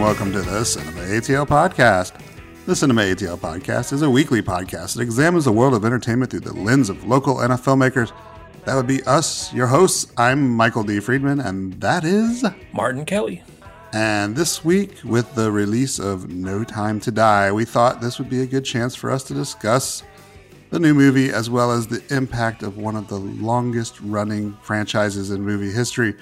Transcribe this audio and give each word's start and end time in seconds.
And 0.00 0.06
welcome 0.06 0.32
to 0.32 0.40
the 0.40 0.64
Cinema 0.64 1.00
ATL 1.00 1.46
podcast. 1.46 2.18
The 2.64 2.74
Cinema 2.74 3.02
ATL 3.02 3.36
podcast 3.36 3.92
is 3.92 4.00
a 4.00 4.08
weekly 4.08 4.40
podcast 4.40 4.94
that 4.94 5.02
examines 5.02 5.44
the 5.44 5.52
world 5.52 5.74
of 5.74 5.84
entertainment 5.84 6.30
through 6.30 6.40
the 6.40 6.54
lens 6.54 6.88
of 6.88 7.04
local 7.04 7.36
NFL 7.36 7.58
filmmakers. 7.58 8.12
That 8.64 8.76
would 8.76 8.86
be 8.86 9.02
us, 9.02 9.52
your 9.52 9.66
hosts. 9.66 10.10
I'm 10.16 10.56
Michael 10.56 10.84
D. 10.84 11.00
Friedman, 11.00 11.40
and 11.40 11.74
that 11.82 12.04
is. 12.04 12.46
Martin 12.72 13.04
Kelly. 13.04 13.42
And 13.92 14.34
this 14.34 14.64
week, 14.64 14.94
with 15.04 15.34
the 15.34 15.52
release 15.52 15.98
of 15.98 16.30
No 16.30 16.64
Time 16.64 16.98
to 17.00 17.10
Die, 17.10 17.52
we 17.52 17.66
thought 17.66 18.00
this 18.00 18.18
would 18.18 18.30
be 18.30 18.40
a 18.40 18.46
good 18.46 18.64
chance 18.64 18.94
for 18.94 19.10
us 19.10 19.22
to 19.24 19.34
discuss 19.34 20.02
the 20.70 20.80
new 20.80 20.94
movie 20.94 21.28
as 21.28 21.50
well 21.50 21.72
as 21.72 21.86
the 21.86 22.02
impact 22.08 22.62
of 22.62 22.78
one 22.78 22.96
of 22.96 23.06
the 23.08 23.18
longest 23.18 24.00
running 24.00 24.56
franchises 24.62 25.30
in 25.30 25.42
movie 25.42 25.70
history. 25.70 26.14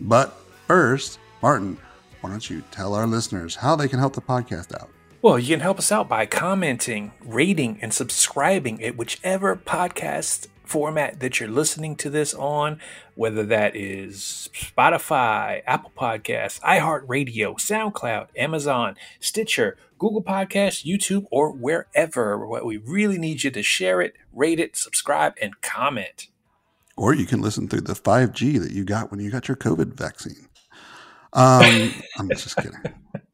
But 0.00 0.38
first, 0.68 1.18
Martin, 1.42 1.76
why 2.26 2.32
don't 2.32 2.50
you 2.50 2.64
tell 2.72 2.92
our 2.94 3.06
listeners 3.06 3.54
how 3.54 3.76
they 3.76 3.86
can 3.86 4.00
help 4.00 4.14
the 4.14 4.20
podcast 4.20 4.74
out? 4.74 4.90
Well, 5.22 5.38
you 5.38 5.54
can 5.54 5.60
help 5.60 5.78
us 5.78 5.92
out 5.92 6.08
by 6.08 6.26
commenting, 6.26 7.12
rating, 7.24 7.78
and 7.80 7.94
subscribing 7.94 8.82
at 8.82 8.96
whichever 8.96 9.54
podcast 9.54 10.48
format 10.64 11.20
that 11.20 11.38
you're 11.38 11.48
listening 11.48 11.94
to 11.94 12.10
this 12.10 12.34
on, 12.34 12.80
whether 13.14 13.44
that 13.44 13.76
is 13.76 14.50
Spotify, 14.52 15.62
Apple 15.68 15.92
Podcasts, 15.96 16.60
iHeartRadio, 16.62 17.54
SoundCloud, 17.60 18.30
Amazon, 18.36 18.96
Stitcher, 19.20 19.76
Google 19.96 20.24
Podcasts, 20.24 20.84
YouTube, 20.84 21.26
or 21.30 21.52
wherever. 21.52 22.44
What 22.44 22.66
we 22.66 22.76
really 22.76 23.18
need 23.18 23.44
you 23.44 23.52
to 23.52 23.62
share 23.62 24.00
it, 24.00 24.14
rate 24.32 24.58
it, 24.58 24.76
subscribe, 24.76 25.34
and 25.40 25.60
comment. 25.60 26.26
Or 26.96 27.14
you 27.14 27.24
can 27.24 27.40
listen 27.40 27.68
through 27.68 27.82
the 27.82 27.94
5G 27.94 28.60
that 28.60 28.72
you 28.72 28.82
got 28.82 29.12
when 29.12 29.20
you 29.20 29.30
got 29.30 29.46
your 29.46 29.56
COVID 29.56 29.92
vaccine. 29.94 30.48
Um, 31.32 31.94
I'm 32.18 32.28
just 32.30 32.56
kidding. 32.56 32.80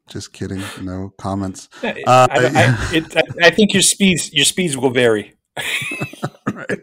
Just 0.09 0.33
kidding. 0.33 0.63
No 0.81 1.13
comments. 1.19 1.69
Uh, 1.83 1.93
I, 2.07 2.27
I, 2.31 2.97
it, 2.97 3.17
I, 3.17 3.47
I, 3.47 3.51
think 3.51 3.73
your 3.73 3.83
speeds 3.83 4.33
your 4.33 4.45
speeds 4.45 4.77
will 4.77 4.91
vary. 4.91 5.35
right. 6.53 6.81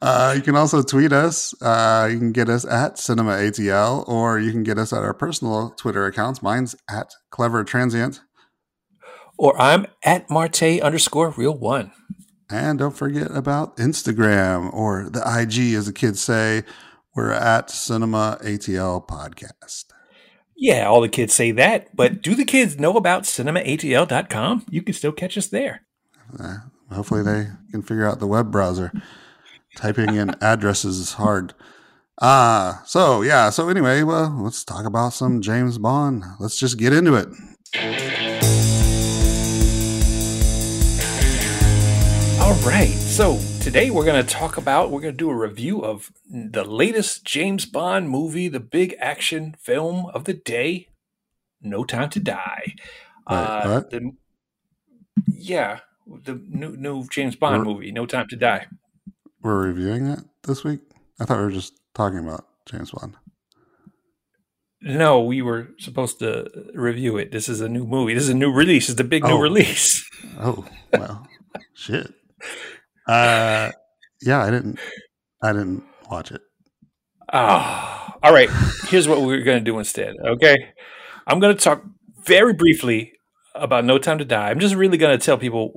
Uh, 0.00 0.34
you 0.36 0.42
can 0.42 0.54
also 0.54 0.82
tweet 0.82 1.12
us. 1.12 1.60
Uh, 1.62 2.08
you 2.10 2.18
can 2.18 2.32
get 2.32 2.48
us 2.48 2.64
at 2.64 2.98
Cinema 2.98 3.32
ATL, 3.32 4.06
or 4.08 4.38
you 4.38 4.52
can 4.52 4.62
get 4.62 4.78
us 4.78 4.92
at 4.92 5.02
our 5.02 5.14
personal 5.14 5.70
Twitter 5.70 6.06
accounts. 6.06 6.42
Mine's 6.42 6.76
at 6.88 7.12
Clever 7.30 7.64
Transient, 7.64 8.20
or 9.38 9.60
I'm 9.60 9.86
at 10.04 10.30
Marte 10.30 10.80
underscore 10.80 11.30
Real 11.30 11.56
One. 11.56 11.92
And 12.50 12.78
don't 12.78 12.96
forget 12.96 13.30
about 13.30 13.76
Instagram 13.76 14.72
or 14.72 15.10
the 15.10 15.20
IG, 15.20 15.74
as 15.74 15.86
the 15.86 15.92
kids 15.92 16.20
say. 16.20 16.62
We're 17.14 17.32
at 17.32 17.70
Cinema 17.70 18.38
ATL 18.42 19.06
Podcast. 19.06 19.87
Yeah, 20.60 20.88
all 20.88 21.00
the 21.00 21.08
kids 21.08 21.32
say 21.34 21.52
that, 21.52 21.94
but 21.94 22.20
do 22.20 22.34
the 22.34 22.44
kids 22.44 22.80
know 22.80 22.96
about 22.96 23.22
cinemaatl.com? 23.22 24.66
You 24.68 24.82
can 24.82 24.92
still 24.92 25.12
catch 25.12 25.38
us 25.38 25.46
there. 25.46 25.82
Uh, 26.36 26.56
hopefully, 26.90 27.22
they 27.22 27.46
can 27.70 27.80
figure 27.80 28.04
out 28.04 28.18
the 28.18 28.26
web 28.26 28.50
browser. 28.50 28.92
Typing 29.76 30.16
in 30.16 30.30
addresses 30.42 30.98
is 30.98 31.12
hard. 31.12 31.54
Ah, 32.20 32.80
uh, 32.80 32.84
so 32.86 33.22
yeah. 33.22 33.50
So 33.50 33.68
anyway, 33.68 34.02
well, 34.02 34.36
let's 34.42 34.64
talk 34.64 34.84
about 34.84 35.12
some 35.12 35.40
James 35.40 35.78
Bond. 35.78 36.24
Let's 36.40 36.58
just 36.58 36.76
get 36.76 36.92
into 36.92 37.14
it. 37.14 37.28
All 42.40 42.54
right. 42.66 42.96
So 42.98 43.38
today 43.68 43.90
we're 43.90 44.06
going 44.06 44.24
to 44.24 44.34
talk 44.34 44.56
about, 44.56 44.90
we're 44.90 45.02
going 45.02 45.12
to 45.12 45.18
do 45.18 45.28
a 45.28 45.36
review 45.36 45.84
of 45.84 46.10
the 46.26 46.64
latest 46.64 47.22
James 47.26 47.66
Bond 47.66 48.08
movie, 48.08 48.48
the 48.48 48.60
big 48.60 48.94
action 48.98 49.54
film 49.60 50.06
of 50.14 50.24
the 50.24 50.32
day, 50.32 50.88
No 51.60 51.84
Time 51.84 52.08
to 52.08 52.18
Die. 52.18 52.74
uh, 53.26 53.80
the, 53.80 54.12
yeah, 55.26 55.80
the 56.06 56.40
new 56.48 56.78
new 56.78 57.06
James 57.08 57.36
Bond 57.36 57.66
we're, 57.66 57.74
movie, 57.74 57.92
No 57.92 58.06
Time 58.06 58.26
to 58.28 58.36
Die. 58.36 58.68
We're 59.42 59.66
reviewing 59.66 60.06
it 60.06 60.20
this 60.44 60.64
week. 60.64 60.80
I 61.20 61.26
thought 61.26 61.36
we 61.36 61.44
were 61.44 61.50
just 61.50 61.74
talking 61.92 62.20
about 62.20 62.46
James 62.64 62.90
Bond. 62.90 63.16
No, 64.80 65.20
we 65.20 65.42
were 65.42 65.68
supposed 65.78 66.20
to 66.20 66.70
review 66.72 67.18
it. 67.18 67.32
This 67.32 67.50
is 67.50 67.60
a 67.60 67.68
new 67.68 67.86
movie. 67.86 68.14
This 68.14 68.22
is 68.22 68.30
a 68.30 68.34
new 68.34 68.50
release. 68.50 68.88
It's 68.88 68.96
the 68.96 69.04
big 69.04 69.26
oh. 69.26 69.28
new 69.28 69.42
release. 69.42 70.08
Oh 70.40 70.64
well, 70.90 71.28
shit. 71.74 72.14
Uh, 73.08 73.72
yeah, 74.22 74.44
I 74.44 74.50
didn't. 74.50 74.78
I 75.42 75.52
didn't 75.52 75.84
watch 76.10 76.30
it. 76.30 76.42
Ah, 77.32 78.14
oh, 78.14 78.18
all 78.22 78.32
right. 78.32 78.50
Here's 78.88 79.08
what 79.08 79.22
we're 79.22 79.42
going 79.42 79.58
to 79.58 79.64
do 79.64 79.78
instead. 79.78 80.14
Okay, 80.24 80.56
I'm 81.26 81.40
going 81.40 81.56
to 81.56 81.62
talk 81.62 81.82
very 82.24 82.52
briefly 82.52 83.12
about 83.54 83.84
No 83.84 83.98
Time 83.98 84.18
to 84.18 84.24
Die. 84.24 84.50
I'm 84.50 84.60
just 84.60 84.74
really 84.74 84.98
going 84.98 85.18
to 85.18 85.24
tell 85.24 85.38
people 85.38 85.72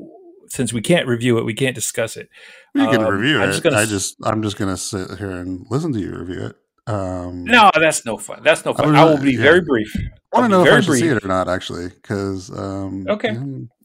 since 0.51 0.73
we 0.73 0.81
can't 0.81 1.07
review 1.07 1.37
it, 1.37 1.45
we 1.45 1.53
can't 1.53 1.75
discuss 1.75 2.17
it. 2.17 2.27
You 2.75 2.85
can 2.89 3.01
um, 3.03 3.13
review 3.13 3.41
it. 3.41 3.47
Just 3.47 3.63
gonna, 3.63 3.77
I 3.77 3.85
just 3.85 4.17
I'm 4.23 4.43
just 4.43 4.57
going 4.57 4.69
to 4.69 4.77
sit 4.77 5.17
here 5.17 5.31
and 5.31 5.65
listen 5.69 5.93
to 5.93 5.99
you 5.99 6.13
review 6.13 6.47
it. 6.47 6.55
Um, 6.87 7.45
no, 7.45 7.71
that's 7.73 8.05
no 8.05 8.17
fun. 8.17 8.41
That's 8.43 8.65
no 8.65 8.73
fun. 8.73 8.95
I, 8.95 9.01
I 9.01 9.05
will 9.05 9.17
be 9.17 9.33
yeah. 9.33 9.41
very 9.41 9.61
brief. 9.61 9.93
I 10.33 10.39
want 10.39 10.51
to 10.51 10.57
know 10.57 10.65
if 10.65 10.73
I 10.73 10.79
should 10.81 10.87
brief. 10.87 11.01
see 11.01 11.07
it 11.07 11.23
or 11.23 11.27
not, 11.27 11.47
actually, 11.47 11.87
because 11.89 12.49
um, 12.57 13.05
okay, 13.07 13.37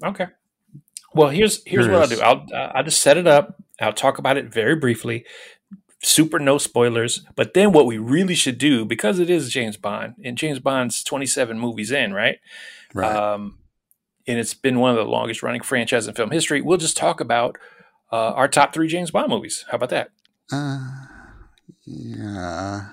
okay. 0.05 0.27
Well, 1.17 1.31
here's 1.31 1.65
here's 1.65 1.89
what 1.89 2.03
I'll 2.03 2.07
do. 2.09 2.21
I'll 2.21 2.47
I'll 2.75 2.85
just 2.85 3.01
set 3.01 3.17
it 3.17 3.27
up. 3.27 3.57
I'll 3.81 3.93
talk 3.93 4.19
about 4.19 4.37
it 4.37 4.53
very 4.53 4.77
briefly. 4.77 5.25
Super 6.03 6.39
no 6.39 6.59
spoilers. 6.59 7.25
But 7.35 7.55
then 7.55 7.73
what 7.73 7.87
we 7.87 7.97
really 7.97 8.35
should 8.35 8.59
do, 8.59 8.85
because 8.85 9.19
it 9.19 9.31
is 9.31 9.51
James 9.51 9.79
Bond, 9.79 10.15
and 10.23 10.37
James 10.37 10.59
Bond's 10.59 11.03
27 11.03 11.59
movies 11.59 11.91
in, 11.91 12.13
right? 12.13 12.39
Right. 12.93 13.17
Um, 13.17 13.59
and 14.27 14.39
it's 14.39 14.53
been 14.53 14.79
one 14.79 14.91
of 14.91 14.97
the 14.97 15.05
longest 15.05 15.43
running 15.43 15.63
franchises 15.63 16.07
in 16.07 16.15
film 16.15 16.31
history. 16.31 16.61
We'll 16.61 16.77
just 16.77 16.99
talk 16.99 17.21
about 17.21 17.57
uh, 18.13 18.33
our 18.33 18.47
top 18.47 18.75
three 18.75 18.89
James 18.89 19.11
Bond 19.11 19.31
movies. 19.31 19.65
How 19.71 19.77
about 19.77 19.91
that? 19.91 20.11
Uh, 20.53 21.07
yeah. 21.85 22.89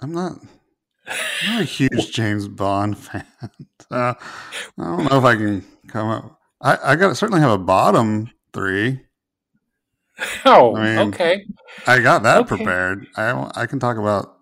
I'm 0.00 0.12
not. 0.12 0.32
I'm 1.06 1.52
not 1.52 1.62
a 1.62 1.64
huge 1.64 2.12
James 2.12 2.48
Bond 2.48 2.98
fan. 2.98 3.24
Uh, 3.90 4.14
I 4.76 4.82
don't 4.82 5.08
know 5.08 5.18
if 5.18 5.24
I 5.24 5.36
can 5.36 5.64
come 5.86 6.08
up 6.08 6.35
I, 6.60 6.92
I 6.92 6.96
got 6.96 7.16
certainly 7.16 7.40
have 7.40 7.50
a 7.50 7.58
bottom 7.58 8.30
three. 8.52 9.00
Oh, 10.44 10.74
I 10.74 10.84
mean, 10.84 11.08
okay. 11.08 11.44
I 11.86 12.00
got 12.00 12.22
that 12.22 12.38
okay. 12.38 12.48
prepared. 12.48 13.06
I 13.16 13.50
I 13.54 13.66
can 13.66 13.78
talk 13.78 13.98
about. 13.98 14.38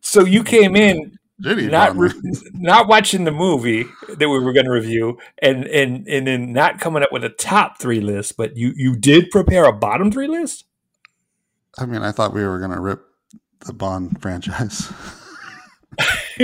So 0.00 0.24
you 0.24 0.44
came 0.44 0.76
in 0.76 1.16
not 1.38 1.96
re- 1.96 2.10
not 2.54 2.88
watching 2.88 3.24
the 3.24 3.30
movie 3.30 3.84
that 4.08 4.28
we 4.28 4.38
were 4.38 4.52
going 4.52 4.66
to 4.66 4.72
review, 4.72 5.18
and 5.42 5.64
and 5.66 6.06
and 6.08 6.26
then 6.26 6.52
not 6.52 6.80
coming 6.80 7.02
up 7.02 7.12
with 7.12 7.24
a 7.24 7.28
top 7.28 7.78
three 7.78 8.00
list, 8.00 8.36
but 8.36 8.56
you 8.56 8.72
you 8.76 8.96
did 8.96 9.30
prepare 9.30 9.64
a 9.64 9.72
bottom 9.72 10.10
three 10.10 10.28
list. 10.28 10.64
I 11.78 11.86
mean, 11.86 12.02
I 12.02 12.12
thought 12.12 12.32
we 12.32 12.44
were 12.44 12.58
going 12.58 12.70
to 12.70 12.80
rip 12.80 13.04
the 13.66 13.72
Bond 13.72 14.18
franchise. 14.22 14.92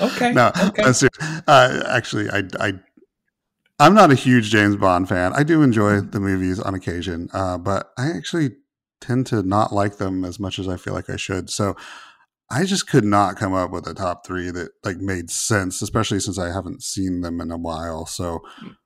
okay. 0.00 0.32
No, 0.32 0.52
okay. 0.56 1.08
Uh, 1.46 1.82
actually, 1.88 2.28
I 2.30 2.42
I 2.60 2.72
I'm 3.78 3.94
not 3.94 4.10
a 4.10 4.14
huge 4.14 4.50
James 4.50 4.76
Bond 4.76 5.08
fan. 5.08 5.32
I 5.34 5.42
do 5.42 5.62
enjoy 5.62 6.00
the 6.00 6.20
movies 6.20 6.58
on 6.58 6.74
occasion, 6.74 7.28
uh, 7.32 7.58
but 7.58 7.90
I 7.98 8.10
actually 8.10 8.56
tend 9.00 9.26
to 9.26 9.42
not 9.42 9.72
like 9.72 9.98
them 9.98 10.24
as 10.24 10.40
much 10.40 10.58
as 10.58 10.68
I 10.68 10.76
feel 10.76 10.94
like 10.94 11.10
I 11.10 11.16
should. 11.16 11.50
So 11.50 11.76
I 12.50 12.64
just 12.64 12.88
could 12.88 13.04
not 13.04 13.36
come 13.36 13.52
up 13.52 13.70
with 13.70 13.86
a 13.86 13.94
top 13.94 14.24
three 14.24 14.50
that 14.50 14.70
like 14.84 14.98
made 14.98 15.30
sense, 15.30 15.82
especially 15.82 16.20
since 16.20 16.38
I 16.38 16.52
haven't 16.52 16.82
seen 16.82 17.20
them 17.20 17.40
in 17.40 17.50
a 17.50 17.58
while. 17.58 18.06
So 18.06 18.40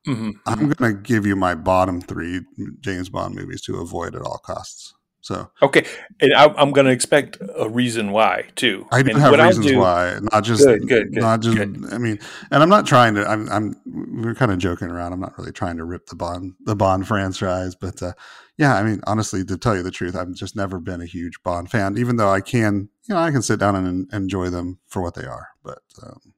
mm-hmm. 0.07 0.31
I'm 0.47 0.59
mm-hmm. 0.59 0.73
going 0.73 0.97
to 0.97 1.01
give 1.01 1.27
you 1.27 1.37
my 1.37 1.55
bottom 1.55 2.01
three 2.01 2.41
James 2.81 3.11
Bond 3.11 3.35
movies 3.35 3.63
to 3.63 3.81
avoid 3.81 4.15
at 4.15 4.23
all 4.23 4.39
costs. 4.39 4.95
So 5.23 5.51
okay, 5.63 5.87
and 6.21 6.33
I, 6.33 6.45
am 6.61 6.73
going 6.73 6.87
to 6.87 6.93
expect 6.93 7.37
a 7.57 7.69
reason 7.69 8.11
why 8.11 8.47
too. 8.57 8.87
I 8.91 9.03
do 9.03 9.11
and 9.11 9.21
have 9.21 9.33
reasons 9.33 9.67
do, 9.67 9.79
why, 9.79 10.19
not 10.33 10.45
just 10.45 10.65
good, 10.65 10.89
good, 10.89 11.13
good, 11.13 11.21
not 11.21 11.41
just. 11.41 11.59
I 11.59 11.99
mean, 11.99 12.19
and 12.51 12.63
I'm 12.63 12.71
not 12.71 12.87
trying 12.87 13.15
to. 13.17 13.29
I'm. 13.29 13.49
I'm. 13.51 13.77
We're 13.85 14.35
kind 14.35 14.51
of 14.51 14.59
joking 14.59 14.89
around. 14.89 15.13
I'm 15.13 15.21
not 15.21 15.37
really 15.37 15.53
trying 15.53 15.77
to 15.77 15.85
rip 15.85 16.07
the 16.07 16.17
Bond 16.17 16.55
the 16.65 16.75
Bond 16.75 17.07
franchise, 17.07 17.75
but 17.75 18.03
uh, 18.03 18.13
yeah, 18.57 18.77
I 18.77 18.83
mean, 18.83 19.01
honestly, 19.07 19.45
to 19.45 19.59
tell 19.59 19.77
you 19.77 19.83
the 19.83 19.91
truth, 19.91 20.17
I've 20.17 20.33
just 20.33 20.57
never 20.57 20.79
been 20.79 21.03
a 21.03 21.07
huge 21.07 21.43
Bond 21.43 21.71
fan. 21.71 21.99
Even 21.99 22.17
though 22.17 22.31
I 22.31 22.41
can, 22.41 22.89
you 23.07 23.15
know, 23.15 23.21
I 23.21 23.31
can 23.31 23.43
sit 23.43 23.61
down 23.61 23.77
and 23.77 24.11
enjoy 24.13 24.49
them 24.49 24.79
for 24.87 25.03
what 25.03 25.15
they 25.15 25.27
are. 25.27 25.49
But 25.63 25.81
um, 26.03 26.35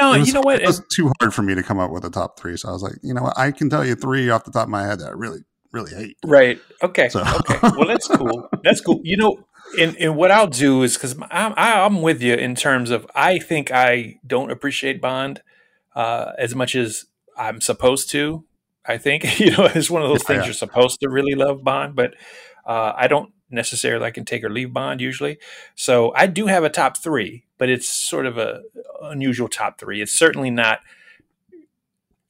no, 0.00 0.18
was, 0.18 0.26
you 0.26 0.34
know 0.34 0.40
what? 0.40 0.62
It 0.62 0.66
was 0.66 0.82
too 0.90 1.12
hard 1.20 1.34
for 1.34 1.42
me 1.42 1.54
to 1.54 1.62
come 1.62 1.78
up 1.78 1.90
with 1.90 2.04
a 2.04 2.10
top 2.10 2.38
three. 2.38 2.56
So 2.56 2.70
I 2.70 2.72
was 2.72 2.82
like, 2.82 2.94
you 3.02 3.12
know 3.12 3.22
what? 3.22 3.38
I 3.38 3.50
can 3.50 3.68
tell 3.68 3.84
you 3.84 3.94
three 3.94 4.30
off 4.30 4.44
the 4.44 4.50
top 4.50 4.64
of 4.64 4.70
my 4.70 4.86
head 4.86 5.00
that 5.00 5.08
I 5.08 5.12
really 5.12 5.40
really 5.72 5.94
hate. 5.94 6.16
Right. 6.24 6.60
Okay. 6.82 7.08
So. 7.08 7.20
okay. 7.20 7.58
Well, 7.76 7.86
that's 7.86 8.08
cool. 8.08 8.48
That's 8.62 8.80
cool. 8.80 9.00
You 9.02 9.16
know, 9.16 9.44
and, 9.78 9.96
and 9.96 10.16
what 10.16 10.30
I'll 10.30 10.46
do 10.46 10.82
is 10.82 10.94
because 10.94 11.16
I'm 11.30 11.54
I'm 11.56 12.02
with 12.02 12.22
you 12.22 12.34
in 12.34 12.54
terms 12.54 12.90
of 12.90 13.06
I 13.14 13.38
think 13.38 13.70
I 13.72 14.20
don't 14.26 14.50
appreciate 14.50 15.00
Bond 15.00 15.42
uh, 15.94 16.32
as 16.38 16.54
much 16.54 16.74
as 16.74 17.06
I'm 17.36 17.60
supposed 17.60 18.10
to. 18.10 18.44
I 18.84 18.98
think 18.98 19.40
you 19.40 19.50
know 19.52 19.64
it's 19.74 19.90
one 19.90 20.02
of 20.02 20.08
those 20.08 20.22
yeah, 20.22 20.26
things 20.26 20.38
yeah. 20.40 20.44
you're 20.46 20.54
supposed 20.54 21.00
to 21.00 21.08
really 21.08 21.34
love 21.34 21.64
Bond, 21.64 21.96
but 21.96 22.14
uh, 22.66 22.92
I 22.96 23.08
don't 23.08 23.32
necessarily 23.50 24.04
I 24.04 24.10
can 24.10 24.24
take 24.24 24.44
or 24.44 24.50
leave 24.50 24.72
Bond 24.72 25.00
usually. 25.00 25.38
So 25.74 26.12
I 26.14 26.26
do 26.26 26.46
have 26.46 26.64
a 26.64 26.70
top 26.70 26.96
three, 26.96 27.44
but 27.58 27.68
it's 27.68 27.88
sort 27.88 28.26
of 28.26 28.38
a 28.38 28.62
unusual 29.02 29.48
top 29.48 29.78
three. 29.78 30.02
It's 30.02 30.12
certainly 30.12 30.50
not 30.50 30.80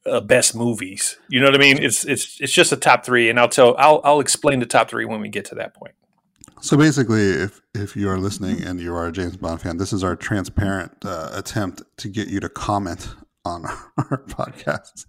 uh, 0.05 0.21
best 0.21 0.55
movies. 0.55 1.17
You 1.29 1.39
know 1.39 1.47
what 1.47 1.55
I 1.55 1.59
mean? 1.59 1.81
It's 1.81 2.05
it's 2.05 2.39
it's 2.41 2.53
just 2.53 2.71
a 2.71 2.77
top 2.77 3.05
three, 3.05 3.29
and 3.29 3.39
I'll 3.39 3.49
tell 3.49 3.75
I'll 3.77 4.01
I'll 4.03 4.19
explain 4.19 4.59
the 4.59 4.65
top 4.65 4.89
three 4.89 5.05
when 5.05 5.21
we 5.21 5.29
get 5.29 5.45
to 5.45 5.55
that 5.55 5.73
point. 5.73 5.95
So 6.61 6.77
basically, 6.77 7.29
if 7.29 7.61
if 7.73 7.95
you 7.95 8.09
are 8.09 8.17
listening 8.17 8.63
and 8.63 8.79
you 8.79 8.95
are 8.95 9.07
a 9.07 9.11
James 9.11 9.37
Bond 9.37 9.61
fan, 9.61 9.77
this 9.77 9.91
is 9.93 10.03
our 10.03 10.15
transparent 10.15 10.93
uh, 11.03 11.29
attempt 11.33 11.81
to 11.97 12.09
get 12.09 12.29
you 12.29 12.39
to 12.39 12.49
comment 12.49 13.13
on 13.45 13.65
our 13.97 14.23
podcast. 14.27 15.05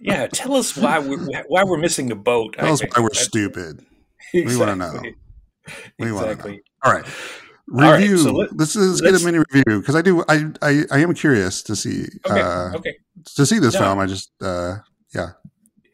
yeah, 0.00 0.26
tell 0.26 0.54
us 0.54 0.76
why 0.76 0.98
we're 0.98 1.42
why 1.48 1.64
we're 1.64 1.78
missing 1.78 2.08
the 2.08 2.16
boat. 2.16 2.54
Tell 2.58 2.66
I 2.66 2.70
us 2.70 2.80
think. 2.80 2.96
why 2.96 3.02
we're 3.02 3.14
stupid. 3.14 3.84
Exactly. 4.34 4.44
We 4.44 4.56
want 4.56 4.70
to 4.70 4.76
know. 4.76 5.00
We 5.98 6.08
exactly. 6.08 6.12
want 6.12 6.40
to 6.40 6.50
know. 6.50 6.58
All 6.84 6.92
right. 6.92 7.06
Review. 7.70 8.16
Right, 8.16 8.18
so 8.18 8.32
let, 8.32 8.56
this 8.56 8.76
is 8.76 9.00
get 9.00 9.20
a 9.20 9.24
mini 9.24 9.38
review 9.38 9.80
because 9.80 9.94
I 9.94 10.02
do. 10.02 10.24
I, 10.28 10.46
I 10.62 10.84
I 10.90 10.98
am 11.00 11.12
curious 11.14 11.62
to 11.64 11.76
see. 11.76 12.06
Okay. 12.26 12.40
Uh, 12.40 12.76
okay. 12.76 12.96
To 13.36 13.44
see 13.44 13.58
this 13.58 13.74
no. 13.74 13.80
film, 13.80 13.98
I 13.98 14.06
just 14.06 14.30
uh, 14.42 14.76
yeah 15.14 15.32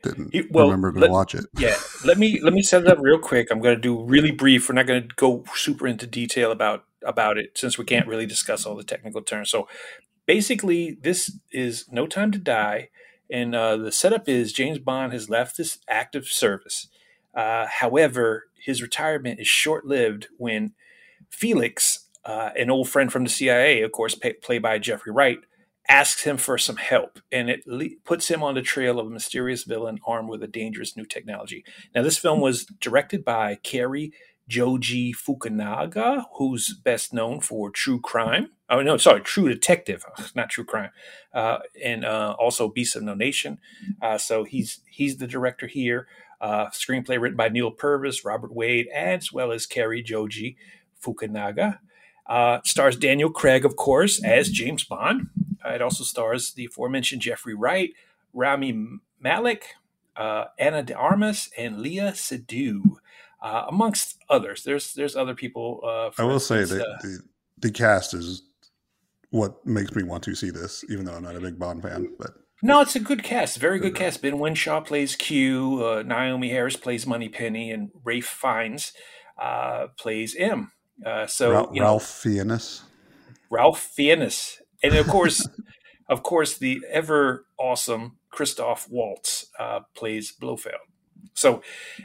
didn't 0.04 0.52
well, 0.52 0.66
remember 0.66 0.92
to 0.92 1.00
let, 1.00 1.10
watch 1.10 1.34
it. 1.34 1.46
Yeah, 1.58 1.76
let 2.04 2.18
me 2.18 2.40
let 2.40 2.52
me 2.52 2.62
set 2.62 2.82
it 2.82 2.88
up 2.88 2.98
real 3.00 3.18
quick. 3.18 3.48
I'm 3.50 3.60
going 3.60 3.74
to 3.74 3.80
do 3.80 4.02
really 4.04 4.30
brief. 4.30 4.68
We're 4.68 4.74
not 4.74 4.86
going 4.86 5.08
to 5.08 5.14
go 5.16 5.44
super 5.54 5.86
into 5.86 6.06
detail 6.06 6.52
about 6.52 6.84
about 7.02 7.38
it 7.38 7.56
since 7.56 7.78
we 7.78 7.84
can't 7.84 8.06
really 8.06 8.26
discuss 8.26 8.66
all 8.66 8.76
the 8.76 8.84
technical 8.84 9.22
terms. 9.22 9.50
So 9.50 9.68
basically, 10.26 10.98
this 11.02 11.38
is 11.50 11.86
No 11.90 12.06
Time 12.06 12.30
to 12.32 12.38
Die, 12.38 12.88
and 13.30 13.54
uh, 13.54 13.76
the 13.76 13.92
setup 13.92 14.28
is 14.28 14.52
James 14.52 14.78
Bond 14.78 15.12
has 15.12 15.30
left 15.30 15.56
this 15.56 15.78
active 15.88 16.26
service. 16.26 16.88
Uh, 17.34 17.66
however, 17.66 18.44
his 18.56 18.80
retirement 18.80 19.40
is 19.40 19.48
short 19.48 19.84
lived 19.84 20.28
when 20.38 20.72
Felix, 21.34 22.08
uh, 22.24 22.50
an 22.56 22.70
old 22.70 22.88
friend 22.88 23.12
from 23.12 23.24
the 23.24 23.30
CIA, 23.30 23.82
of 23.82 23.92
course, 23.92 24.14
pay, 24.14 24.32
played 24.34 24.62
by 24.62 24.78
Jeffrey 24.78 25.12
Wright, 25.12 25.38
asks 25.88 26.24
him 26.24 26.36
for 26.36 26.56
some 26.56 26.76
help, 26.76 27.18
and 27.30 27.50
it 27.50 27.66
le- 27.66 27.96
puts 28.04 28.28
him 28.28 28.42
on 28.42 28.54
the 28.54 28.62
trail 28.62 28.98
of 28.98 29.06
a 29.06 29.10
mysterious 29.10 29.64
villain 29.64 29.98
armed 30.06 30.28
with 30.28 30.42
a 30.42 30.48
dangerous 30.48 30.96
new 30.96 31.04
technology. 31.04 31.64
Now, 31.94 32.02
this 32.02 32.16
film 32.18 32.40
was 32.40 32.64
directed 32.64 33.24
by 33.24 33.56
Cary 33.56 34.12
Joji 34.48 35.14
Fukunaga, 35.14 36.24
who's 36.36 36.74
best 36.84 37.12
known 37.12 37.40
for 37.40 37.70
True 37.70 38.00
Crime. 38.00 38.50
Oh 38.68 38.82
no, 38.82 38.96
sorry, 38.96 39.20
True 39.20 39.48
Detective, 39.48 40.04
not 40.34 40.50
True 40.50 40.64
Crime, 40.64 40.90
uh, 41.32 41.58
and 41.82 42.04
uh, 42.04 42.36
also 42.38 42.68
Beasts 42.68 42.96
of 42.96 43.02
No 43.02 43.14
Nation. 43.14 43.58
Uh, 44.02 44.18
so 44.18 44.44
he's 44.44 44.80
he's 44.86 45.16
the 45.16 45.26
director 45.26 45.66
here. 45.66 46.06
Uh, 46.40 46.66
screenplay 46.70 47.18
written 47.18 47.36
by 47.36 47.48
Neal 47.48 47.70
Purvis, 47.70 48.24
Robert 48.24 48.54
Wade, 48.54 48.86
as 48.88 49.32
well 49.32 49.50
as 49.50 49.66
Cary 49.66 50.02
Joji 50.02 50.56
Fukunaga. 51.04 51.78
Uh, 52.26 52.60
stars 52.64 52.96
Daniel 52.96 53.30
Craig, 53.30 53.64
of 53.64 53.76
course, 53.76 54.22
as 54.24 54.48
James 54.48 54.84
Bond. 54.84 55.28
Uh, 55.64 55.70
it 55.70 55.82
also 55.82 56.04
stars 56.04 56.52
the 56.52 56.66
aforementioned 56.66 57.22
Jeffrey 57.22 57.54
Wright, 57.54 57.92
Rami 58.32 58.98
Malek, 59.20 59.64
uh, 60.16 60.44
Ana 60.58 60.82
de 60.82 60.94
Armas, 60.94 61.50
and 61.56 61.76
Léa 61.76 62.12
Seydoux, 62.12 62.96
uh, 63.42 63.66
amongst 63.68 64.18
others. 64.28 64.62
There's 64.64 64.94
there's 64.94 65.16
other 65.16 65.34
people. 65.34 65.80
Uh, 65.84 66.10
I 66.18 66.24
will 66.24 66.40
say 66.40 66.64
that 66.64 66.80
uh, 66.80 66.96
the, 67.02 67.18
the 67.58 67.70
cast 67.70 68.14
is 68.14 68.42
what 69.30 69.64
makes 69.66 69.94
me 69.94 70.02
want 70.02 70.22
to 70.24 70.34
see 70.34 70.50
this, 70.50 70.84
even 70.88 71.04
though 71.04 71.14
I'm 71.14 71.24
not 71.24 71.36
a 71.36 71.40
big 71.40 71.58
Bond 71.58 71.82
fan. 71.82 72.08
But 72.18 72.30
no, 72.62 72.80
it's 72.80 72.96
a 72.96 73.00
good 73.00 73.22
cast, 73.22 73.58
very 73.58 73.78
good 73.78 73.94
cast. 73.94 74.22
Ben 74.22 74.34
Whishaw 74.34 74.84
plays 74.84 75.16
Q, 75.16 75.84
uh, 75.84 76.02
Naomie 76.02 76.50
Harris 76.50 76.76
plays 76.76 77.06
Moneypenny, 77.06 77.70
and 77.70 77.90
Rafe 78.02 78.26
Fiennes 78.26 78.92
plays 79.98 80.36
M. 80.36 80.72
so 81.26 81.52
Ra- 81.52 81.70
you 81.72 81.80
know, 81.80 81.86
Ralph 81.86 82.06
Fiennes. 82.06 82.82
Ralph 83.50 83.80
Fiennes 83.80 84.60
and 84.84 84.94
of 84.94 85.08
course, 85.08 85.48
of 86.08 86.22
course, 86.22 86.58
the 86.58 86.84
ever 86.90 87.46
awesome 87.58 88.18
Christoph 88.30 88.88
Waltz 88.90 89.46
uh, 89.58 89.80
plays 89.94 90.30
Blofeld. 90.30 90.80
So, 91.32 91.62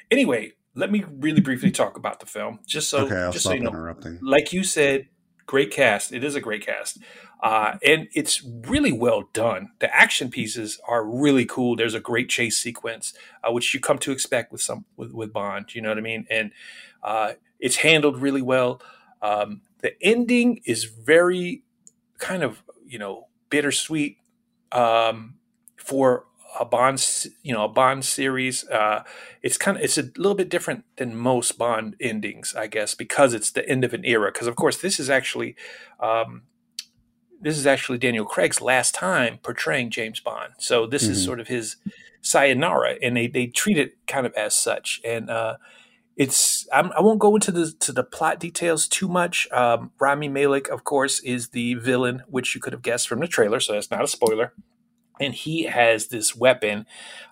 anyway, 0.09 0.53
let 0.75 0.91
me 0.91 1.03
really 1.19 1.41
briefly 1.41 1.71
talk 1.71 1.97
about 1.97 2.19
the 2.21 2.25
film, 2.25 2.59
just 2.65 2.89
so, 2.89 3.05
okay, 3.05 3.29
just 3.33 3.43
so 3.43 3.53
you 3.53 3.59
know, 3.59 3.69
interrupting. 3.69 4.19
like 4.21 4.53
you 4.53 4.63
said, 4.63 5.07
great 5.45 5.71
cast. 5.71 6.13
It 6.13 6.23
is 6.23 6.35
a 6.35 6.39
great 6.39 6.65
cast, 6.65 6.99
uh, 7.43 7.75
and 7.85 8.07
it's 8.13 8.43
really 8.43 8.93
well 8.93 9.29
done. 9.33 9.71
The 9.79 9.93
action 9.93 10.31
pieces 10.31 10.79
are 10.87 11.05
really 11.05 11.45
cool. 11.45 11.75
There's 11.75 11.93
a 11.93 11.99
great 11.99 12.29
chase 12.29 12.57
sequence, 12.57 13.13
uh, 13.43 13.51
which 13.51 13.73
you 13.73 13.81
come 13.81 13.97
to 13.99 14.11
expect 14.11 14.53
with 14.53 14.61
some 14.61 14.85
with, 14.95 15.11
with 15.11 15.33
Bond. 15.33 15.75
You 15.75 15.81
know 15.81 15.89
what 15.89 15.97
I 15.97 16.01
mean? 16.01 16.25
And 16.29 16.51
uh, 17.03 17.33
it's 17.59 17.77
handled 17.77 18.17
really 18.21 18.41
well. 18.41 18.81
Um, 19.21 19.61
the 19.79 19.93
ending 20.01 20.61
is 20.65 20.85
very 20.85 21.63
kind 22.17 22.43
of 22.43 22.63
you 22.85 22.99
know 22.99 23.27
bittersweet 23.49 24.17
um, 24.71 25.35
for 25.77 26.25
a 26.59 26.65
Bond, 26.65 27.05
you 27.43 27.53
know, 27.53 27.65
a 27.65 27.69
Bond 27.69 28.03
series. 28.05 28.67
Uh, 28.67 29.03
it's 29.41 29.57
kind 29.57 29.77
of 29.77 29.83
it's 29.83 29.97
a 29.97 30.03
little 30.17 30.35
bit 30.35 30.49
different 30.49 30.83
than 30.97 31.15
most 31.15 31.57
Bond 31.57 31.95
endings, 31.99 32.55
I 32.55 32.67
guess, 32.67 32.95
because 32.95 33.33
it's 33.33 33.51
the 33.51 33.67
end 33.67 33.83
of 33.83 33.93
an 33.93 34.03
era. 34.05 34.31
Because 34.31 34.47
of 34.47 34.55
course, 34.55 34.77
this 34.77 34.99
is 34.99 35.09
actually 35.09 35.55
um, 35.99 36.43
this 37.39 37.57
is 37.57 37.67
actually 37.67 37.97
Daniel 37.97 38.25
Craig's 38.25 38.61
last 38.61 38.95
time 38.95 39.39
portraying 39.43 39.89
James 39.89 40.19
Bond. 40.19 40.53
So 40.57 40.85
this 40.85 41.03
mm-hmm. 41.03 41.11
is 41.13 41.23
sort 41.23 41.39
of 41.39 41.47
his 41.47 41.77
sayonara, 42.21 42.95
and 43.01 43.15
they 43.15 43.27
they 43.27 43.47
treat 43.47 43.77
it 43.77 43.97
kind 44.07 44.25
of 44.25 44.33
as 44.33 44.55
such. 44.55 45.01
And 45.05 45.29
uh, 45.29 45.57
it's 46.19 46.67
I'm, 46.73 46.91
I 46.91 46.99
will 46.99 47.13
not 47.13 47.19
go 47.19 47.35
into 47.35 47.51
the 47.51 47.71
to 47.79 47.93
the 47.93 48.03
plot 48.03 48.41
details 48.41 48.89
too 48.89 49.07
much. 49.07 49.49
Um, 49.51 49.91
Rami 49.99 50.27
Malek, 50.27 50.67
of 50.67 50.83
course, 50.83 51.21
is 51.21 51.49
the 51.49 51.75
villain, 51.75 52.23
which 52.27 52.53
you 52.53 52.59
could 52.59 52.73
have 52.73 52.81
guessed 52.81 53.07
from 53.07 53.21
the 53.21 53.27
trailer, 53.27 53.61
so 53.61 53.71
that's 53.71 53.89
not 53.89 54.03
a 54.03 54.07
spoiler. 54.07 54.53
And 55.21 55.33
he 55.33 55.63
has 55.63 56.07
this 56.07 56.35
weapon, 56.35 56.85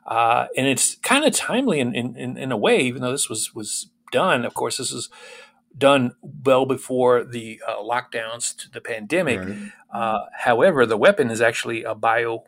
uh, 0.06 0.48
and 0.56 0.68
it's 0.68 0.96
kind 0.96 1.26
of 1.26 1.34
timely 1.34 1.80
in, 1.82 1.94
in, 1.94 2.38
in 2.38 2.52
a 2.52 2.58
way, 2.58 2.80
even 2.80 3.02
though 3.02 3.12
this 3.12 3.30
was 3.30 3.54
was 3.54 3.90
done. 4.14 4.46
Of 4.46 4.54
course, 4.54 4.78
this 4.78 4.94
is 4.94 5.10
done 5.78 6.14
well 6.22 6.66
before 6.66 7.26
the 7.26 7.62
uh, 7.68 7.76
lockdowns 7.76 8.56
to 8.56 8.72
the 8.72 8.82
pandemic. 8.82 9.40
Right. 9.40 9.58
Uh, 9.94 10.20
however, 10.34 10.86
the 10.86 10.98
weapon 10.98 11.30
is 11.30 11.42
actually 11.42 11.84
a 11.84 11.94
bio 11.94 12.46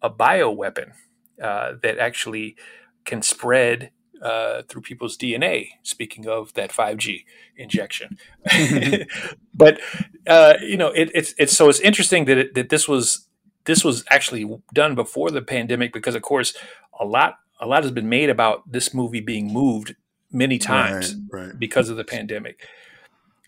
a 0.00 0.08
bio 0.08 0.50
weapon 0.50 0.94
uh, 1.42 1.74
that 1.82 1.98
actually 1.98 2.56
can 3.04 3.20
spread 3.20 3.90
uh, 4.22 4.62
through 4.68 4.82
people's 4.82 5.16
DNA. 5.16 5.68
Speaking 5.82 6.28
of 6.28 6.54
that 6.54 6.70
5G 6.70 7.24
injection, 7.56 8.18
but 9.54 9.80
uh, 10.26 10.54
you 10.62 10.76
know, 10.76 10.88
it, 10.88 11.10
it's 11.14 11.34
it's 11.38 11.56
so 11.56 11.68
it's 11.68 11.80
interesting 11.80 12.24
that 12.26 12.38
it, 12.38 12.54
that 12.54 12.68
this 12.68 12.88
was 12.88 13.26
this 13.64 13.84
was 13.84 14.04
actually 14.10 14.60
done 14.72 14.94
before 14.94 15.30
the 15.30 15.42
pandemic 15.42 15.92
because, 15.92 16.14
of 16.14 16.22
course, 16.22 16.54
a 16.98 17.04
lot 17.04 17.38
a 17.60 17.66
lot 17.66 17.82
has 17.82 17.92
been 17.92 18.08
made 18.08 18.30
about 18.30 18.70
this 18.70 18.92
movie 18.92 19.20
being 19.20 19.52
moved 19.52 19.94
many 20.30 20.58
times 20.58 21.14
right, 21.30 21.46
right. 21.46 21.58
because 21.58 21.88
of 21.88 21.96
the 21.96 22.04
pandemic. 22.04 22.66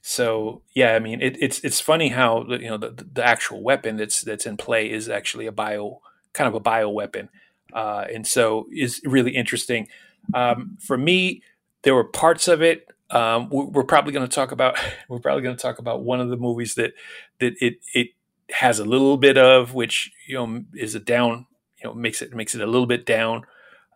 So 0.03 0.63
yeah, 0.75 0.95
I 0.95 0.99
mean, 0.99 1.23
it, 1.23 1.37
it's 1.41 1.61
it's 1.61 1.81
funny 1.81 2.09
how 2.09 2.45
you 2.49 2.69
know 2.69 2.77
the, 2.77 2.91
the 2.91 3.25
actual 3.25 3.63
weapon 3.63 3.97
that's 3.97 4.21
that's 4.21 4.47
in 4.47 4.57
play 4.57 4.91
is 4.91 5.09
actually 5.09 5.47
a 5.47 5.53
bio 5.53 6.01
kind 6.35 6.47
of 6.47 6.55
a 6.55 6.61
bio 6.61 6.91
weapon, 6.91 7.31
uh, 7.73 8.05
and 8.13 8.27
so 8.27 8.67
is 8.71 9.01
really 9.05 9.35
interesting. 9.35 9.89
Um, 10.33 10.79
for 10.81 10.97
me, 10.97 11.43
there 11.83 11.95
were 11.95 12.05
parts 12.05 12.49
of 12.49 12.63
it. 12.63 12.89
Um, 13.11 13.49
we're 13.51 13.85
probably 13.85 14.13
going 14.13 14.27
to 14.27 14.35
talk 14.35 14.51
about. 14.51 14.77
We're 15.09 15.21
probably 15.21 15.43
going 15.43 15.57
to 15.57 15.63
talk 15.63 15.79
about 15.79 16.03
one 16.03 16.21
of 16.21 16.31
the 16.31 16.37
movies 16.37 16.75
that 16.75 16.95
that 17.39 17.55
it 17.61 17.75
it 17.93 18.09
has 18.51 18.79
a 18.79 18.85
little 18.85 19.17
bit 19.19 19.37
of, 19.37 19.75
which 19.75 20.11
you 20.27 20.35
know 20.35 20.65
is 20.75 20.95
a 20.95 21.01
down. 21.01 21.47
You 21.79 21.91
know, 21.91 21.95
makes 21.95 22.23
it 22.23 22.35
makes 22.35 22.55
it 22.55 22.63
a 22.63 22.67
little 22.67 22.87
bit 22.87 23.05
down, 23.05 23.45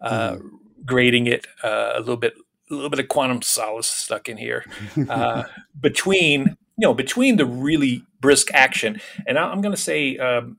uh, 0.01 0.33
mm. 0.33 0.51
grading 0.85 1.27
it 1.27 1.47
uh, 1.65 1.93
a 1.95 2.01
little 2.01 2.19
bit 2.19 2.35
a 2.71 2.75
little 2.75 2.91
bit 2.91 3.01
of 3.01 3.09
quantum 3.09 3.43
solace 3.43 3.87
stuck 3.87 4.29
in 4.29 4.37
here 4.37 4.65
uh, 5.09 5.45
between 5.81 6.57
you 6.77 6.87
know 6.87 6.95
between 6.95 7.37
the 7.37 7.47
really 7.47 8.05
brisk 8.21 8.53
action 8.53 9.01
and 9.27 9.39
i'm 9.39 9.61
going 9.61 9.75
to 9.75 9.81
say 9.81 10.17
um, 10.19 10.59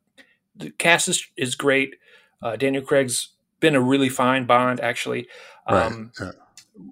the 0.56 0.70
cast 0.72 1.08
is, 1.08 1.26
is 1.38 1.56
great 1.56 1.96
uh, 2.42 2.56
daniel 2.56 2.84
craig's 2.84 3.30
been 3.60 3.76
a 3.76 3.82
really 3.82 4.10
fine 4.10 4.46
bond 4.46 4.80
actually 4.80 5.28
um, 5.70 6.12
right. 6.20 6.28
Yeah. 6.28 6.32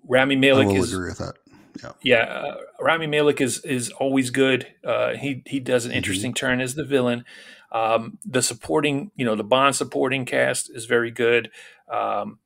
Rami 0.07 0.35
Malek 0.35 0.75
is 0.75 0.93
agree 0.93 1.09
with 1.09 1.17
that. 1.19 1.35
Yeah, 1.81 1.91
yeah. 2.01 2.23
Uh, 2.23 2.57
Rami 2.79 3.07
Malek 3.07 3.41
is 3.41 3.63
is 3.63 3.89
always 3.91 4.29
good. 4.29 4.67
Uh, 4.83 5.13
he 5.13 5.43
he 5.45 5.59
does 5.59 5.85
an 5.85 5.91
mm-hmm. 5.91 5.97
interesting 5.97 6.31
mm-hmm. 6.31 6.45
turn 6.45 6.61
as 6.61 6.75
the 6.75 6.83
villain. 6.83 7.25
Um, 7.71 8.17
the 8.25 8.41
supporting, 8.41 9.11
you 9.15 9.25
know, 9.25 9.35
the 9.35 9.43
Bond 9.43 9.75
supporting 9.75 10.25
cast 10.25 10.69
is 10.73 10.85
very 10.85 11.11
good. 11.11 11.51
Um, 11.91 12.39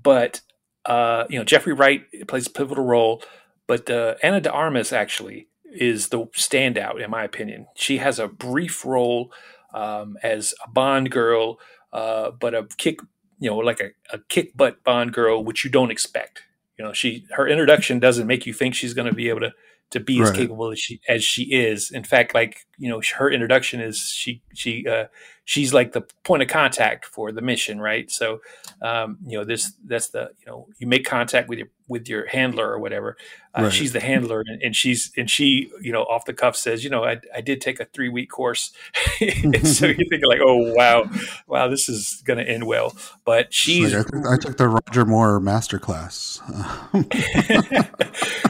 but 0.00 0.40
uh, 0.86 1.24
you 1.28 1.38
know, 1.38 1.44
Jeffrey 1.44 1.72
Wright 1.72 2.02
plays 2.26 2.46
a 2.46 2.50
pivotal 2.50 2.84
role. 2.84 3.22
But 3.66 3.88
uh, 3.88 4.14
Ana 4.22 4.40
de 4.40 4.50
Armas 4.50 4.92
actually 4.92 5.48
is 5.72 6.08
the 6.08 6.26
standout, 6.26 7.02
in 7.02 7.10
my 7.10 7.22
opinion. 7.22 7.66
She 7.76 7.98
has 7.98 8.18
a 8.18 8.26
brief 8.26 8.84
role 8.84 9.32
um, 9.72 10.16
as 10.22 10.54
a 10.66 10.70
Bond 10.70 11.10
girl, 11.10 11.60
uh, 11.92 12.32
but 12.32 12.54
a 12.54 12.66
kick 12.78 12.98
you 13.40 13.50
know, 13.50 13.56
like 13.56 13.80
a, 13.80 13.90
a 14.14 14.20
kick 14.28 14.56
butt 14.56 14.84
Bond 14.84 15.12
girl, 15.12 15.42
which 15.42 15.64
you 15.64 15.70
don't 15.70 15.90
expect. 15.90 16.42
you 16.78 16.84
know, 16.84 16.92
she 16.92 17.26
her 17.32 17.48
introduction 17.48 17.98
doesn't 17.98 18.26
make 18.26 18.46
you 18.46 18.54
think 18.54 18.74
she's 18.74 18.94
going 18.94 19.08
to 19.08 19.14
be 19.14 19.28
able 19.28 19.40
to 19.40 19.52
to 19.90 20.00
be 20.00 20.20
as 20.22 20.30
capable 20.30 20.70
as 20.70 20.78
she 20.78 21.00
as 21.08 21.24
she 21.24 21.42
is. 21.44 21.90
In 21.90 22.04
fact, 22.04 22.34
like 22.34 22.66
you 22.78 22.88
know, 22.88 23.02
her 23.16 23.30
introduction 23.30 23.80
is 23.80 23.98
she 23.98 24.42
she 24.54 24.86
uh, 24.86 25.06
she's 25.44 25.74
like 25.74 25.92
the 25.92 26.02
point 26.22 26.42
of 26.42 26.48
contact 26.48 27.04
for 27.04 27.32
the 27.32 27.42
mission, 27.42 27.80
right? 27.80 28.08
So, 28.10 28.40
um, 28.82 29.18
you 29.26 29.36
know, 29.36 29.44
this 29.44 29.72
that's 29.84 30.08
the 30.08 30.30
you 30.38 30.46
know 30.46 30.68
you 30.78 30.86
make 30.86 31.04
contact 31.04 31.48
with 31.48 31.58
your 31.58 31.68
with 31.88 32.08
your 32.08 32.26
handler 32.26 32.70
or 32.70 32.78
whatever. 32.78 33.16
Uh, 33.52 33.62
Right. 33.64 33.72
She's 33.72 33.92
the 33.92 34.00
handler, 34.00 34.44
and, 34.46 34.62
and 34.62 34.76
she's 34.76 35.10
and 35.16 35.28
she 35.28 35.72
you 35.80 35.92
know 35.92 36.02
off 36.04 36.24
the 36.24 36.32
cuff 36.32 36.54
says, 36.54 36.84
you 36.84 36.90
know, 36.90 37.04
I, 37.04 37.20
I 37.34 37.40
did 37.40 37.60
take 37.60 37.80
a 37.80 37.84
three 37.84 38.08
week 38.08 38.30
course, 38.30 38.72
and 39.20 39.66
so 39.66 39.86
you're 39.88 39.96
thinking 39.96 40.22
like, 40.24 40.40
oh 40.40 40.72
wow, 40.72 41.10
wow, 41.48 41.66
this 41.66 41.88
is 41.88 42.22
going 42.24 42.38
to 42.38 42.48
end 42.48 42.66
well. 42.66 42.96
But 43.24 43.52
she's 43.52 43.92
Like, 43.92 44.06
I, 44.06 44.10
took, 44.10 44.26
I 44.26 44.36
took 44.36 44.56
the 44.56 44.68
Roger 44.68 45.04
Moore 45.04 45.40
masterclass. 45.40 46.40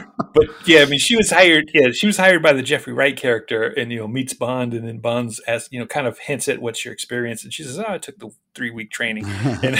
but 0.33 0.45
yeah, 0.65 0.81
I 0.81 0.85
mean, 0.85 0.99
she 0.99 1.15
was 1.15 1.31
hired. 1.31 1.71
Yeah, 1.73 1.91
she 1.91 2.07
was 2.07 2.17
hired 2.17 2.41
by 2.41 2.53
the 2.53 2.61
Jeffrey 2.61 2.93
Wright 2.93 3.15
character, 3.15 3.63
and 3.63 3.91
you 3.91 3.99
know, 3.99 4.07
meets 4.07 4.33
Bond, 4.33 4.73
and 4.73 4.87
then 4.87 4.99
Bond's 4.99 5.39
as 5.39 5.67
you 5.71 5.79
know, 5.79 5.85
kind 5.85 6.07
of 6.07 6.19
hints 6.19 6.47
at 6.47 6.61
what's 6.61 6.85
your 6.85 6.93
experience, 6.93 7.43
and 7.43 7.53
she 7.53 7.63
says, 7.63 7.79
"Oh, 7.79 7.85
I 7.87 7.97
took 7.97 8.19
the 8.19 8.31
three 8.55 8.71
week 8.71 8.91
training," 8.91 9.25
and 9.63 9.77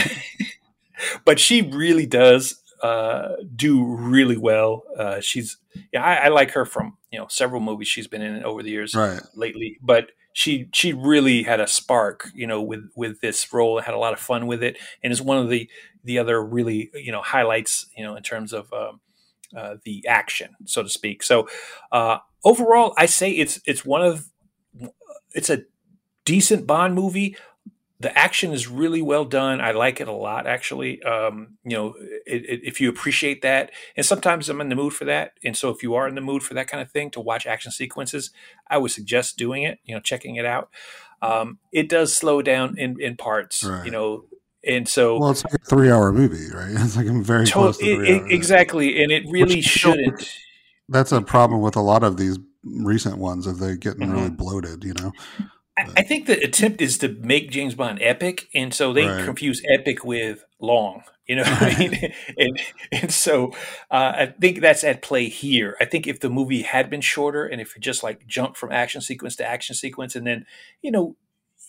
but 1.24 1.38
she 1.38 1.62
really 1.62 2.06
does 2.06 2.62
uh, 2.82 3.36
do 3.54 3.84
really 3.84 4.36
well. 4.36 4.84
Uh, 4.96 5.20
she's 5.20 5.56
yeah, 5.92 6.02
I, 6.02 6.14
I 6.14 6.28
like 6.28 6.50
her 6.52 6.64
from 6.64 6.98
you 7.10 7.18
know 7.18 7.26
several 7.28 7.60
movies 7.60 7.88
she's 7.88 8.08
been 8.08 8.22
in 8.22 8.44
over 8.44 8.62
the 8.62 8.70
years 8.70 8.94
right. 8.94 9.22
lately, 9.34 9.78
but 9.82 10.10
she 10.32 10.68
she 10.72 10.92
really 10.92 11.42
had 11.42 11.60
a 11.60 11.66
spark, 11.66 12.28
you 12.34 12.46
know, 12.46 12.60
with 12.60 12.90
with 12.96 13.20
this 13.20 13.52
role. 13.52 13.78
And 13.78 13.86
had 13.86 13.94
a 13.94 13.98
lot 13.98 14.12
of 14.12 14.18
fun 14.18 14.46
with 14.46 14.62
it, 14.62 14.78
and 15.02 15.12
is 15.12 15.22
one 15.22 15.38
of 15.38 15.48
the 15.48 15.68
the 16.04 16.18
other 16.18 16.42
really 16.42 16.90
you 16.94 17.12
know 17.12 17.22
highlights, 17.22 17.86
you 17.96 18.04
know, 18.04 18.16
in 18.16 18.22
terms 18.22 18.52
of 18.52 18.72
um, 18.72 19.00
uh, 19.56 19.76
the 19.84 20.06
action, 20.06 20.56
so 20.64 20.82
to 20.82 20.88
speak. 20.88 21.22
So 21.22 21.48
uh, 21.90 22.18
overall, 22.44 22.94
I 22.96 23.06
say 23.06 23.30
it's 23.30 23.60
it's 23.66 23.84
one 23.84 24.02
of 24.02 24.28
it's 25.32 25.50
a 25.50 25.62
decent 26.24 26.66
Bond 26.66 26.94
movie. 26.94 27.36
The 28.00 28.16
action 28.18 28.52
is 28.52 28.66
really 28.66 29.00
well 29.00 29.24
done. 29.24 29.60
I 29.60 29.70
like 29.70 30.00
it 30.00 30.08
a 30.08 30.12
lot, 30.12 30.48
actually. 30.48 31.00
Um, 31.04 31.58
you 31.62 31.76
know, 31.76 31.94
it, 32.26 32.44
it, 32.48 32.60
if 32.64 32.80
you 32.80 32.88
appreciate 32.88 33.42
that, 33.42 33.70
and 33.96 34.04
sometimes 34.04 34.48
I'm 34.48 34.60
in 34.60 34.70
the 34.70 34.74
mood 34.74 34.92
for 34.92 35.04
that. 35.04 35.34
And 35.44 35.56
so, 35.56 35.70
if 35.70 35.84
you 35.84 35.94
are 35.94 36.08
in 36.08 36.16
the 36.16 36.20
mood 36.20 36.42
for 36.42 36.54
that 36.54 36.66
kind 36.66 36.82
of 36.82 36.90
thing 36.90 37.12
to 37.12 37.20
watch 37.20 37.46
action 37.46 37.70
sequences, 37.70 38.32
I 38.68 38.78
would 38.78 38.90
suggest 38.90 39.38
doing 39.38 39.62
it. 39.62 39.78
You 39.84 39.94
know, 39.94 40.00
checking 40.00 40.34
it 40.34 40.44
out. 40.44 40.70
Um, 41.20 41.58
it 41.70 41.88
does 41.88 42.12
slow 42.12 42.42
down 42.42 42.76
in 42.76 43.00
in 43.00 43.16
parts. 43.16 43.62
Right. 43.62 43.84
You 43.84 43.92
know, 43.92 44.24
and 44.66 44.88
so 44.88 45.18
Well, 45.18 45.30
it's 45.30 45.44
like 45.44 45.54
a 45.54 45.58
three-hour 45.58 46.12
movie, 46.12 46.50
right? 46.54 46.70
It's 46.84 46.96
like 46.96 47.06
I'm 47.08 47.22
very 47.24 47.46
to- 47.46 47.52
close 47.52 47.78
to 47.78 47.84
it- 47.84 48.08
it- 48.08 48.30
exactly, 48.32 49.02
and 49.02 49.10
it 49.12 49.24
really 49.28 49.56
Which 49.56 49.64
shouldn't. 49.64 50.28
That's 50.88 51.12
a 51.12 51.22
problem 51.22 51.60
with 51.60 51.76
a 51.76 51.80
lot 51.80 52.02
of 52.02 52.16
these 52.16 52.38
recent 52.64 53.18
ones 53.18 53.46
if 53.46 53.58
they're 53.58 53.76
getting 53.76 54.02
Mm-hmm. 54.02 54.12
really 54.12 54.30
bloated. 54.30 54.84
You 54.84 54.94
know, 54.94 55.12
I, 55.78 55.88
I 55.98 56.02
think 56.02 56.26
the 56.26 56.38
attempt 56.44 56.80
is 56.82 56.98
to 56.98 57.08
make 57.08 57.50
James 57.50 57.74
Bond 57.74 57.98
epic, 58.02 58.48
and 58.54 58.72
so 58.74 58.92
they 58.92 59.06
Right. 59.06 59.24
confuse 59.24 59.62
epic 59.68 60.04
with 60.04 60.44
long. 60.60 61.02
You 61.26 61.36
know 61.36 61.42
what 61.44 61.62
I 61.62 61.78
mean? 61.78 62.12
And 62.38 62.60
and 62.90 63.12
so 63.12 63.52
uh, 63.90 64.12
I 64.16 64.26
think 64.40 64.60
that's 64.60 64.84
at 64.84 65.02
play 65.02 65.28
here. 65.28 65.76
I 65.80 65.84
think 65.86 66.06
if 66.06 66.20
the 66.20 66.28
movie 66.28 66.62
had 66.62 66.90
been 66.90 67.00
shorter, 67.00 67.46
and 67.46 67.60
if 67.60 67.74
it 67.76 67.80
just 67.80 68.02
like 68.02 68.26
jumped 68.26 68.58
from 68.58 68.72
action 68.72 69.00
sequence 69.00 69.36
to 69.36 69.46
action 69.48 69.74
sequence, 69.74 70.14
and 70.16 70.26
then 70.26 70.44
you 70.82 70.90
know 70.90 71.16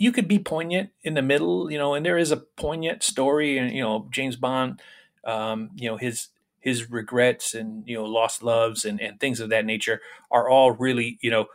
you 0.03 0.11
could 0.11 0.27
be 0.27 0.37
poignant 0.37 0.89
in 1.01 1.13
the 1.13 1.21
middle, 1.21 1.71
you 1.71 1.77
know, 1.77 1.93
and 1.93 2.05
there 2.05 2.17
is 2.17 2.29
a 2.29 2.37
poignant 2.37 3.03
story, 3.03 3.57
and 3.57 3.71
you 3.71 3.81
know 3.81 4.09
James 4.11 4.35
Bond, 4.35 4.81
um, 5.23 5.69
you 5.75 5.89
know 5.89 5.95
his 5.95 6.27
his 6.59 6.91
regrets 6.91 7.53
and 7.53 7.87
you 7.87 7.95
know 7.95 8.03
lost 8.03 8.43
loves 8.43 8.83
and, 8.83 8.99
and 8.99 9.19
things 9.19 9.39
of 9.39 9.49
that 9.49 9.65
nature 9.65 10.01
are 10.29 10.49
all 10.49 10.71
really 10.71 11.17
you 11.21 11.31
know 11.31 11.45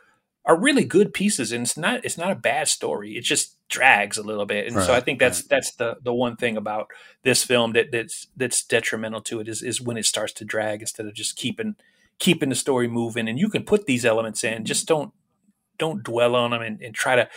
are 0.47 0.59
really 0.59 0.85
good 0.85 1.13
pieces 1.13 1.53
and 1.53 1.65
it's 1.65 1.77
not 1.77 2.03
it's 2.05 2.17
not 2.17 2.31
a 2.31 2.37
bad 2.37 2.69
story. 2.69 3.19
It 3.19 3.25
just 3.25 3.57
drags 3.69 4.17
a 4.17 4.23
little 4.23 4.47
bit 4.47 4.67
and 4.67 4.83
so 4.83 4.95
i 4.95 5.01
think 5.01 5.19
that's 5.19 5.43
that's 5.43 5.73
the 5.73 5.99
the 6.03 6.13
one 6.13 6.37
thing 6.37 6.57
about 6.57 6.89
this 7.23 7.45
film 7.45 7.75
that 7.75 7.93
that's 7.93 8.29
that's 8.35 8.65
detrimental 8.65 9.21
to 9.21 9.41
it 9.41 9.47
is 9.47 9.63
is 9.63 9.79
when 9.79 9.99
it 9.99 10.07
starts 10.07 10.33
to 10.33 10.43
drag 10.43 10.81
instead 10.81 11.05
of 11.05 11.13
just 11.13 11.37
keeping 11.37 11.77
keeping 12.19 12.49
the 12.49 12.55
story 12.55 12.89
moving 12.89 13.29
and 13.29 13.39
you 13.39 13.51
can 13.51 13.63
put 13.63 13.85
these 13.85 14.07
elements 14.07 14.43
in 14.43 14.65
just 14.65 14.89
don't 14.89 15.13
don't 15.77 16.03
dwell 16.03 16.35
on 16.35 16.51
them 16.51 16.63
and, 16.63 16.81
and 16.83 16.95
try 16.95 17.17
to 17.17 17.29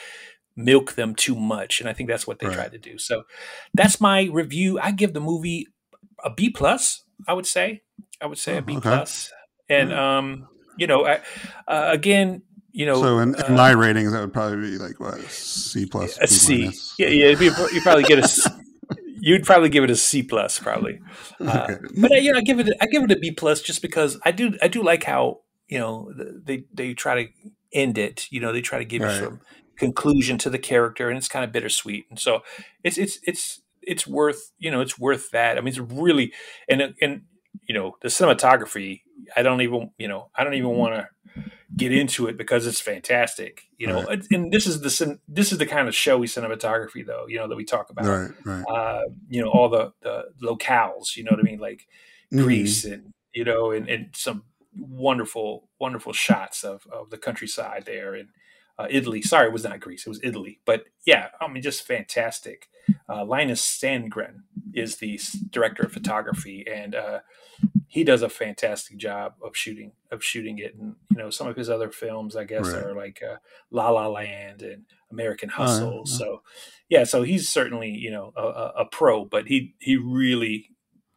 milk 0.56 0.94
them 0.94 1.16
too 1.16 1.36
much 1.36 1.80
and 1.80 1.90
i 1.90 1.94
think 1.94 2.10
that's 2.10 2.28
what 2.28 2.40
they 2.40 2.48
Right. 2.48 2.56
tried 2.56 2.72
to 2.74 2.78
do 2.78 2.98
so 2.98 3.24
that's 3.74 4.02
my 4.02 4.24
review 4.32 4.80
i 4.80 4.92
give 4.92 5.14
the 5.14 5.22
movie 5.22 5.68
a 6.24 6.30
b 6.30 6.50
plus 6.50 7.04
i 7.28 7.34
would 7.34 7.46
say 7.48 7.82
i 8.22 8.26
would 8.26 8.38
say 8.38 8.56
Oh, 8.56 8.58
a 8.58 8.62
b 8.62 8.74
okay. 8.78 8.90
plus 8.90 9.32
and 9.70 9.94
um 9.94 10.48
you 10.78 10.88
know 10.88 11.06
I, 11.06 11.22
uh, 11.68 11.90
again 11.92 12.42
you 12.74 12.86
know 12.86 13.02
so 13.02 13.20
in, 13.20 13.36
in 13.36 13.54
uh, 13.54 13.56
my 13.56 13.72
ratings, 13.72 14.12
that 14.14 14.22
would 14.22 14.34
probably 14.34 14.72
be 14.72 14.78
like 14.78 15.00
what 15.00 15.20
C 15.30 15.86
plus, 15.86 16.18
a 16.20 16.28
C. 16.28 16.62
minus? 16.64 16.96
Yeah, 16.98 17.08
yeah. 17.10 17.36
You 17.38 17.82
probably 17.82 18.04
get 18.04 18.20
a 18.20 18.52
You'd 19.24 19.44
probably 19.44 19.70
give 19.70 19.84
it 19.84 19.90
a 19.92 19.96
C 19.96 20.24
plus, 20.24 20.58
probably. 20.60 21.00
Uh, 21.42 21.68
Okay. 21.68 21.78
But 21.98 22.12
I, 22.14 22.18
you 22.18 22.32
know, 22.32 22.38
I 22.38 22.42
give 22.42 22.60
it. 22.60 22.74
I 22.80 22.86
give 22.86 23.04
it 23.04 23.12
a 23.12 23.16
B 23.18 23.32
plus 23.32 23.62
just 23.62 23.82
because 23.82 24.18
I 24.24 24.32
do. 24.32 24.54
I 24.62 24.68
do 24.68 24.84
like 24.84 25.04
how 25.04 25.40
you 25.68 25.80
know 25.80 26.12
they 26.46 26.66
they 26.74 26.94
try 26.94 27.24
to 27.24 27.30
end 27.74 27.98
it. 27.98 28.28
You 28.32 28.40
know, 28.42 28.54
they 28.54 28.62
try 28.62 28.78
to 28.80 28.86
give 28.86 29.02
Right. 29.02 29.12
you 29.12 29.26
some 29.26 29.42
conclusion 29.78 30.38
to 30.40 30.50
the 30.50 30.60
character, 30.60 31.10
and 31.10 31.18
it's 31.18 31.28
kind 31.28 31.46
of 31.46 31.52
bittersweet. 31.52 32.06
And 32.10 32.20
so 32.20 32.42
it's 32.84 32.98
it's 32.98 33.20
it's 33.24 33.62
it's 33.82 34.06
worth 34.08 34.52
you 34.60 34.72
know 34.72 34.82
it's 34.82 35.00
worth 35.00 35.32
that. 35.32 35.58
I 35.58 35.62
mean, 35.62 35.70
it's 35.70 35.80
really 35.80 36.34
and 36.70 36.94
and 37.02 37.22
you 37.68 37.74
know 37.76 37.98
the 38.02 38.08
cinematography. 38.10 39.02
I 39.36 39.44
don't 39.44 39.62
even 39.62 39.92
you 39.98 40.08
know 40.08 40.30
I 40.36 40.44
don't 40.44 40.54
even 40.56 40.72
want 40.72 40.96
to 40.96 41.08
get 41.78 41.94
into 41.94 42.28
it 42.28 42.38
because 42.38 42.68
it's 42.68 42.82
fantastic. 42.82 43.64
You 43.78 43.88
know, 43.88 44.04
Right. 44.04 44.22
and 44.32 44.52
this 44.52 44.68
is 44.68 44.82
the 44.82 45.20
this 45.28 45.52
is 45.52 45.58
the 45.58 45.66
kind 45.66 45.88
of 45.88 45.96
showy 45.96 46.28
cinematography 46.28 47.06
though. 47.06 47.26
You 47.28 47.38
know 47.40 47.48
that 47.48 47.56
we 47.56 47.64
talk 47.66 47.90
about. 47.90 48.06
Right, 48.06 48.32
right. 48.46 48.64
Uh, 48.70 49.02
you 49.30 49.42
know 49.42 49.50
all 49.50 49.70
the 49.70 49.94
the 50.02 50.26
locales. 50.44 51.16
You 51.16 51.24
know 51.24 51.32
what 51.32 51.40
I 51.40 51.44
mean, 51.44 51.60
like 51.60 51.88
Mhm. 52.34 52.44
Greece 52.44 52.86
and 52.86 53.14
you 53.34 53.44
know 53.46 53.72
and, 53.72 53.88
and 53.90 54.10
some 54.16 54.44
wonderful 54.78 55.68
wonderful 55.80 56.14
shots 56.14 56.64
of 56.64 56.86
of 56.92 57.10
the 57.10 57.18
countryside 57.18 57.84
there 57.86 58.14
and 58.14 58.30
uh, 58.82 58.88
Italy. 58.90 59.22
Sorry, 59.22 59.48
it 59.48 59.54
was 59.54 59.64
not 59.64 59.80
Greece. 59.80 60.06
It 60.06 60.10
was 60.10 60.20
Italy. 60.24 60.60
But 60.66 60.86
yeah, 61.06 61.28
I 61.40 61.48
mean, 61.48 61.62
just 61.64 61.86
fantastic. 61.86 62.68
Uh, 63.08 63.24
Linus 63.26 63.62
Sandgren 63.62 64.42
is 64.74 64.98
the 64.98 65.20
director 65.50 65.84
of 65.84 65.92
photography, 65.94 66.66
and 66.72 66.96
uh, 66.96 67.20
he 67.88 68.04
does 68.04 68.22
a 68.22 68.30
fantastic 68.30 68.98
job 68.98 69.34
of 69.44 69.56
shooting 69.56 69.92
of 70.12 70.24
shooting 70.24 70.58
it. 70.58 70.76
And 70.76 70.96
you 71.12 71.18
know, 71.18 71.30
some 71.30 71.48
of 71.48 71.56
his 71.56 71.70
other 71.70 71.92
films, 71.92 72.36
I 72.36 72.44
guess, 72.46 72.68
Right. 72.68 72.84
are 72.84 72.96
like 72.96 73.22
uh, 73.22 73.36
La 73.70 73.90
La 73.90 74.08
Land 74.08 74.62
and 74.62 74.86
American 75.12 75.50
Oh, 75.52 75.64
Hustle. 75.64 76.06
So 76.06 76.42
yeah, 76.90 77.04
so 77.04 77.24
he's 77.24 77.48
certainly 77.50 77.90
you 77.92 78.12
know 78.12 78.34
a, 78.36 78.42
a, 78.42 78.74
a 78.80 78.86
pro, 78.86 79.26
but 79.26 79.48
he 79.48 79.76
he 79.80 79.96
really 79.98 80.70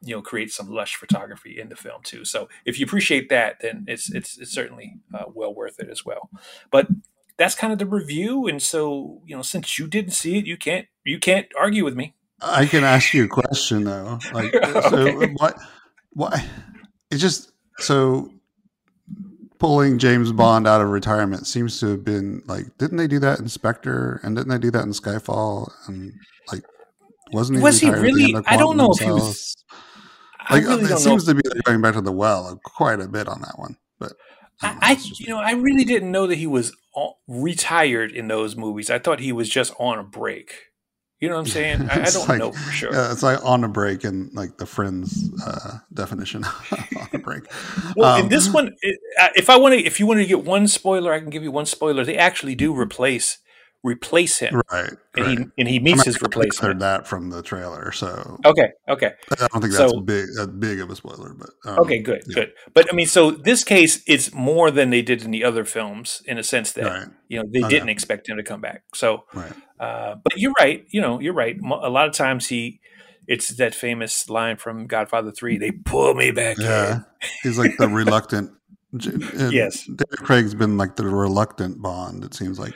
you 0.03 0.15
know 0.15 0.21
creates 0.23 0.55
some 0.55 0.69
lush 0.69 0.97
photography 0.97 1.59
in 1.59 1.71
the 1.71 1.77
film 1.77 2.03
too. 2.05 2.25
So 2.27 2.49
if 2.67 2.79
you 2.79 2.85
appreciate 2.85 3.31
that, 3.31 3.61
then 3.63 3.85
it's 3.89 4.13
it's 4.13 4.37
it's 4.39 4.53
certainly 4.53 4.97
uh, 5.15 5.25
well 5.33 5.55
worth 5.55 5.81
it 5.81 5.89
as 5.91 6.05
well. 6.05 6.29
But 6.71 6.89
that's 7.37 7.55
kind 7.55 7.73
of 7.73 7.79
the 7.79 7.87
review, 7.87 8.47
and 8.47 8.63
so 8.63 9.21
you 9.27 9.37
know 9.37 9.43
since 9.43 9.79
you 9.79 9.87
didn't 9.87 10.13
see 10.13 10.39
it, 10.39 10.47
you 10.47 10.57
can't 10.57 10.87
you 11.05 11.19
can't 11.19 11.47
argue 11.59 11.85
with 11.85 11.95
me. 11.95 12.15
I 12.41 12.67
can 12.67 12.85
ask 12.85 13.15
you 13.15 13.25
a 13.25 13.29
question 13.29 13.85
though. 13.85 14.19
Like, 14.33 14.53
so 14.91 15.27
what? 15.35 15.57
Why? 16.13 16.45
It 17.11 17.17
just 17.17 17.53
so 17.79 18.31
pulling 19.59 19.99
James 19.99 20.33
Bond 20.33 20.67
out 20.67 20.81
of 20.81 20.91
retirement 20.91 21.47
seems 21.47 21.81
to 21.81 21.89
have 21.89 22.05
been 22.05 22.43
like. 22.47 22.67
Didn't 22.79 22.99
they 22.99 23.07
do 23.07 23.19
that 23.21 23.39
in 23.39 23.49
Spectre? 23.49 24.21
And 24.23 24.37
didn't 24.37 24.51
they 24.51 24.59
do 24.59 24.71
that 24.71 24.85
in 24.85 24.91
Skyfall? 24.91 25.71
And 25.87 26.13
like, 26.53 26.65
wasn't 27.33 27.59
he? 27.59 27.63
Was 27.63 27.81
he 27.81 27.89
retired 27.89 28.07
at 28.07 28.13
the 28.15 28.15
really? 28.15 28.45
I 28.47 28.57
don't 28.57 28.77
know 28.77 28.93
if 28.93 28.99
he 28.99 29.11
was. 29.11 29.57
Like, 30.51 30.65
really 30.65 30.85
it 30.85 30.89
don't 30.89 30.91
know. 30.91 30.97
seems 30.99 31.25
to 31.25 31.35
be 31.35 31.43
like 31.49 31.65
going 31.65 31.81
back 31.81 31.95
to 31.95 32.03
the 32.03 32.13
well 32.13 32.61
quite 32.65 33.01
a 33.01 33.09
bit 33.09 33.29
on 33.29 33.41
that 33.41 33.59
one. 33.59 33.77
But 33.99 34.13
I, 34.63 34.69
I, 34.69 34.79
I 34.93 34.97
you 35.19 35.27
know 35.29 35.39
I 35.39 35.53
really 35.53 35.85
didn't 35.85 36.11
know 36.13 36.27
that 36.27 36.37
he 36.37 36.47
was 36.47 36.75
all, 36.93 37.21
retired 37.27 38.13
in 38.13 38.29
those 38.29 38.57
movies. 38.57 38.91
I 38.91 38.99
thought 38.99 39.21
he 39.21 39.33
was 39.33 39.49
just 39.49 39.73
on 39.79 39.99
a 39.99 40.05
break. 40.05 40.55
You 41.21 41.29
know 41.29 41.37
what 41.37 41.43
I'm 41.43 41.47
saying? 41.59 41.89
I, 41.91 42.03
I 42.03 42.11
don't 42.11 42.29
like- 42.29 42.39
know 42.39 42.53
for 42.53 42.71
sure. 42.73 42.93
Yeah, 42.93 43.11
it's 43.13 43.23
like 43.23 43.45
on 43.45 43.65
a 43.65 43.69
break 43.69 44.05
in 44.05 44.31
like 44.35 44.59
the 44.59 44.67
Friends 44.67 45.31
uh, 45.45 45.79
definition 45.93 46.45
on 46.73 47.09
a 47.13 47.19
break. 47.19 47.45
Well, 47.97 48.17
in 48.17 48.23
Um, 48.25 48.29
this 48.29 48.53
one, 48.53 48.75
if 48.83 49.49
I 49.49 49.57
want 49.57 49.75
to, 49.75 49.81
if 49.81 50.01
you 50.01 50.07
want 50.07 50.19
to 50.21 50.27
get 50.27 50.45
one 50.45 50.67
spoiler, 50.69 51.13
I 51.13 51.21
can 51.21 51.31
give 51.31 51.43
you 51.43 51.53
one 51.53 51.67
spoiler. 51.67 52.05
They 52.05 52.17
actually 52.17 52.55
do 52.57 52.77
replace 52.79 53.39
replace 53.85 54.39
him, 54.41 54.61
right, 54.73 54.91
and 55.17 55.27
right. 55.27 55.39
he 55.39 55.45
and 55.59 55.69
he 55.69 55.77
I 55.77 55.79
meets 55.79 55.99
mean, 55.99 56.05
his 56.07 56.21
replacement. 56.23 56.65
I 56.65 56.67
heard 56.67 56.81
that 56.81 57.07
from 57.07 57.31
the 57.31 57.43
trailer, 57.43 57.93
so 57.93 58.41
Okay, 58.45 58.71
okay, 58.89 59.13
I 59.31 59.47
don't 59.53 59.61
think 59.61 59.75
that's 59.75 59.93
So- 59.93 60.01
big 60.01 60.27
that 60.37 60.59
big 60.59 60.81
of 60.81 60.91
a 60.91 60.97
spoiler. 60.97 61.35
But 61.35 61.51
um, 61.65 61.79
okay, 61.81 61.99
good, 62.01 62.23
yeah. 62.27 62.35
good. 62.35 62.53
But 62.73 62.93
I 62.93 62.97
mean, 62.97 63.07
so 63.07 63.31
this 63.31 63.63
case, 63.63 64.03
it's 64.07 64.33
more 64.35 64.71
than 64.71 64.91
they 64.91 65.03
did 65.03 65.23
in 65.23 65.31
the 65.31 65.45
other 65.45 65.65
films 65.65 66.23
in 66.27 66.39
a 66.39 66.43
sense 66.43 66.73
that 66.73 66.85
right, 66.85 67.09
you 67.29 67.39
know 67.41 67.49
they 67.53 67.61
Okay. 67.61 67.69
didn't 67.69 67.91
expect 67.91 68.29
him 68.29 68.37
to 68.39 68.43
come 68.43 68.61
back. 68.61 68.83
So, 68.95 69.25
right, 69.35 69.53
uh, 69.79 70.17
but 70.25 70.37
you're 70.39 70.55
right. 70.59 70.85
You 70.89 71.01
know, 71.01 71.21
you're 71.21 71.35
right. 71.35 71.57
A 71.63 71.91
lot 71.91 72.09
of 72.09 72.15
times 72.15 72.49
he 72.49 72.81
it's 73.27 73.49
that 73.57 73.75
famous 73.75 74.29
line 74.29 74.57
from 74.57 74.87
Godfather 74.87 75.31
Three. 75.31 75.59
They 75.59 75.71
pull 75.71 76.15
me 76.15 76.31
back. 76.31 76.57
Yeah, 76.59 76.95
in. 76.97 77.05
he's 77.43 77.59
like 77.59 77.77
the 77.77 77.89
reluctant. 78.03 78.51
yes, 79.51 79.85
David 79.87 80.19
Craig's 80.19 80.55
been 80.55 80.77
like 80.77 80.95
the 80.97 81.05
reluctant 81.05 81.83
Bond. 81.83 82.23
It 82.25 82.33
seems 82.35 82.59
like, 82.61 82.75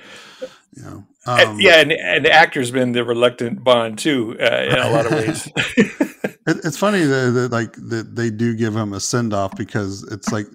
you 0.78 0.84
know. 0.84 1.04
Um, 1.26 1.60
yeah, 1.60 1.80
and, 1.80 1.92
and 1.92 2.24
the 2.24 2.32
actor's 2.32 2.70
been 2.70 2.92
the 2.92 3.04
reluctant 3.04 3.62
Bond 3.62 3.98
too, 3.98 4.36
uh, 4.40 4.66
in 4.68 4.78
a 4.78 4.90
lot 4.90 5.06
of 5.06 5.12
ways. 5.26 5.46
it, 5.56 6.56
it's 6.64 6.78
funny 6.78 7.02
that, 7.02 7.30
that 7.32 7.52
like 7.52 7.72
that 7.74 8.14
they 8.14 8.30
do 8.30 8.56
give 8.56 8.74
him 8.74 8.92
a 8.92 9.00
send 9.00 9.34
off 9.34 9.56
because 9.56 10.04
it's 10.04 10.32
like 10.32 10.46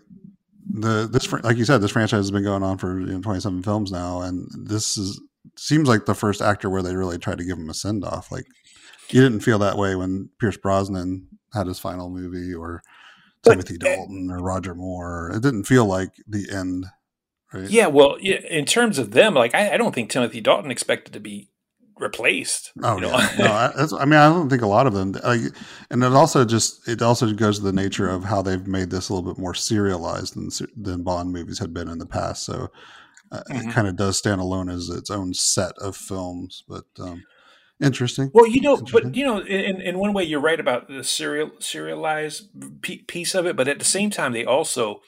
the 0.72 1.08
this 1.12 1.32
like 1.44 1.58
you 1.58 1.66
said 1.66 1.80
this 1.80 1.92
franchise 1.92 2.20
has 2.20 2.32
been 2.32 2.44
going 2.44 2.64
on 2.64 2.78
for 2.78 3.00
you 3.00 3.08
know, 3.08 3.22
27 3.22 3.62
films 3.64 3.92
now 3.92 4.22
and 4.22 4.48
this 4.66 4.98
is 4.98 5.22
seems 5.56 5.88
like 5.88 6.06
the 6.06 6.16
first 6.16 6.42
actor 6.42 6.70
where 6.70 6.82
they 6.82 6.96
really 6.96 7.18
tried 7.18 7.38
to 7.38 7.44
give 7.44 7.58
him 7.58 7.70
a 7.70 7.74
send 7.74 8.04
off 8.04 8.32
like 8.32 8.46
you 9.10 9.22
didn't 9.22 9.42
feel 9.42 9.60
that 9.60 9.78
way 9.78 9.96
when 9.96 10.30
Pierce 10.40 10.58
Brosnan 10.58 11.28
had 11.54 11.68
his 11.68 11.80
final 11.80 12.10
movie 12.10 12.54
or 12.54 12.82
Timothy 13.44 13.78
Dalton 13.78 14.30
or 14.32 14.40
Roger 14.40 14.74
Moore 14.74 15.32
it 15.36 15.44
didn't 15.44 15.66
feel 15.66 15.86
like 15.86 16.14
the 16.26 16.48
end 16.52 16.86
right 17.54 17.70
yeah 17.70 17.88
well 17.88 18.18
yeah, 18.20 18.40
in 18.50 18.66
terms 18.66 18.98
of 18.98 19.12
them 19.12 19.34
like 19.34 19.54
I, 19.54 19.74
I 19.74 19.78
don't 19.78 19.94
think 19.94 20.10
Timothy 20.10 20.42
Dalton 20.42 20.72
expected 20.72 21.14
to 21.14 21.20
be 21.20 21.50
replaced. 21.98 22.72
Oh 22.82 22.96
you 22.96 23.02
know? 23.02 23.10
yeah, 23.10 23.36
no, 23.38 23.46
I, 23.46 24.02
I, 24.02 24.06
mean 24.06 24.20
I 24.20 24.30
don't 24.30 24.50
think 24.50 24.62
a 24.62 24.68
lot 24.68 24.88
of 24.88 24.94
them. 24.94 25.14
Like, 25.14 25.42
and 25.90 26.04
it 26.04 26.14
also 26.14 26.46
just 26.46 26.88
it 26.88 27.02
also 27.02 27.32
goes 27.34 27.60
to 27.60 27.64
the 27.64 27.74
nature 27.74 28.10
of 28.10 28.24
how 28.24 28.42
they've 28.42 28.68
made 28.68 28.90
this 28.90 29.10
a 29.10 29.14
little 29.14 29.32
bit 29.34 29.40
more 29.40 29.54
serialized 29.54 30.36
than 30.36 30.50
than 30.76 31.04
Bond 31.04 31.32
movies 31.32 31.60
had 31.60 31.74
been 31.74 31.88
in 31.88 31.98
the 31.98 32.06
past. 32.06 32.44
So 32.44 32.70
uh, 33.32 33.44
mm-hmm. 33.50 33.70
it 33.70 33.74
kind 33.74 33.88
of 33.88 33.96
does 33.96 34.18
stand 34.18 34.42
alone 34.42 34.70
as 34.70 34.90
its 34.90 35.10
own 35.10 35.34
set 35.34 35.74
of 35.80 35.96
films. 35.96 36.64
But 36.68 36.86
um, 37.00 37.24
interesting. 37.82 38.32
Well, 38.34 38.48
you 38.48 38.62
know, 38.62 38.78
but 38.92 39.16
you 39.16 39.26
know, 39.26 39.40
in, 39.40 39.82
in 39.82 39.98
one 39.98 40.14
way 40.14 40.24
you're 40.24 40.40
right 40.40 40.60
about 40.60 40.88
the 40.88 41.04
serial 41.04 41.52
serialized 41.60 42.50
piece 43.08 43.34
of 43.34 43.46
it, 43.46 43.56
but 43.56 43.68
at 43.68 43.80
the 43.80 43.86
same 43.86 44.10
time 44.10 44.34
they 44.34 44.46
also 44.46 45.02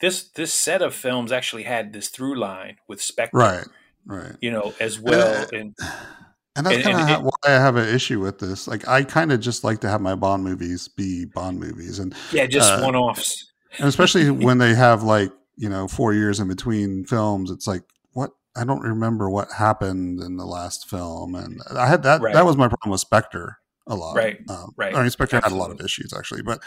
this 0.00 0.28
this 0.30 0.52
set 0.52 0.82
of 0.82 0.94
films 0.94 1.32
actually 1.32 1.64
had 1.64 1.92
this 1.92 2.08
through 2.08 2.38
line 2.38 2.76
with 2.88 3.00
Spectre. 3.02 3.36
Right 3.38 3.66
right 4.06 4.36
you 4.42 4.50
know 4.50 4.74
as 4.80 5.00
well 5.00 5.46
and 5.54 5.74
and 6.56 6.66
that's 6.66 6.82
kind 6.82 7.10
of 7.10 7.22
why 7.22 7.30
I 7.44 7.50
have 7.50 7.76
an 7.76 7.92
issue 7.92 8.20
with 8.20 8.38
this. 8.38 8.68
Like, 8.68 8.86
I 8.86 9.02
kind 9.02 9.32
of 9.32 9.40
just 9.40 9.64
like 9.64 9.80
to 9.80 9.88
have 9.88 10.00
my 10.00 10.14
Bond 10.14 10.44
movies 10.44 10.88
be 10.88 11.24
Bond 11.24 11.58
movies, 11.58 11.98
and 11.98 12.14
yeah, 12.32 12.46
just 12.46 12.70
uh, 12.70 12.80
one 12.80 12.94
offs. 12.94 13.52
And 13.78 13.88
especially 13.88 14.30
when 14.44 14.58
they 14.58 14.74
have 14.74 15.02
like 15.02 15.32
you 15.56 15.68
know 15.68 15.88
four 15.88 16.14
years 16.14 16.40
in 16.40 16.48
between 16.48 17.04
films, 17.04 17.50
it's 17.50 17.66
like 17.66 17.82
what 18.12 18.30
I 18.56 18.64
don't 18.64 18.82
remember 18.82 19.28
what 19.28 19.50
happened 19.50 20.20
in 20.20 20.36
the 20.36 20.46
last 20.46 20.88
film, 20.88 21.34
and 21.34 21.60
I 21.76 21.88
had 21.88 22.04
that. 22.04 22.20
Right. 22.20 22.34
That 22.34 22.44
was 22.44 22.56
my 22.56 22.68
problem 22.68 22.92
with 22.92 23.00
Spectre 23.00 23.58
a 23.86 23.94
lot. 23.94 24.16
Right. 24.16 24.38
Um, 24.48 24.72
right. 24.76 24.94
I 24.94 25.02
mean, 25.02 25.10
Spectre 25.10 25.36
Absolutely. 25.36 25.58
had 25.58 25.66
a 25.66 25.68
lot 25.68 25.78
of 25.78 25.84
issues 25.84 26.12
actually, 26.12 26.42
but 26.42 26.60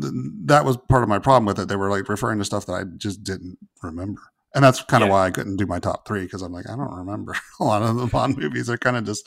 th- 0.00 0.12
that 0.44 0.64
was 0.64 0.76
part 0.88 1.02
of 1.02 1.08
my 1.08 1.18
problem 1.18 1.46
with 1.46 1.58
it. 1.58 1.68
They 1.68 1.76
were 1.76 1.90
like 1.90 2.08
referring 2.08 2.38
to 2.38 2.44
stuff 2.44 2.66
that 2.66 2.74
I 2.74 2.84
just 2.96 3.22
didn't 3.22 3.58
remember 3.82 4.22
and 4.54 4.64
that's 4.64 4.82
kind 4.82 5.02
of 5.02 5.08
yeah. 5.08 5.12
why 5.12 5.26
I 5.26 5.30
couldn't 5.30 5.56
do 5.56 5.66
my 5.66 5.78
top 5.78 6.06
three 6.06 6.22
because 6.22 6.42
I'm 6.42 6.52
like 6.52 6.68
I 6.68 6.76
don't 6.76 6.94
remember 6.94 7.34
a 7.60 7.64
lot 7.64 7.82
of 7.82 7.96
the 7.96 8.06
Bond 8.06 8.36
movies. 8.36 8.66
They're 8.66 8.78
kind 8.78 8.96
of 8.96 9.04
just 9.04 9.26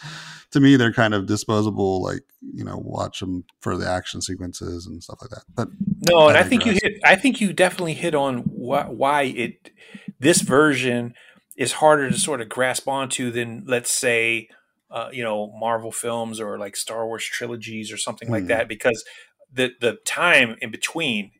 to 0.51 0.59
me 0.59 0.75
they're 0.75 0.93
kind 0.93 1.13
of 1.13 1.27
disposable. 1.27 2.01
Like 2.01 2.23
you 2.41 2.63
know, 2.63 2.77
watch 2.77 3.19
them 3.19 3.45
for 3.61 3.77
the 3.77 3.87
action 3.87 4.21
sequences 4.21 4.85
and 4.85 5.01
stuff 5.01 5.19
like 5.21 5.31
that. 5.31 5.43
But 5.53 5.69
no, 6.09 6.27
and 6.27 6.37
I, 6.37 6.41
I 6.41 6.43
think 6.43 6.65
you 6.65 6.73
hit. 6.73 6.99
I 7.03 7.15
think 7.15 7.39
you 7.39 7.53
definitely 7.53 7.93
hit 7.93 8.15
on 8.15 8.39
wh- 8.39 8.89
why 8.89 9.23
it 9.23 9.71
this 10.19 10.41
version 10.41 11.13
is 11.55 11.73
harder 11.73 12.09
to 12.09 12.17
sort 12.17 12.41
of 12.41 12.49
grasp 12.49 12.87
onto 12.87 13.31
than 13.31 13.63
let's 13.65 13.91
say. 13.91 14.49
Uh, 14.93 15.09
you 15.11 15.23
know 15.23 15.51
Marvel 15.59 15.91
films 15.91 16.39
or 16.39 16.59
like 16.59 16.75
Star 16.75 17.07
Wars 17.07 17.23
trilogies 17.25 17.91
or 17.91 17.97
something 17.97 18.27
mm. 18.27 18.33
like 18.33 18.43
hmm. 18.43 18.49
that 18.49 18.67
because 18.67 19.03
the 19.51 19.71
the 19.81 19.97
time 20.05 20.55
in 20.61 20.69
between 20.71 21.31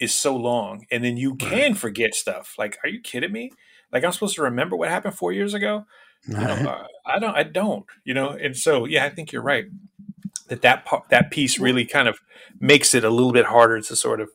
is 0.00 0.14
so 0.14 0.36
long 0.36 0.84
and 0.90 1.04
then 1.04 1.16
you 1.16 1.34
can 1.34 1.74
forget 1.74 2.14
stuff 2.14 2.54
like 2.58 2.78
are 2.84 2.88
you 2.88 3.00
kidding 3.00 3.32
me 3.32 3.50
like 3.92 4.04
i'm 4.04 4.12
supposed 4.12 4.36
to 4.36 4.42
remember 4.42 4.76
what 4.76 4.88
happened 4.88 5.14
four 5.14 5.32
years 5.32 5.54
ago 5.54 5.84
you 6.26 6.34
know, 6.34 6.40
uh, 6.68 6.86
i 7.04 7.18
don't 7.18 7.36
i 7.36 7.42
don't 7.42 7.84
you 8.04 8.14
know 8.14 8.30
and 8.30 8.56
so 8.56 8.84
yeah 8.84 9.04
i 9.04 9.10
think 9.10 9.32
you're 9.32 9.42
right 9.42 9.64
that 10.48 10.62
that 10.62 10.86
that 11.10 11.30
piece 11.30 11.58
really 11.58 11.84
kind 11.84 12.08
of 12.08 12.20
makes 12.60 12.94
it 12.94 13.04
a 13.04 13.10
little 13.10 13.32
bit 13.32 13.46
harder 13.46 13.80
to 13.80 13.96
sort 13.96 14.20
of 14.20 14.30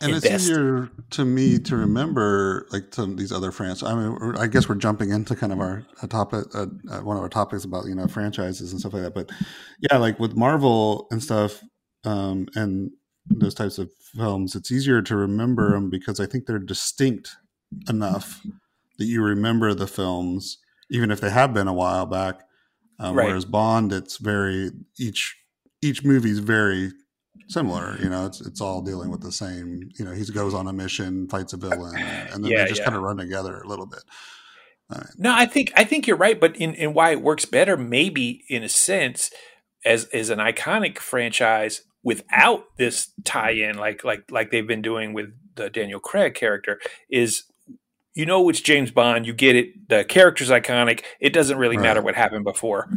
and 0.00 0.12
it's 0.12 0.26
easier 0.26 0.90
to 1.10 1.24
me 1.24 1.58
to 1.60 1.76
remember 1.76 2.66
like 2.72 2.92
some 2.92 3.16
these 3.16 3.30
other 3.30 3.52
franchises. 3.52 3.84
I 3.84 3.94
mean, 3.94 4.36
I 4.36 4.46
guess 4.48 4.68
we're 4.68 4.74
jumping 4.74 5.10
into 5.10 5.36
kind 5.36 5.52
of 5.52 5.60
our 5.60 5.86
topic, 6.08 6.46
uh, 6.54 6.66
one 7.00 7.16
of 7.16 7.22
our 7.22 7.28
topics 7.28 7.64
about 7.64 7.86
you 7.86 7.94
know 7.94 8.08
franchises 8.08 8.72
and 8.72 8.80
stuff 8.80 8.92
like 8.92 9.02
that. 9.02 9.14
But 9.14 9.30
yeah, 9.80 9.98
like 9.98 10.18
with 10.18 10.36
Marvel 10.36 11.06
and 11.10 11.22
stuff, 11.22 11.62
um, 12.04 12.48
and 12.56 12.90
those 13.26 13.54
types 13.54 13.78
of 13.78 13.90
films, 14.16 14.56
it's 14.56 14.72
easier 14.72 15.00
to 15.02 15.16
remember 15.16 15.70
them 15.70 15.90
because 15.90 16.18
I 16.18 16.26
think 16.26 16.46
they're 16.46 16.58
distinct 16.58 17.36
enough 17.88 18.40
that 18.98 19.04
you 19.04 19.22
remember 19.22 19.74
the 19.74 19.86
films, 19.86 20.58
even 20.90 21.10
if 21.10 21.20
they 21.20 21.30
have 21.30 21.54
been 21.54 21.68
a 21.68 21.72
while 21.72 22.06
back. 22.06 22.40
Um, 22.98 23.16
right. 23.16 23.28
Whereas 23.28 23.44
Bond, 23.44 23.92
it's 23.92 24.16
very 24.16 24.70
each 24.98 25.36
each 25.82 26.04
movie 26.04 26.30
is 26.30 26.40
very 26.40 26.92
similar. 27.48 27.96
You 28.02 28.08
know, 28.08 28.26
it's 28.26 28.40
it's 28.40 28.60
all 28.60 28.82
dealing 28.82 29.10
with 29.10 29.22
the 29.22 29.32
same. 29.32 29.90
You 29.98 30.04
know, 30.04 30.12
he 30.12 30.24
goes 30.26 30.54
on 30.54 30.66
a 30.66 30.72
mission, 30.72 31.28
fights 31.28 31.52
a 31.52 31.56
villain, 31.56 31.96
and 31.96 32.44
then 32.44 32.50
yeah, 32.50 32.62
they 32.62 32.68
just 32.68 32.80
yeah. 32.80 32.84
kind 32.84 32.96
of 32.96 33.02
run 33.02 33.16
together 33.16 33.60
a 33.60 33.66
little 33.68 33.86
bit. 33.86 34.02
Right. 34.90 35.06
No, 35.16 35.34
I 35.34 35.46
think 35.46 35.72
I 35.76 35.84
think 35.84 36.06
you're 36.06 36.16
right, 36.16 36.38
but 36.38 36.56
in, 36.56 36.74
in 36.74 36.94
why 36.94 37.10
it 37.10 37.22
works 37.22 37.44
better, 37.44 37.76
maybe 37.76 38.44
in 38.48 38.62
a 38.62 38.68
sense, 38.68 39.30
as 39.84 40.04
as 40.06 40.30
an 40.30 40.38
iconic 40.38 40.98
franchise, 40.98 41.82
without 42.02 42.64
this 42.76 43.12
tie-in 43.24 43.76
like 43.76 44.04
like 44.04 44.30
like 44.30 44.50
they've 44.50 44.66
been 44.66 44.82
doing 44.82 45.14
with 45.14 45.32
the 45.56 45.70
Daniel 45.70 46.00
Craig 46.00 46.34
character 46.34 46.78
is 47.08 47.44
you 48.14 48.26
know 48.26 48.42
which 48.42 48.62
James 48.62 48.90
Bond, 48.90 49.26
you 49.26 49.32
get 49.32 49.56
it. 49.56 49.88
The 49.88 50.04
character's 50.04 50.50
iconic. 50.50 51.02
It 51.18 51.32
doesn't 51.32 51.58
really 51.58 51.76
right. 51.76 51.82
matter 51.82 52.02
what 52.02 52.14
happened 52.14 52.44
before. 52.44 52.88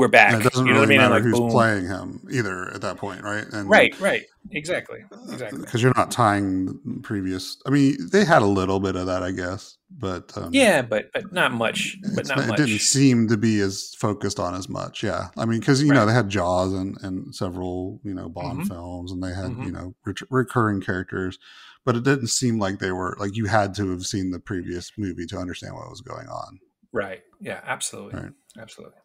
We're 0.00 0.08
back. 0.08 0.32
And 0.32 0.40
it 0.40 0.50
doesn't 0.50 0.66
you 0.66 0.72
know 0.72 0.80
really 0.80 0.96
what 0.96 1.02
I 1.02 1.08
mean? 1.08 1.10
matter 1.10 1.14
like, 1.16 1.22
who's 1.24 1.38
boom. 1.38 1.50
playing 1.50 1.86
him 1.86 2.26
either 2.32 2.72
at 2.72 2.80
that 2.80 2.96
point, 2.96 3.22
right? 3.22 3.44
And 3.52 3.68
right, 3.68 4.00
right, 4.00 4.22
exactly, 4.50 5.00
exactly. 5.28 5.60
Because 5.60 5.82
you're 5.82 5.92
not 5.94 6.10
tying 6.10 7.02
previous. 7.02 7.58
I 7.66 7.70
mean, 7.70 7.98
they 8.10 8.24
had 8.24 8.40
a 8.40 8.46
little 8.46 8.80
bit 8.80 8.96
of 8.96 9.04
that, 9.08 9.22
I 9.22 9.32
guess, 9.32 9.76
but 9.90 10.32
um, 10.38 10.48
yeah, 10.54 10.80
but 10.80 11.10
but 11.12 11.34
not 11.34 11.52
much. 11.52 11.98
But 12.14 12.28
not, 12.28 12.38
much. 12.38 12.48
It 12.48 12.64
didn't 12.64 12.80
seem 12.80 13.28
to 13.28 13.36
be 13.36 13.60
as 13.60 13.94
focused 13.98 14.40
on 14.40 14.54
as 14.54 14.70
much. 14.70 15.02
Yeah, 15.02 15.26
I 15.36 15.44
mean, 15.44 15.60
because 15.60 15.82
you 15.82 15.90
right. 15.90 15.96
know 15.96 16.06
they 16.06 16.14
had 16.14 16.30
Jaws 16.30 16.72
and 16.72 16.96
and 17.02 17.34
several 17.34 18.00
you 18.02 18.14
know 18.14 18.30
Bond 18.30 18.60
mm-hmm. 18.60 18.68
films, 18.68 19.12
and 19.12 19.22
they 19.22 19.34
had 19.34 19.50
mm-hmm. 19.50 19.64
you 19.64 19.72
know 19.72 19.94
re- 20.06 20.14
recurring 20.30 20.80
characters, 20.80 21.38
but 21.84 21.94
it 21.94 22.04
didn't 22.04 22.28
seem 22.28 22.58
like 22.58 22.78
they 22.78 22.92
were 22.92 23.18
like 23.20 23.36
you 23.36 23.44
had 23.44 23.74
to 23.74 23.90
have 23.90 24.06
seen 24.06 24.30
the 24.30 24.40
previous 24.40 24.92
movie 24.96 25.26
to 25.26 25.36
understand 25.36 25.74
what 25.74 25.90
was 25.90 26.00
going 26.00 26.26
on. 26.28 26.58
Right. 26.90 27.20
Yeah. 27.38 27.60
Absolutely. 27.66 28.18
Right. 28.18 28.32
Absolutely. 28.58 28.96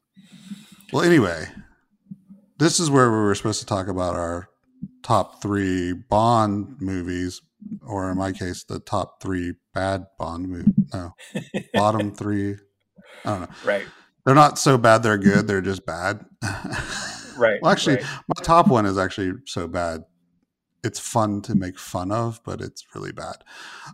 Well, 0.93 1.03
anyway, 1.03 1.47
this 2.57 2.79
is 2.79 2.89
where 2.89 3.11
we 3.11 3.17
were 3.17 3.35
supposed 3.35 3.59
to 3.59 3.65
talk 3.65 3.87
about 3.87 4.15
our 4.15 4.49
top 5.03 5.41
three 5.41 5.93
Bond 5.93 6.81
movies, 6.81 7.41
or 7.85 8.09
in 8.11 8.17
my 8.17 8.31
case, 8.31 8.63
the 8.63 8.79
top 8.79 9.21
three 9.21 9.53
bad 9.73 10.05
Bond 10.17 10.47
movies. 10.47 10.73
No, 10.93 11.15
bottom 11.73 12.13
three. 12.13 12.55
I 13.23 13.29
don't 13.29 13.41
know. 13.41 13.55
Right. 13.63 13.85
They're 14.25 14.35
not 14.35 14.57
so 14.57 14.77
bad 14.77 15.03
they're 15.03 15.17
good. 15.17 15.47
They're 15.47 15.61
just 15.61 15.85
bad. 15.85 16.25
right. 17.37 17.61
Well, 17.61 17.71
actually, 17.71 17.97
right. 17.97 18.05
my 18.27 18.41
top 18.43 18.67
one 18.67 18.85
is 18.85 18.97
actually 18.97 19.33
so 19.45 19.67
bad. 19.67 20.03
It's 20.83 20.99
fun 20.99 21.41
to 21.43 21.55
make 21.55 21.79
fun 21.79 22.11
of, 22.11 22.41
but 22.43 22.61
it's 22.61 22.83
really 22.95 23.11
bad. 23.11 23.37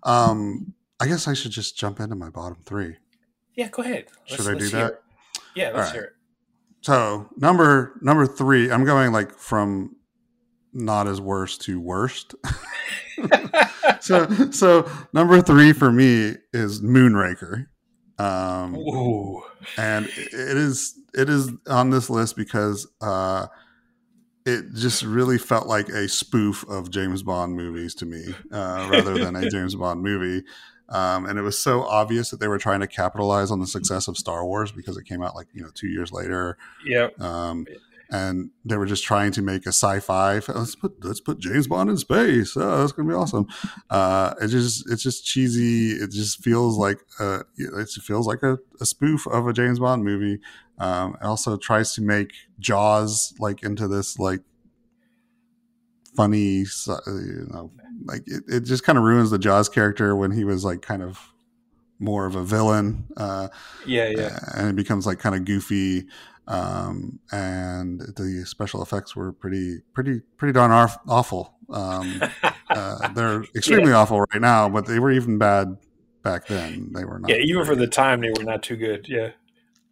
Um, 0.04 0.74
I 1.00 1.08
guess 1.08 1.28
I 1.28 1.34
should 1.34 1.52
just 1.52 1.78
jump 1.78 2.00
into 2.00 2.16
my 2.16 2.30
bottom 2.30 2.58
three. 2.66 2.96
Yeah, 3.56 3.70
go 3.70 3.82
ahead. 3.82 4.06
Let's, 4.30 4.44
should 4.44 4.56
I 4.56 4.60
do 4.60 4.70
that? 4.70 4.94
It. 4.94 5.04
Yeah, 5.56 5.72
let's 5.74 5.88
right. 5.88 5.94
hear 5.94 6.04
it. 6.04 6.14
So 6.82 7.30
number 7.38 8.00
number 8.02 8.26
three, 8.26 8.72
I'm 8.72 8.86
going 8.86 9.12
like 9.12 9.34
from 9.38 9.96
not 10.74 11.08
as 11.08 11.22
worst 11.22 11.62
to 11.64 11.80
worst. 11.80 12.34
so 14.00 14.28
so 14.52 14.90
number 15.14 15.42
three 15.42 15.74
for 15.74 15.92
me 15.92 16.36
is 16.54 16.82
Moonraker. 16.82 17.68
Um, 18.18 18.76
Ooh. 18.76 19.42
and 19.78 20.06
it 20.06 20.58
is 20.58 20.98
it 21.14 21.30
is 21.30 21.52
on 21.68 21.90
this 21.90 22.10
list 22.10 22.36
because 22.36 22.88
uh, 23.02 23.48
it 24.46 24.74
just 24.74 25.04
really 25.04 25.38
felt 25.38 25.68
like 25.68 25.90
a 25.90 26.08
spoof 26.08 26.64
of 26.68 26.90
James 26.90 27.24
Bond 27.24 27.56
movies 27.56 27.96
to 27.96 28.06
me, 28.06 28.24
uh, 28.52 28.88
rather 28.92 29.18
than 29.18 29.36
a 29.36 29.50
James 29.52 29.76
Bond 29.76 30.02
movie. 30.02 30.46
Um, 30.92 31.26
and 31.26 31.40
it 31.40 31.42
was 31.42 31.58
so 31.58 31.84
obvious 31.84 32.30
that 32.30 32.40
they 32.40 32.48
were 32.48 32.58
trying 32.58 32.82
to 32.82 32.88
capitalize 32.88 33.50
on 33.50 33.60
the 33.60 33.68
success 33.68 34.08
of 34.08 34.18
Star 34.18 34.46
Wars 34.46 34.72
because 34.72 34.98
it 34.98 35.06
came 35.06 35.24
out 35.24 35.36
like 35.36 35.48
you 35.54 35.62
know 35.62 35.70
two 35.74 35.88
years 35.88 36.12
later. 36.12 36.58
Yeah. 36.86 37.08
Um, 37.20 37.66
and 38.14 38.50
they 38.66 38.76
were 38.76 38.86
just 38.86 39.06
trying 39.06 39.32
to 39.32 39.42
make 39.42 39.66
a 39.66 39.70
sci-fi. 39.70 40.34
Let's 40.34 40.76
put 40.76 41.04
let's 41.04 41.22
put 41.22 41.40
James 41.40 41.68
Bond 41.68 41.90
in 41.90 41.98
space. 41.98 42.58
Oh, 42.58 42.80
that's 42.80 42.92
gonna 42.92 43.08
be 43.08 43.16
awesome. 43.16 43.48
Uh, 43.90 44.34
it 44.42 44.50
just 44.50 44.90
it's 44.92 45.02
just 45.02 45.26
cheesy. 45.26 45.92
It 45.92 46.12
just 46.12 46.44
feels 46.44 46.78
like 46.78 47.00
uh, 47.20 47.44
it 47.58 47.90
feels 47.90 48.28
like 48.28 48.44
a, 48.44 48.60
a 48.82 48.86
spoof 48.86 49.26
of 49.28 49.48
a 49.48 49.54
James 49.54 49.80
Bond 49.80 50.04
movie. 50.04 50.42
Um, 50.78 51.16
it 51.22 51.26
also 51.26 51.56
tries 51.56 51.94
to 51.94 52.02
make 52.02 52.34
Jaws 52.60 53.34
like 53.40 53.64
into 53.64 53.88
this 53.88 54.20
like 54.20 54.42
funny, 56.16 56.66
you 57.08 57.48
know, 57.50 57.72
like 58.06 58.24
it, 58.26 58.44
it 58.48 58.60
just 58.62 58.84
kind 58.84 58.98
of 58.98 59.04
ruins 59.04 59.32
the 59.32 59.40
Jaws 59.40 59.70
character 59.70 60.16
when 60.16 60.32
he 60.32 60.44
was 60.44 60.64
like 60.66 60.82
kind 60.82 61.02
of 61.02 61.32
more 62.00 62.26
of 62.26 62.36
a 62.36 62.44
villain. 62.44 63.06
Uh, 63.16 63.48
yeah, 63.86 64.10
yeah, 64.10 64.40
and 64.56 64.70
it 64.70 64.76
becomes 64.76 65.06
like 65.06 65.20
kind 65.20 65.36
of 65.36 65.46
goofy. 65.46 66.08
Um, 66.48 67.20
and 67.32 68.02
the 68.02 68.44
special 68.46 68.82
effects 68.82 69.16
were 69.16 69.32
pretty, 69.32 69.80
pretty, 69.94 70.22
pretty 70.38 70.52
darn 70.52 70.72
awful. 71.08 71.54
Um, 71.70 72.22
uh, 72.70 73.08
they're 73.14 73.44
extremely 73.56 73.92
yeah. 73.92 73.98
awful 73.98 74.20
right 74.20 74.42
now, 74.42 74.68
but 74.68 74.86
they 74.86 75.00
were 75.00 75.12
even 75.12 75.38
bad 75.38 75.78
back 76.24 76.48
then. 76.48 76.92
They 76.94 77.06
were 77.06 77.20
not. 77.20 77.30
Yeah, 77.30 77.38
even 77.38 77.66
for 77.66 77.76
the 77.76 77.88
time, 77.88 78.22
they 78.22 78.32
were 78.38 78.44
not 78.44 78.64
too 78.64 78.76
good. 78.76 79.08
Yeah. 79.08 79.30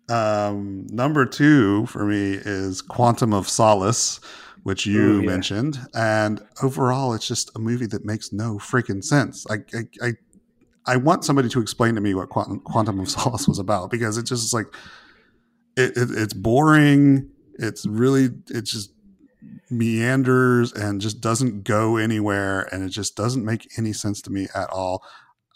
Um, 0.10 0.88
number 0.88 1.26
two 1.26 1.86
for 1.86 2.04
me 2.06 2.34
is 2.34 2.82
Quantum 2.82 3.32
of 3.32 3.48
Solace, 3.48 4.20
which 4.64 4.86
you 4.86 5.02
Ooh, 5.02 5.20
yeah. 5.22 5.28
mentioned, 5.28 5.80
and 5.94 6.42
overall, 6.62 7.14
it's 7.14 7.28
just 7.28 7.52
a 7.56 7.60
movie 7.60 7.88
that 7.88 8.06
makes 8.06 8.34
no 8.34 8.58
freaking 8.58 9.04
sense. 9.04 9.46
I, 9.50 9.56
I, 9.74 10.08
I, 10.08 10.14
I 10.86 10.96
want 10.98 11.24
somebody 11.24 11.50
to 11.50 11.62
explain 11.62 11.96
to 11.96 12.02
me 12.02 12.14
what 12.14 12.30
Quantum, 12.30 12.60
Quantum 12.62 13.00
of 13.00 13.10
Solace 13.10 13.48
was 13.48 13.60
about 13.60 13.92
because 13.92 14.18
it's 14.18 14.30
just 14.30 14.54
like 14.54 14.68
it, 15.78 15.96
it, 15.96 16.10
it's 16.12 16.34
boring. 16.34 17.30
It's 17.58 17.86
really 17.86 18.30
it 18.50 18.64
just 18.64 18.94
meanders 19.70 20.74
and 20.74 21.00
just 21.02 21.22
doesn't 21.22 21.64
go 21.64 21.98
anywhere, 21.98 22.68
and 22.74 22.84
it 22.84 22.90
just 22.90 23.16
doesn't 23.16 23.46
make 23.46 23.68
any 23.78 23.94
sense 23.94 24.22
to 24.24 24.32
me 24.32 24.48
at 24.56 24.70
all. 24.70 25.04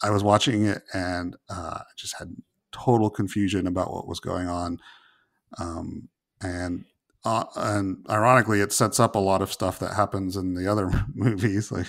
I 0.01 0.09
was 0.09 0.23
watching 0.23 0.65
it 0.65 0.83
and 0.93 1.35
uh, 1.49 1.79
just 1.97 2.17
had 2.17 2.35
total 2.71 3.09
confusion 3.09 3.67
about 3.67 3.91
what 3.91 4.07
was 4.07 4.19
going 4.19 4.47
on, 4.47 4.79
um, 5.59 6.09
and 6.41 6.85
uh, 7.25 7.45
and 7.55 8.05
ironically, 8.09 8.59
it 8.59 8.73
sets 8.73 8.99
up 8.99 9.15
a 9.15 9.19
lot 9.19 9.41
of 9.41 9.51
stuff 9.51 9.79
that 9.79 9.93
happens 9.93 10.35
in 10.35 10.55
the 10.55 10.69
other 10.69 11.05
movies. 11.15 11.71
Like, 11.71 11.87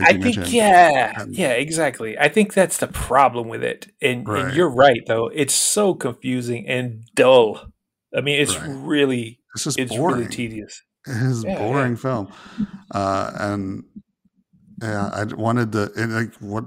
I 0.00 0.12
think, 0.12 0.24
mentioned. 0.24 0.48
yeah, 0.48 1.20
and, 1.20 1.36
yeah, 1.36 1.52
exactly. 1.52 2.18
I 2.18 2.28
think 2.28 2.54
that's 2.54 2.78
the 2.78 2.86
problem 2.86 3.48
with 3.48 3.62
it. 3.62 3.92
And, 4.00 4.26
right. 4.26 4.46
and, 4.46 4.56
you're 4.56 4.70
right, 4.70 5.02
though. 5.06 5.28
It's 5.28 5.54
so 5.54 5.94
confusing 5.94 6.66
and 6.66 7.04
dull. 7.14 7.60
I 8.16 8.22
mean, 8.22 8.40
it's 8.40 8.58
right. 8.58 8.70
really, 8.70 9.40
it's, 9.54 9.64
just 9.64 9.78
it's 9.78 9.94
boring. 9.94 10.16
really 10.16 10.30
tedious. 10.30 10.82
It's 11.06 11.44
yeah, 11.44 11.58
boring 11.58 11.92
yeah. 11.92 11.98
film, 11.98 12.32
uh, 12.92 13.30
and 13.34 13.84
yeah, 14.80 15.10
I 15.12 15.24
wanted 15.24 15.72
to. 15.72 15.90
like, 15.96 16.34
what 16.36 16.64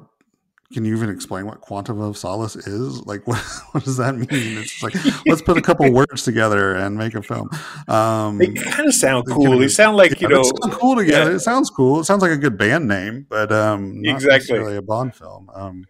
can 0.74 0.84
you 0.84 0.96
even 0.96 1.10
explain 1.10 1.46
what 1.46 1.62
quantum 1.62 2.02
of 2.02 2.18
solace 2.18 2.56
is? 2.56 3.06
Like, 3.06 3.26
what, 3.28 3.38
what 3.72 3.84
does 3.84 3.98
that 3.98 4.16
mean? 4.16 4.28
It's 4.58 4.82
like, 4.82 4.96
let's 5.26 5.42
put 5.42 5.58
a 5.58 5.62
couple 5.62 5.92
words 5.94 6.24
together 6.24 6.76
and 6.76 6.98
make 6.98 7.14
a 7.16 7.22
film. 7.22 7.50
Um, 7.88 8.38
they 8.38 8.48
kind 8.48 8.88
of 8.88 8.94
sound 8.94 9.28
cool. 9.28 9.60
They 9.60 9.68
sound 9.68 9.98
like, 9.98 10.20
yeah, 10.20 10.28
you 10.28 10.36
know, 10.36 10.52
cool 10.72 10.96
together. 10.96 11.32
Yeah. 11.32 11.36
It 11.36 11.42
sounds 11.42 11.70
cool. 11.70 12.00
It 12.00 12.06
sounds 12.06 12.22
like 12.22 12.32
a 12.32 12.38
good 12.38 12.58
band 12.58 12.88
name, 12.88 13.26
but 13.30 13.52
um, 13.52 14.02
not 14.02 14.16
exactly. 14.16 14.36
necessarily 14.36 14.78
a 14.78 14.82
Bond 14.82 15.16
film. 15.16 15.50
Um, 15.54 15.86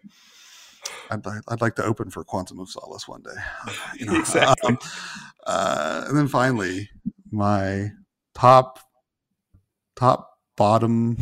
I'd, 1.10 1.24
I'd 1.48 1.60
like 1.60 1.76
to 1.76 1.84
open 1.84 2.10
for 2.10 2.24
Quantum 2.24 2.60
of 2.60 2.68
Solace 2.68 3.08
one 3.08 3.22
day. 3.22 3.74
You 3.98 4.06
know? 4.06 4.18
exactly. 4.18 4.70
Um, 4.70 4.78
uh, 5.46 6.04
and 6.08 6.18
then 6.18 6.28
finally, 6.28 6.90
my 7.30 7.90
top 8.34 8.80
top 9.94 10.35
bottom 10.56 11.16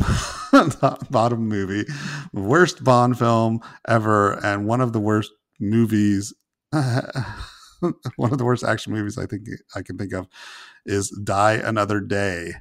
bottom 1.10 1.48
movie, 1.48 1.84
worst 2.32 2.84
Bond 2.84 3.18
film 3.18 3.60
ever, 3.86 4.32
and 4.44 4.66
one 4.66 4.80
of 4.80 4.92
the 4.92 5.00
worst 5.00 5.32
movies. 5.60 6.32
one 6.72 8.32
of 8.32 8.38
the 8.38 8.44
worst 8.44 8.64
action 8.64 8.92
movies 8.92 9.18
I 9.18 9.26
think 9.26 9.46
I 9.74 9.82
can 9.82 9.98
think 9.98 10.12
of 10.12 10.26
is 10.86 11.10
Die 11.10 11.52
Another 11.52 12.00
Day. 12.00 12.54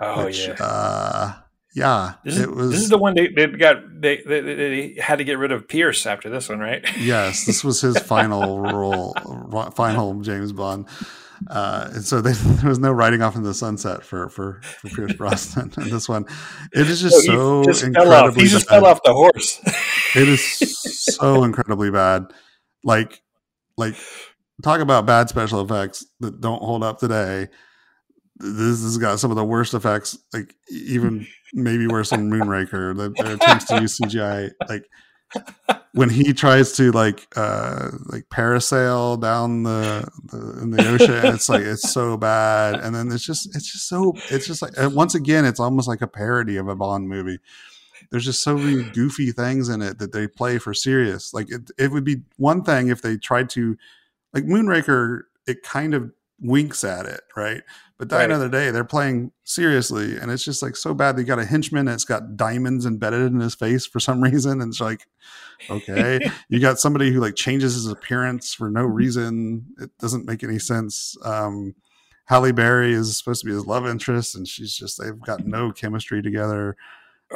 Oh 0.00 0.26
which, 0.26 0.46
yeah, 0.46 0.56
uh, 0.60 1.32
yeah. 1.74 2.14
This 2.24 2.38
is, 2.38 2.46
was, 2.46 2.70
this 2.70 2.80
is 2.80 2.88
the 2.88 2.98
one 2.98 3.14
they, 3.14 3.28
they 3.28 3.46
got 3.46 4.00
they, 4.00 4.22
they, 4.26 4.40
they 4.40 4.96
had 5.00 5.18
to 5.18 5.24
get 5.24 5.38
rid 5.38 5.52
of 5.52 5.68
Pierce 5.68 6.06
after 6.06 6.28
this 6.28 6.48
one, 6.48 6.58
right? 6.58 6.84
yes, 6.98 7.46
this 7.46 7.64
was 7.64 7.80
his 7.80 7.98
final 7.98 8.60
role, 8.72 9.14
final 9.74 10.20
James 10.20 10.52
Bond. 10.52 10.86
Uh, 11.46 11.90
and 11.94 12.04
so 12.04 12.20
they, 12.20 12.32
there 12.32 12.68
was 12.68 12.78
no 12.78 12.92
riding 12.92 13.22
off 13.22 13.36
in 13.36 13.42
the 13.42 13.54
sunset 13.54 14.02
for 14.02 14.28
for, 14.28 14.60
for 14.62 14.88
Pierce 14.88 15.12
Brosnan 15.18 15.72
in 15.78 15.90
this 15.90 16.08
one. 16.08 16.24
It 16.72 16.88
is 16.88 17.00
just 17.00 17.26
no, 17.28 17.62
so 17.62 17.64
just 17.64 17.84
incredibly. 17.84 18.42
He 18.42 18.48
just 18.48 18.68
bad. 18.68 18.80
fell 18.80 18.86
off 18.86 19.00
the 19.04 19.12
horse. 19.12 19.60
it 20.16 20.28
is 20.28 21.14
so 21.16 21.44
incredibly 21.44 21.90
bad. 21.90 22.24
Like 22.84 23.22
like 23.76 23.94
talk 24.62 24.80
about 24.80 25.06
bad 25.06 25.28
special 25.28 25.60
effects 25.60 26.04
that 26.20 26.40
don't 26.40 26.62
hold 26.62 26.82
up 26.82 26.98
today. 26.98 27.48
This 28.40 28.82
has 28.82 28.98
got 28.98 29.18
some 29.18 29.32
of 29.32 29.36
the 29.36 29.44
worst 29.44 29.74
effects, 29.74 30.16
like 30.32 30.54
even 30.70 31.26
maybe 31.52 31.88
worse 31.88 32.10
than 32.10 32.30
Moonraker. 32.30 32.96
Their 32.96 33.34
attempts 33.34 33.64
to 33.66 33.80
use 33.80 33.98
CGI, 33.98 34.50
like 34.68 34.84
when 35.92 36.08
he 36.08 36.32
tries 36.32 36.72
to 36.72 36.90
like 36.92 37.26
uh 37.36 37.90
like 38.06 38.28
parasail 38.28 39.20
down 39.20 39.62
the, 39.62 40.08
the 40.24 40.62
in 40.62 40.70
the 40.70 40.88
ocean 40.88 41.34
it's 41.34 41.48
like 41.48 41.62
it's 41.62 41.92
so 41.92 42.16
bad. 42.16 42.76
And 42.76 42.94
then 42.94 43.10
it's 43.10 43.24
just 43.24 43.54
it's 43.54 43.70
just 43.70 43.88
so 43.88 44.14
it's 44.30 44.46
just 44.46 44.62
like 44.62 44.72
once 44.94 45.14
again 45.14 45.44
it's 45.44 45.60
almost 45.60 45.88
like 45.88 46.02
a 46.02 46.06
parody 46.06 46.56
of 46.56 46.68
a 46.68 46.76
bond 46.76 47.08
movie. 47.08 47.38
There's 48.10 48.24
just 48.24 48.42
so 48.42 48.56
many 48.56 48.84
goofy 48.90 49.32
things 49.32 49.68
in 49.68 49.82
it 49.82 49.98
that 49.98 50.12
they 50.12 50.28
play 50.28 50.58
for 50.58 50.72
serious. 50.72 51.34
Like 51.34 51.50
it, 51.50 51.70
it 51.78 51.90
would 51.90 52.04
be 52.04 52.22
one 52.36 52.62
thing 52.62 52.88
if 52.88 53.02
they 53.02 53.16
tried 53.16 53.50
to 53.50 53.76
like 54.32 54.44
moonraker 54.44 55.22
it 55.46 55.62
kind 55.62 55.94
of 55.94 56.12
winks 56.40 56.84
at 56.84 57.06
it 57.06 57.22
right 57.34 57.62
but 57.98 58.08
Die 58.08 58.16
right. 58.16 58.24
Another 58.24 58.48
Day, 58.48 58.70
they're 58.70 58.84
playing 58.84 59.32
seriously, 59.42 60.16
and 60.16 60.30
it's 60.30 60.44
just 60.44 60.62
like 60.62 60.76
so 60.76 60.94
bad. 60.94 61.16
They 61.16 61.24
got 61.24 61.40
a 61.40 61.44
henchman 61.44 61.86
that's 61.86 62.04
got 62.04 62.36
diamonds 62.36 62.86
embedded 62.86 63.32
in 63.32 63.40
his 63.40 63.56
face 63.56 63.86
for 63.86 63.98
some 63.98 64.22
reason, 64.22 64.60
and 64.60 64.70
it's 64.70 64.80
like, 64.80 65.08
okay, 65.68 66.20
you 66.48 66.60
got 66.60 66.78
somebody 66.78 67.10
who 67.10 67.20
like 67.20 67.34
changes 67.34 67.74
his 67.74 67.88
appearance 67.88 68.54
for 68.54 68.70
no 68.70 68.82
reason. 68.82 69.66
It 69.80 69.90
doesn't 69.98 70.26
make 70.26 70.44
any 70.44 70.60
sense. 70.60 71.16
Um, 71.24 71.74
Halle 72.26 72.52
Berry 72.52 72.92
is 72.92 73.18
supposed 73.18 73.40
to 73.40 73.46
be 73.46 73.52
his 73.52 73.66
love 73.66 73.86
interest, 73.86 74.36
and 74.36 74.46
she's 74.46 74.74
just 74.74 75.00
they've 75.00 75.20
got 75.20 75.44
no 75.44 75.72
chemistry 75.72 76.22
together. 76.22 76.76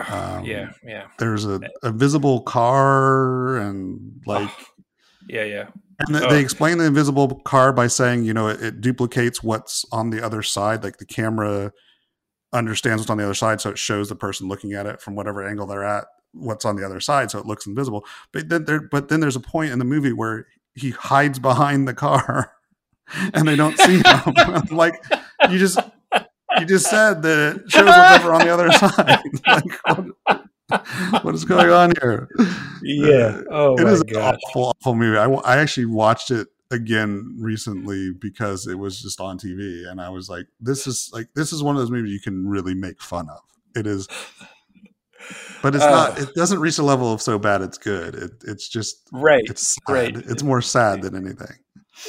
Um, 0.09 0.45
yeah, 0.45 0.71
yeah. 0.85 1.09
There's 1.19 1.45
a, 1.45 1.61
a 1.83 1.91
visible 1.91 2.43
car, 2.43 3.57
and 3.57 4.23
like, 4.27 4.51
yeah, 5.29 5.45
yeah. 5.45 5.67
And 6.01 6.17
oh. 6.17 6.29
they 6.29 6.41
explain 6.41 6.79
the 6.79 6.85
invisible 6.85 7.41
car 7.45 7.73
by 7.73 7.87
saying, 7.87 8.25
you 8.25 8.35
know, 8.35 8.49
it, 8.49 8.63
it, 8.63 8.81
duplicates 8.81 9.43
what's 9.43 9.85
on 9.93 10.11
the 10.11 10.25
other 10.25 10.43
side. 10.43 10.83
Like 10.83 10.99
the 10.99 11.07
camera 11.07 11.73
understands 12.53 13.03
what's 13.03 13.11
on 13.11 13.19
the 13.19 13.25
other 13.25 13.35
side, 13.35 13.61
so 13.61 13.71
it 13.71 13.79
shows 13.79 14.09
the 14.09 14.17
person 14.17 14.49
looking 14.49 14.73
at 14.73 14.87
it 14.87 15.01
from 15.01 15.15
whatever 15.15 15.47
angle 15.47 15.67
they're 15.67 15.85
at 15.85 16.05
what's 16.33 16.65
on 16.65 16.77
the 16.77 16.85
other 16.85 17.01
side, 17.01 17.31
so 17.31 17.39
it 17.39 17.47
looks 17.47 17.67
invisible. 17.67 18.05
But 18.33 18.49
then 18.49 18.65
there, 18.65 18.81
but 18.81 19.09
then 19.09 19.21
there's 19.21 19.37
a 19.37 19.41
point 19.41 19.73
in 19.73 19.79
the 19.79 19.85
movie 19.85 20.13
where 20.13 20.47
he 20.75 20.91
hides 20.91 21.39
behind 21.39 21.87
the 21.87 21.95
car, 21.95 22.53
and 23.35 23.47
they 23.47 23.57
don't 23.57 23.79
see 23.79 23.99
him. 23.99 24.63
like 24.77 24.95
you 25.51 25.59
just 25.59 25.79
you 26.59 26.67
just 26.67 26.89
said 26.89 27.23
that 27.23 27.57
it 27.57 27.71
shows 27.71 27.87
whatever 27.87 28.35
on 28.35 28.41
the 28.41 28.53
other 28.53 28.73
side. 28.73 29.23
like, 29.47 30.15
what, 30.27 30.42
what 31.23 31.35
is 31.35 31.45
going 31.45 31.71
on 31.71 31.93
here? 32.01 32.29
Yeah. 32.83 33.41
Uh, 33.41 33.43
oh, 33.51 33.75
it 33.79 33.87
is 33.87 34.03
gosh. 34.03 34.35
an 34.35 34.41
awful, 34.47 34.75
awful 34.81 34.95
movie. 34.95 35.19
I, 35.19 35.27
I 35.27 35.59
actually 35.59 35.87
watched 35.87 36.31
it 36.31 36.49
again 36.71 37.37
recently 37.39 38.13
because 38.13 38.67
it 38.67 38.79
was 38.79 39.01
just 39.01 39.21
on 39.21 39.39
TV, 39.39 39.89
and 39.89 40.01
I 40.01 40.09
was 40.09 40.29
like, 40.29 40.47
"This 40.61 40.87
is 40.87 41.11
like 41.13 41.29
this 41.35 41.53
is 41.53 41.63
one 41.63 41.77
of 41.77 41.81
those 41.81 41.91
movies 41.91 42.13
you 42.13 42.21
can 42.21 42.49
really 42.49 42.75
make 42.75 43.03
fun 43.03 43.29
of." 43.29 43.41
It 43.77 43.87
is, 43.87 44.09
but 45.63 45.75
it's 45.75 45.85
uh, 45.85 45.91
not. 45.91 46.19
It 46.19 46.35
doesn't 46.35 46.61
reach 46.61 46.77
the 46.77 46.83
level 46.83 47.13
of 47.13 47.23
so 47.23 47.39
bad 47.39 47.63
it's 47.63 47.79
good. 47.79 48.15
It, 48.15 48.31
it's 48.45 48.69
just 48.69 49.09
right. 49.13 49.45
It's 49.47 49.77
sad. 49.87 49.93
right. 49.93 50.17
It's 50.17 50.43
more 50.43 50.63
sad 50.63 51.03
than 51.03 51.15
anything. 51.15 51.57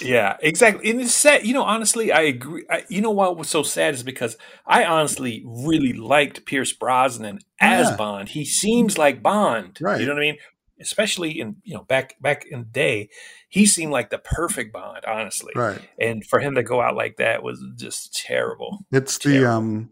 Yeah, 0.01 0.37
exactly. 0.39 0.89
And 0.89 1.01
it's 1.01 1.13
sad. 1.13 1.45
You 1.45 1.53
know, 1.53 1.63
honestly, 1.63 2.11
I 2.11 2.21
agree. 2.21 2.65
I, 2.69 2.83
you 2.89 3.01
know 3.01 3.11
what 3.11 3.37
was 3.37 3.49
so 3.49 3.63
sad 3.63 3.93
is 3.93 4.03
because 4.03 4.37
I 4.65 4.85
honestly 4.85 5.43
really 5.45 5.93
liked 5.93 6.45
Pierce 6.45 6.71
Brosnan 6.71 7.39
as 7.59 7.89
yeah. 7.89 7.95
Bond. 7.95 8.29
He 8.29 8.45
seems 8.45 8.97
like 8.97 9.21
Bond. 9.21 9.77
Right. 9.81 9.99
You 9.99 10.05
know 10.07 10.13
what 10.13 10.23
I 10.23 10.25
mean? 10.25 10.37
Especially 10.79 11.39
in 11.39 11.57
you 11.63 11.75
know 11.75 11.83
back 11.83 12.15
back 12.21 12.45
in 12.49 12.59
the 12.59 12.65
day, 12.65 13.09
he 13.49 13.65
seemed 13.65 13.91
like 13.91 14.09
the 14.09 14.17
perfect 14.17 14.73
Bond. 14.73 15.03
Honestly. 15.05 15.51
Right. 15.55 15.81
And 15.99 16.25
for 16.25 16.39
him 16.39 16.55
to 16.55 16.63
go 16.63 16.81
out 16.81 16.95
like 16.95 17.17
that 17.17 17.43
was 17.43 17.63
just 17.75 18.13
terrible. 18.13 18.85
It's 18.91 19.17
terrible. 19.17 19.41
the 19.41 19.51
um, 19.51 19.89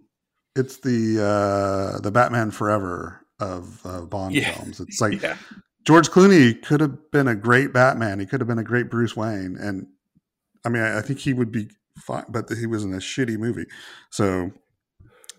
it's 0.56 0.77
the 0.77 1.21
uh 1.21 1.99
the 1.99 2.12
Batman 2.12 2.51
Forever 2.51 3.25
of 3.39 3.82
uh, 3.86 4.01
Bond 4.01 4.36
yeah. 4.36 4.51
films. 4.54 4.80
It's 4.80 5.01
like. 5.01 5.21
Yeah 5.21 5.38
George 5.86 6.10
Clooney 6.10 6.62
could 6.62 6.80
have 6.80 7.12
been 7.12 7.28
a 7.28 7.36
great 7.36 7.74
Batman. 7.74 8.20
He 8.20 8.26
could 8.26 8.39
have 8.39 8.48
been 8.48 8.60
a 8.60 8.63
great 8.63 8.89
Bruce 8.89 9.15
Wayne, 9.15 9.58
and 9.60 9.88
I 10.65 10.70
mean, 10.70 10.84
I, 10.84 11.00
I 11.00 11.02
think 11.02 11.20
he 11.20 11.34
would 11.34 11.52
be 11.52 11.70
fine. 11.98 12.26
But 12.30 12.50
he 12.50 12.67
was 12.67 12.84
in 12.84 12.94
a 12.94 12.98
shitty 12.98 13.38
movie. 13.38 13.65
So, 14.12 14.52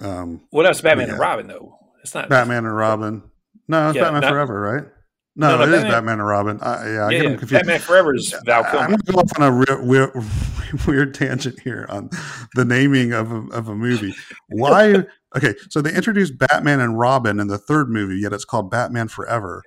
um, 0.00 0.42
what 0.50 0.66
else? 0.66 0.80
Batman 0.80 1.06
yeah. 1.06 1.12
and 1.12 1.20
Robin, 1.20 1.46
though. 1.46 1.78
It's 2.02 2.14
not 2.14 2.28
Batman 2.28 2.64
and 2.66 2.76
Robin. 2.76 3.22
No, 3.68 3.88
it's 3.88 3.96
yeah, 3.96 4.04
Batman 4.04 4.22
not, 4.22 4.30
Forever, 4.30 4.60
right? 4.60 4.84
No, 5.34 5.48
no, 5.48 5.56
no 5.56 5.62
it 5.62 5.66
Batman, 5.66 5.86
is 5.86 5.92
Batman 5.92 6.18
and 6.18 6.26
Robin. 6.26 6.60
I, 6.60 6.84
yeah, 6.84 6.92
yeah, 6.92 7.06
I 7.06 7.10
get 7.10 7.22
them 7.22 7.38
confused. 7.38 7.52
Batman 7.52 7.80
Forever 7.80 8.14
is 8.14 8.34
Val 8.44 8.64
Kilmer. 8.64 8.78
I'm 8.80 8.86
going 8.88 8.98
to 8.98 9.12
go 9.12 9.18
off 9.20 9.30
on 9.38 9.42
a 9.42 9.52
real, 9.52 9.86
weird, 9.86 10.24
weird 10.86 11.14
tangent 11.14 11.60
here 11.60 11.86
on 11.88 12.10
the 12.54 12.64
naming 12.64 13.12
of 13.12 13.30
a, 13.30 13.46
of 13.52 13.68
a 13.68 13.74
movie. 13.74 14.14
Why? 14.48 15.04
okay, 15.36 15.54
so 15.70 15.80
they 15.80 15.94
introduced 15.94 16.36
Batman 16.36 16.80
and 16.80 16.98
Robin 16.98 17.40
in 17.40 17.46
the 17.46 17.56
third 17.56 17.88
movie, 17.88 18.16
yet 18.16 18.32
it's 18.32 18.44
called 18.44 18.70
Batman 18.70 19.08
Forever. 19.08 19.62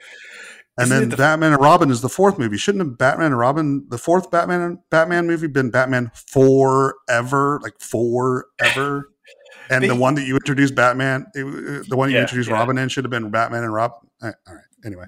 And 0.78 0.88
Isn't 0.88 1.00
then 1.00 1.10
the 1.10 1.18
Batman 1.18 1.54
and 1.54 1.62
Robin 1.62 1.90
is 1.90 2.02
the 2.02 2.10
fourth 2.10 2.38
movie. 2.38 2.58
Shouldn't 2.58 2.86
have 2.86 2.98
Batman 2.98 3.28
and 3.28 3.40
Robin, 3.40 3.86
the 3.90 3.98
fourth 3.98 4.30
Batman 4.30 4.80
Batman 4.90 5.26
movie, 5.26 5.48
been 5.48 5.72
Batman 5.72 6.12
Forever, 6.14 7.60
like 7.64 7.80
forever? 7.80 9.12
And 9.68 9.84
they, 9.84 9.88
the 9.88 9.96
one 9.96 10.14
that 10.14 10.28
you 10.28 10.36
introduced 10.36 10.76
Batman, 10.76 11.26
the 11.34 11.86
one 11.90 12.10
you 12.10 12.18
yeah, 12.18 12.22
introduced 12.22 12.50
yeah. 12.50 12.56
Robin 12.56 12.78
in, 12.78 12.88
should 12.88 13.04
have 13.04 13.10
been 13.10 13.32
Batman 13.32 13.64
and 13.64 13.74
Robin. 13.74 13.98
Eh, 14.22 14.32
all 14.48 14.54
right. 14.54 14.64
Anyway. 14.86 15.06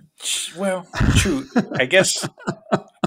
Well, 0.57 0.87
true. 1.17 1.45
I 1.75 1.85
guess 1.85 2.27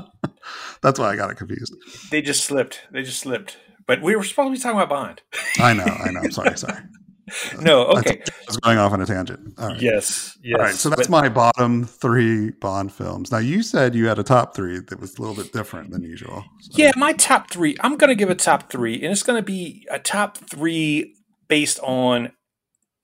that's 0.83 1.01
why 1.01 1.11
I 1.11 1.17
got 1.17 1.31
it 1.31 1.37
confused. 1.37 1.75
They 2.13 2.23
just 2.23 2.45
slipped. 2.45 2.83
They 2.93 3.03
just 3.03 3.19
slipped. 3.19 3.57
But 3.87 4.01
we 4.01 4.15
were 4.15 4.23
supposed 4.23 4.47
to 4.47 4.53
be 4.53 4.63
talking 4.63 4.79
about 4.79 4.89
Bond. 4.89 5.23
I 5.59 5.73
know. 5.73 5.83
I 5.83 6.13
know. 6.13 6.21
I'm 6.21 6.31
sorry. 6.31 6.57
Sorry. 6.57 6.79
no. 7.61 7.87
Okay. 7.87 8.23
I 8.25 8.33
was 8.47 8.57
going 8.59 8.79
off 8.79 8.93
on 8.93 9.01
a 9.01 9.07
tangent. 9.07 9.55
All 9.59 9.69
right. 9.69 9.81
Yes. 9.81 10.39
Yes. 10.43 10.59
All 10.59 10.65
right. 10.65 10.75
So 10.75 10.89
that's 10.89 11.09
but, 11.09 11.23
my 11.23 11.29
bottom 11.29 11.85
three 11.85 12.51
Bond 12.51 12.93
films. 12.93 13.31
Now 13.31 13.39
you 13.39 13.63
said 13.63 13.95
you 13.95 14.07
had 14.07 14.19
a 14.19 14.23
top 14.23 14.55
three 14.55 14.81
that 14.81 15.01
was 15.01 15.17
a 15.19 15.23
little 15.23 15.37
bit 15.37 15.53
different 15.53 15.91
than 15.91 16.03
usual. 16.03 16.45
So. 16.61 16.71
Yeah, 16.75 16.93
my 16.97 17.13
top 17.15 17.51
three. 17.51 17.77
I'm 17.81 17.97
going 17.97 18.09
to 18.09 18.15
give 18.15 18.31
a 18.31 18.35
top 18.35 18.71
three, 18.71 18.95
and 18.95 19.13
it's 19.13 19.23
going 19.23 19.39
to 19.39 19.47
be 19.47 19.87
a 19.91 19.99
top 19.99 20.39
three 20.39 21.15
based 21.49 21.81
on 21.81 22.33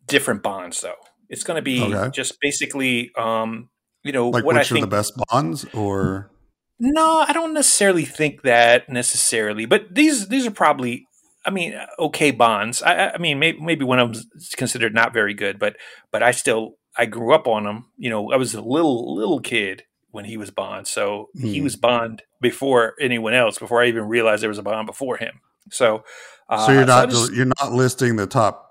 different 0.07 0.43
Bonds, 0.43 0.81
though. 0.81 0.95
It's 1.29 1.43
going 1.43 1.57
to 1.57 1.63
be 1.63 1.83
okay. 1.83 2.11
just 2.11 2.41
basically, 2.41 3.11
um, 3.17 3.69
you 4.05 4.13
know, 4.13 4.29
like 4.29 4.45
what 4.45 4.55
which 4.55 4.71
I 4.71 4.75
think 4.75 4.85
are 4.85 4.87
the 4.87 4.97
best 4.97 5.13
bonds, 5.29 5.65
or 5.75 6.31
no, 6.79 7.25
I 7.27 7.33
don't 7.33 7.55
necessarily 7.55 8.05
think 8.05 8.43
that 8.43 8.89
necessarily. 8.89 9.67
But 9.67 9.95
these 9.95 10.29
these 10.29 10.47
are 10.47 10.53
probably, 10.53 11.07
I 11.47 11.51
mean, 11.51 11.79
okay 11.99 12.33
bonds. 12.33 12.83
I, 12.83 13.11
I 13.11 13.19
mean, 13.19 13.39
maybe, 13.39 13.61
maybe 13.61 13.85
one 13.85 14.01
of 14.01 14.13
them 14.13 14.23
is 14.35 14.55
considered 14.57 14.95
not 14.95 15.13
very 15.13 15.33
good, 15.33 15.59
but 15.59 15.77
but 16.11 16.23
I 16.23 16.33
still 16.33 16.75
I 16.97 17.07
grew 17.07 17.35
up 17.35 17.47
on 17.47 17.65
them. 17.65 17.87
You 17.97 18.11
know, 18.11 18.33
I 18.33 18.37
was 18.37 18.55
a 18.55 18.61
little 18.61 19.15
little 19.15 19.41
kid 19.41 19.85
when 20.11 20.25
he 20.25 20.37
was 20.37 20.51
Bond, 20.51 20.87
so 20.89 21.29
hmm. 21.35 21.47
he 21.47 21.61
was 21.61 21.77
Bond 21.77 22.23
before 22.41 22.95
anyone 23.01 23.35
else. 23.35 23.59
Before 23.59 23.83
I 23.83 23.87
even 23.87 24.05
realized 24.05 24.43
there 24.43 24.49
was 24.49 24.59
a 24.59 24.63
Bond 24.63 24.87
before 24.87 25.17
him. 25.17 25.41
So, 25.71 26.05
uh, 26.49 26.67
so 26.67 26.73
you're 26.73 26.87
not 26.87 27.13
so 27.13 27.27
just, 27.27 27.33
you're 27.33 27.53
not 27.61 27.73
listing 27.73 28.17
the 28.17 28.27
top 28.27 28.66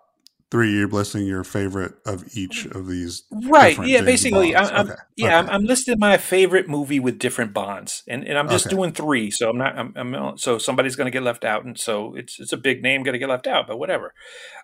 three 0.52 0.74
you're 0.74 0.88
listing 0.88 1.26
your 1.26 1.44
favorite 1.44 1.96
of 2.06 2.24
each 2.38 2.66
of 2.68 2.88
these 2.88 3.24
right 3.50 3.78
yeah 3.80 3.98
James 3.98 4.06
basically 4.06 4.56
I'm, 4.56 4.66
I'm, 4.66 4.90
okay. 4.92 5.00
yeah 5.16 5.26
okay. 5.28 5.36
I'm, 5.36 5.50
I'm, 5.50 5.66
listing 5.66 5.98
my 6.00 6.18
favorite 6.18 6.70
movie 6.70 7.00
with 7.00 7.18
different 7.18 7.52
bonds 7.52 8.04
and, 8.08 8.24
and 8.24 8.38
i'm 8.38 8.48
just 8.48 8.68
okay. 8.68 8.76
doing 8.76 8.92
three 8.92 9.32
so 9.32 9.50
i'm 9.50 9.58
not 9.58 9.78
I'm, 9.78 9.94
I'm 9.96 10.38
so 10.38 10.58
somebody's 10.58 10.96
going 10.96 11.06
to 11.06 11.12
get 11.12 11.24
left 11.24 11.44
out 11.44 11.66
and 11.66 11.80
so 11.80 12.16
it's 12.16 12.40
it's 12.40 12.54
a 12.54 12.58
big 12.58 12.84
name 12.84 13.04
going 13.04 13.14
to 13.14 13.20
get 13.20 13.30
left 13.30 13.48
out 13.48 13.68
but 13.68 13.80
whatever 13.80 14.14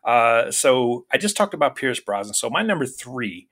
uh, 0.06 0.52
so 0.52 1.06
i 1.12 1.17
just 1.17 1.36
talked 1.36 1.54
about 1.54 1.76
pierce 1.76 2.00
brosnan 2.00 2.36
so 2.36 2.50
my 2.50 2.62
number 2.62 2.86
three 2.86 3.48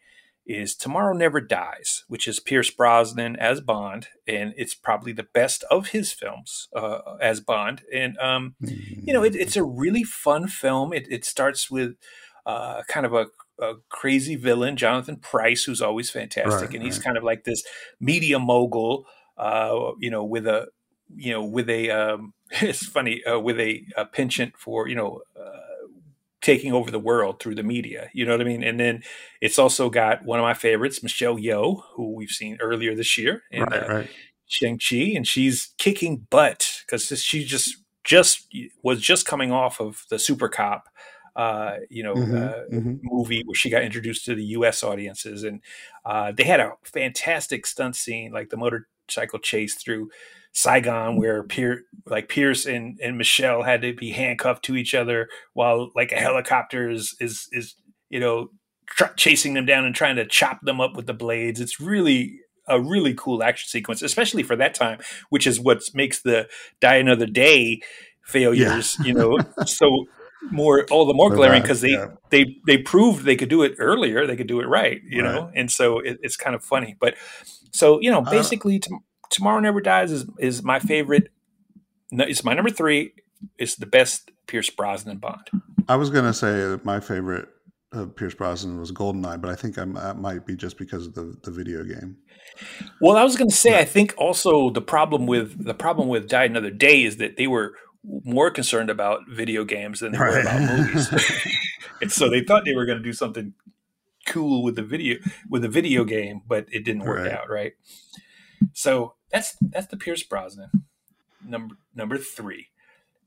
is 0.50 0.76
Tomorrow 0.76 1.14
Never 1.14 1.40
Dies, 1.40 2.04
which 2.08 2.28
is 2.28 2.40
Pierce 2.40 2.72
Brosnan 2.72 3.36
as 3.36 3.62
Bond, 3.62 4.08
and 4.28 4.54
it's 4.58 4.74
probably 4.74 5.12
the 5.12 5.28
best 5.32 5.64
of 5.70 5.90
his 5.90 6.12
films 6.12 6.68
uh, 6.76 7.00
as 7.22 7.40
Bond. 7.40 7.84
And 7.94 8.18
um, 8.18 8.56
you 8.60 9.14
know, 9.14 9.24
it, 9.24 9.36
it's 9.36 9.56
a 9.56 9.64
really 9.64 10.04
fun 10.04 10.48
film. 10.48 10.92
It, 10.92 11.08
it 11.10 11.24
starts 11.24 11.70
with 11.70 11.96
uh, 12.46 12.82
kind 12.88 13.06
of 13.06 13.14
a, 13.14 13.28
a, 13.62 13.76
crazy 13.90 14.36
villain, 14.36 14.76
Jonathan 14.76 15.18
Pryce, 15.18 15.66
who's 15.66 15.82
always 15.82 16.10
fantastic, 16.10 16.70
right, 16.70 16.74
and 16.74 16.84
he's 16.84 16.98
right. 16.98 17.06
kind 17.06 17.18
of 17.18 17.24
like 17.24 17.44
this 17.44 17.64
media 18.00 18.40
mogul, 18.40 19.06
uh, 19.38 19.92
you 20.00 20.10
know, 20.10 20.24
with 20.24 20.48
a 20.48 20.68
you 21.16 21.32
know 21.32 21.44
with 21.44 21.70
a 21.70 21.92
um, 21.92 22.34
it's 22.50 22.86
funny 22.86 23.24
uh, 23.24 23.40
with 23.40 23.60
a, 23.60 23.86
a, 23.96 24.06
penchant 24.06 24.58
for 24.58 24.88
you 24.88 24.96
know 24.96 25.22
uh, 25.40 25.69
taking 26.41 26.73
over 26.73 26.89
the 26.89 26.99
world 26.99 27.39
through 27.39 27.56
the 27.56 27.63
media. 27.63 28.10
You 28.13 28.25
know 28.25 28.32
what 28.32 28.41
I 28.41 28.45
mean? 28.45 28.63
And 28.63 28.80
then 28.80 29.04
it's 29.41 29.60
also 29.60 29.89
got 29.89 30.23
one 30.23 30.39
of 30.39 30.43
my 30.43 30.54
favorites, 30.54 31.04
Michelle 31.04 31.38
Yeoh, 31.38 31.84
who 31.93 32.13
we've 32.13 32.30
seen 32.30 32.58
earlier 32.62 32.95
this 32.95 33.17
year 33.17 33.43
in 33.52 33.63
right, 33.63 33.84
uh, 33.84 33.93
right. 33.93 34.10
Shang 34.47 34.80
Chi, 34.80 35.13
and 35.15 35.28
she's 35.28 35.73
kicking 35.78 36.28
butt 36.30 36.84
because 36.86 37.08
she 37.21 37.43
just 37.43 37.78
just 38.04 38.47
was 38.82 39.02
just 39.02 39.25
coming 39.25 39.52
off 39.52 39.80
of 39.80 40.06
the 40.10 40.17
Super 40.17 40.49
Cop. 40.49 40.88
Uh, 41.36 41.78
you 41.89 42.04
know, 42.04 42.15
mm-hmm, 42.15 42.36
uh, 42.36 42.78
mm-hmm. 42.78 42.95
movie 43.04 43.43
where 43.45 43.56
she 43.56 43.69
got 43.69 43.84
introduced 43.84 44.25
to 44.25 44.36
the 44.36 44.43
U.S. 44.45 44.84
audiences, 44.84 45.43
and 45.43 45.62
uh, 46.04 46.32
they 46.32 46.43
had 46.43 46.60
a 46.60 46.73
fantastic 46.84 47.65
stunt 47.65 47.95
scene, 47.95 48.32
like 48.32 48.49
the 48.49 48.58
motorcycle 48.58 49.39
chase 49.39 49.75
through 49.75 50.10
Saigon 50.52 51.18
where 51.18 51.44
Pier, 51.44 51.84
like 52.06 52.30
Pierce 52.30 52.66
and, 52.66 53.00
and 53.02 53.18
Michelle 53.18 53.64
had 53.64 53.82
to 53.82 53.94
be 53.94 54.12
handcuffed 54.12 54.66
to 54.66 54.76
each 54.76 54.94
other 54.94 55.30
while 55.54 55.92
like 55.96 56.12
a 56.12 56.18
helicopter 56.18 56.90
is 56.90 57.16
is, 57.20 57.48
is 57.52 57.76
you 58.10 58.20
know 58.20 58.50
tr- 58.88 59.14
chasing 59.16 59.54
them 59.54 59.66
down 59.66 59.86
and 59.86 59.96
trying 59.96 60.16
to 60.16 60.26
chop 60.26 60.60
them 60.62 60.82
up 60.82 60.96
with 60.96 61.06
the 61.06 61.14
blades. 61.14 61.60
It's 61.60 61.80
really 61.80 62.40
a 62.68 62.80
really 62.80 63.14
cool 63.14 63.44
action 63.44 63.68
sequence, 63.68 64.02
especially 64.02 64.44
for 64.44 64.56
that 64.56 64.76
time, 64.76 65.00
which 65.30 65.48
is 65.48 65.60
what 65.60 65.82
makes 65.94 66.22
the 66.22 66.48
Die 66.80 66.96
Another 66.96 67.26
Day 67.26 67.82
failures, 68.26 68.96
yeah. 69.00 69.06
you 69.06 69.14
know, 69.14 69.40
so 69.66 70.06
more 70.52 70.86
all 70.90 71.06
the 71.06 71.14
more 71.14 71.30
glaring 71.30 71.62
because 71.62 71.82
they 71.82 71.92
yeah. 71.92 72.08
they 72.30 72.56
they 72.66 72.78
proved 72.78 73.26
they 73.26 73.36
could 73.36 73.50
do 73.50 73.64
it 73.64 73.76
earlier, 73.78 74.26
they 74.26 74.38
could 74.38 74.48
do 74.48 74.62
it 74.62 74.68
right, 74.68 75.02
you 75.04 75.24
right. 75.24 75.34
know, 75.34 75.52
and 75.54 75.72
so 75.72 76.00
it, 76.00 76.18
it's 76.22 76.38
kind 76.38 76.56
of 76.56 76.64
funny. 76.64 76.96
But 77.00 77.16
so 77.72 78.00
you 78.02 78.12
know, 78.12 78.22
uh, 78.22 78.30
basically, 78.30 78.78
uh, 78.78 78.88
to, 78.88 79.00
Tomorrow 79.30 79.60
Never 79.60 79.82
Dies 79.82 80.12
is 80.12 80.26
is 80.39 80.63
my 80.63 80.80
favorite. 80.80 81.30
No, 82.12 82.26
It's 82.26 82.44
my 82.44 82.54
number 82.54 82.72
three. 82.72 83.13
It's 83.58 83.76
the 83.76 83.86
best 83.86 84.32
Pierce 84.48 84.70
Brosnan 84.70 85.18
Bond. 85.18 85.50
I 85.88 85.96
was 85.96 86.10
gonna 86.10 86.34
say 86.34 86.52
that 86.52 86.84
my 86.84 87.00
favorite 87.00 87.48
Pierce 88.15 88.36
Brosnan 88.36 88.80
was 88.80 88.92
Goldeneye, 88.92 89.42
but 89.42 89.50
I 89.50 89.56
think 89.56 89.78
I'm, 89.78 89.94
that 89.94 90.20
might 90.20 90.46
be 90.46 90.56
just 90.56 90.78
because 90.78 91.08
of 91.08 91.15
the 91.15 91.36
the 91.44 91.52
video 91.52 91.84
game. 91.84 92.18
Well, 93.02 93.18
I 93.18 93.24
was 93.24 93.36
going 93.36 93.50
to 93.50 93.56
say, 93.56 93.80
I 93.80 93.86
think 93.86 94.13
also 94.18 94.70
the 94.70 94.82
problem 94.82 95.26
with 95.26 95.63
the 95.63 95.74
problem 95.74 96.08
with 96.08 96.28
Die 96.28 96.44
Another 96.44 96.70
Day 96.70 97.04
is 97.04 97.18
that 97.18 97.38
they 97.38 97.48
were 97.48 97.74
more 98.04 98.52
concerned 98.52 98.89
about 98.89 99.22
video 99.28 99.63
games 99.63 100.02
than 100.02 100.12
they 100.12 100.20
right. 100.20 100.34
were 100.34 100.39
about 100.42 100.62
movies, 100.62 101.10
and 102.02 102.12
so 102.12 102.30
they 102.30 102.42
thought 102.42 102.63
they 102.65 102.76
were 102.76 102.86
going 102.86 103.00
to 103.00 103.04
do 103.04 103.13
something 103.13 103.54
cool 104.28 104.63
with 104.63 104.76
the 104.76 104.84
video 104.84 105.18
with 105.50 105.63
the 105.63 105.70
video 105.70 106.04
game, 106.04 106.42
but 106.48 106.68
it 106.72 106.86
didn't 106.86 107.06
work 107.06 107.26
right. 107.26 107.32
out, 107.32 107.50
right? 107.50 107.74
So 108.74 109.15
that's 109.32 109.56
that's 109.62 109.88
the 109.88 109.98
Pierce 109.98 110.24
Brosnan 110.24 110.70
number 111.46 111.76
number 111.96 112.18
three. 112.18 112.68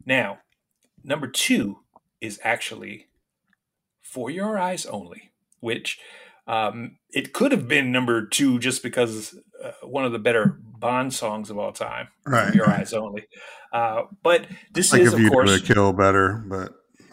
Now, 0.05 0.39
number 1.05 1.27
two 1.27 1.79
is 2.21 2.41
actually 2.43 3.09
for 4.03 4.31
your 4.31 4.59
eyes 4.59 4.87
only, 4.87 5.33
which 5.61 5.99
um, 6.47 6.97
it 7.11 7.33
could 7.33 7.53
have 7.53 7.69
been 7.69 7.93
number 7.93 8.27
two 8.27 8.59
just 8.59 8.83
because 8.83 9.39
uh, 9.63 9.73
one 9.83 10.05
of 10.05 10.13
the 10.13 10.19
better 10.19 10.59
Bond 10.63 11.15
songs 11.15 11.49
of 11.49 11.59
all 11.59 11.73
time, 11.73 12.09
right? 12.27 12.53
Your 12.55 12.69
eyes 12.69 12.93
only. 12.93 13.27
Uh, 13.73 14.03
but 14.25 14.47
this 14.73 14.93
like 14.93 15.03
is 15.03 15.15
of 15.15 15.21
course 15.31 15.61
to 15.61 15.75
kill 15.75 15.93
better, 15.93 16.45
but 16.49 16.73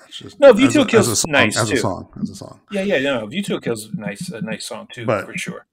just 0.09 0.39
no. 0.39 0.51
View 0.53 0.69
to 0.71 0.85
Kill 0.85 1.01
is 1.01 1.25
nice 1.27 1.55
as 1.55 1.69
too. 1.69 1.75
a 1.75 1.77
song, 1.77 2.09
as 2.19 2.31
a 2.31 2.35
song. 2.35 2.59
Yeah, 2.71 2.81
yeah, 2.81 2.99
no. 2.99 3.27
View 3.27 3.43
to 3.43 3.61
Kill's 3.61 3.93
nice, 3.93 4.29
a 4.29 4.41
nice 4.41 4.65
song 4.65 4.87
too, 4.91 5.05
but, 5.05 5.25
for 5.25 5.37
sure 5.37 5.67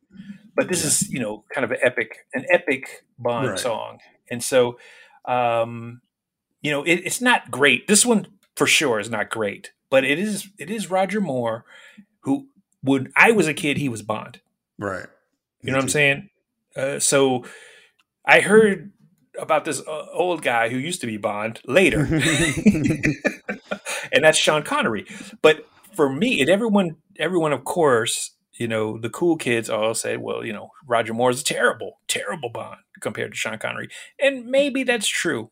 but 0.57 0.69
this 0.69 0.81
yeah. 0.81 0.87
is 0.87 1.11
you 1.11 1.21
know 1.21 1.45
kind 1.53 1.65
of 1.65 1.71
an 1.71 1.79
epic 1.83 2.27
an 2.35 2.45
epic 2.51 3.05
bond 3.19 3.51
right. 3.51 3.59
song. 3.59 3.99
And 4.31 4.43
so 4.43 4.79
um 5.25 6.01
you 6.63 6.71
know 6.71 6.83
it, 6.83 7.03
it's 7.05 7.21
not 7.21 7.51
great. 7.51 7.87
This 7.87 8.05
one 8.05 8.27
for 8.57 8.67
sure 8.67 8.99
is 8.99 9.11
not 9.11 9.31
great 9.31 9.73
but 9.91 10.05
it 10.05 10.19
is 10.19 10.49
it 10.59 10.71
is 10.71 10.91
roger 10.91 11.21
moore 11.21 11.65
who 12.21 12.49
when 12.83 13.13
i 13.15 13.31
was 13.31 13.47
a 13.47 13.55
kid 13.55 13.77
he 13.77 13.89
was 13.89 14.03
bond. 14.03 14.41
Right. 14.79 15.07
You 15.63 15.73
know 15.73 15.79
what 15.79 15.85
i'm 15.85 15.89
saying? 15.89 16.31
Uh, 16.75 16.99
so 16.99 17.45
i 18.25 18.41
heard 18.41 18.93
about 19.39 19.65
this 19.65 19.81
uh, 19.81 20.07
old 20.13 20.43
guy 20.43 20.71
who 20.71 20.79
used 20.79 21.03
to 21.03 21.07
be 21.07 21.19
bond 21.19 21.61
later. 21.67 22.07
And 24.13 24.25
that's 24.25 24.39
sean 24.39 24.63
connery. 24.63 25.05
But 25.43 25.67
for 25.93 26.09
me 26.09 26.41
and 26.41 26.49
everyone 26.49 26.97
everyone 27.19 27.53
of 27.53 27.65
course 27.65 28.31
you 28.59 28.69
know, 28.69 28.99
the 28.99 29.11
cool 29.11 29.37
kids 29.37 29.69
all 29.69 29.95
say, 29.95 30.17
well, 30.17 30.45
you 30.45 30.53
know, 30.53 30.71
Roger 30.87 31.15
Moore 31.15 31.31
is 31.31 31.41
a 31.41 31.45
terrible, 31.45 32.01
terrible 32.09 32.49
Bond 32.49 32.81
compared 33.01 33.33
to 33.33 33.37
Sean 33.37 33.59
Connery. 33.59 33.89
And 34.21 34.47
maybe 34.47 34.83
that's 34.83 35.09
true. 35.09 35.51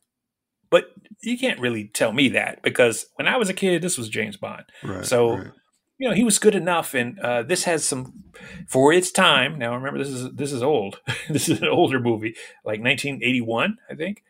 But 0.71 0.87
you 1.23 1.39
can't 1.39 1.61
really 1.61 1.85
tell 1.85 2.13
me 2.13 2.31
that 2.31 2.63
because 2.63 3.07
when 3.17 3.29
I 3.29 3.37
was 3.37 3.49
a 3.49 3.55
kid, 3.55 3.83
this 3.83 3.99
was 3.99 4.09
James 4.09 4.37
Bond. 4.37 4.65
Right, 4.83 5.05
so, 5.05 5.37
right. 5.37 5.51
you 5.99 6.09
know, 6.09 6.15
he 6.15 6.25
was 6.25 6.39
good 6.39 6.55
enough. 6.55 6.95
And 6.95 7.19
uh, 7.21 7.43
this 7.43 7.65
has 7.65 7.85
some, 7.85 8.25
for 8.67 8.93
its 8.93 9.13
time. 9.13 9.59
Now, 9.59 9.75
remember, 9.75 9.99
this 9.99 10.09
is 10.09 10.33
this 10.33 10.53
is 10.53 10.63
old. 10.63 11.01
this 11.29 11.49
is 11.49 11.61
an 11.61 11.69
older 11.69 12.01
movie, 12.01 12.35
like 12.65 12.81
1981, 12.81 13.77
I 13.89 13.95
think. 13.95 14.25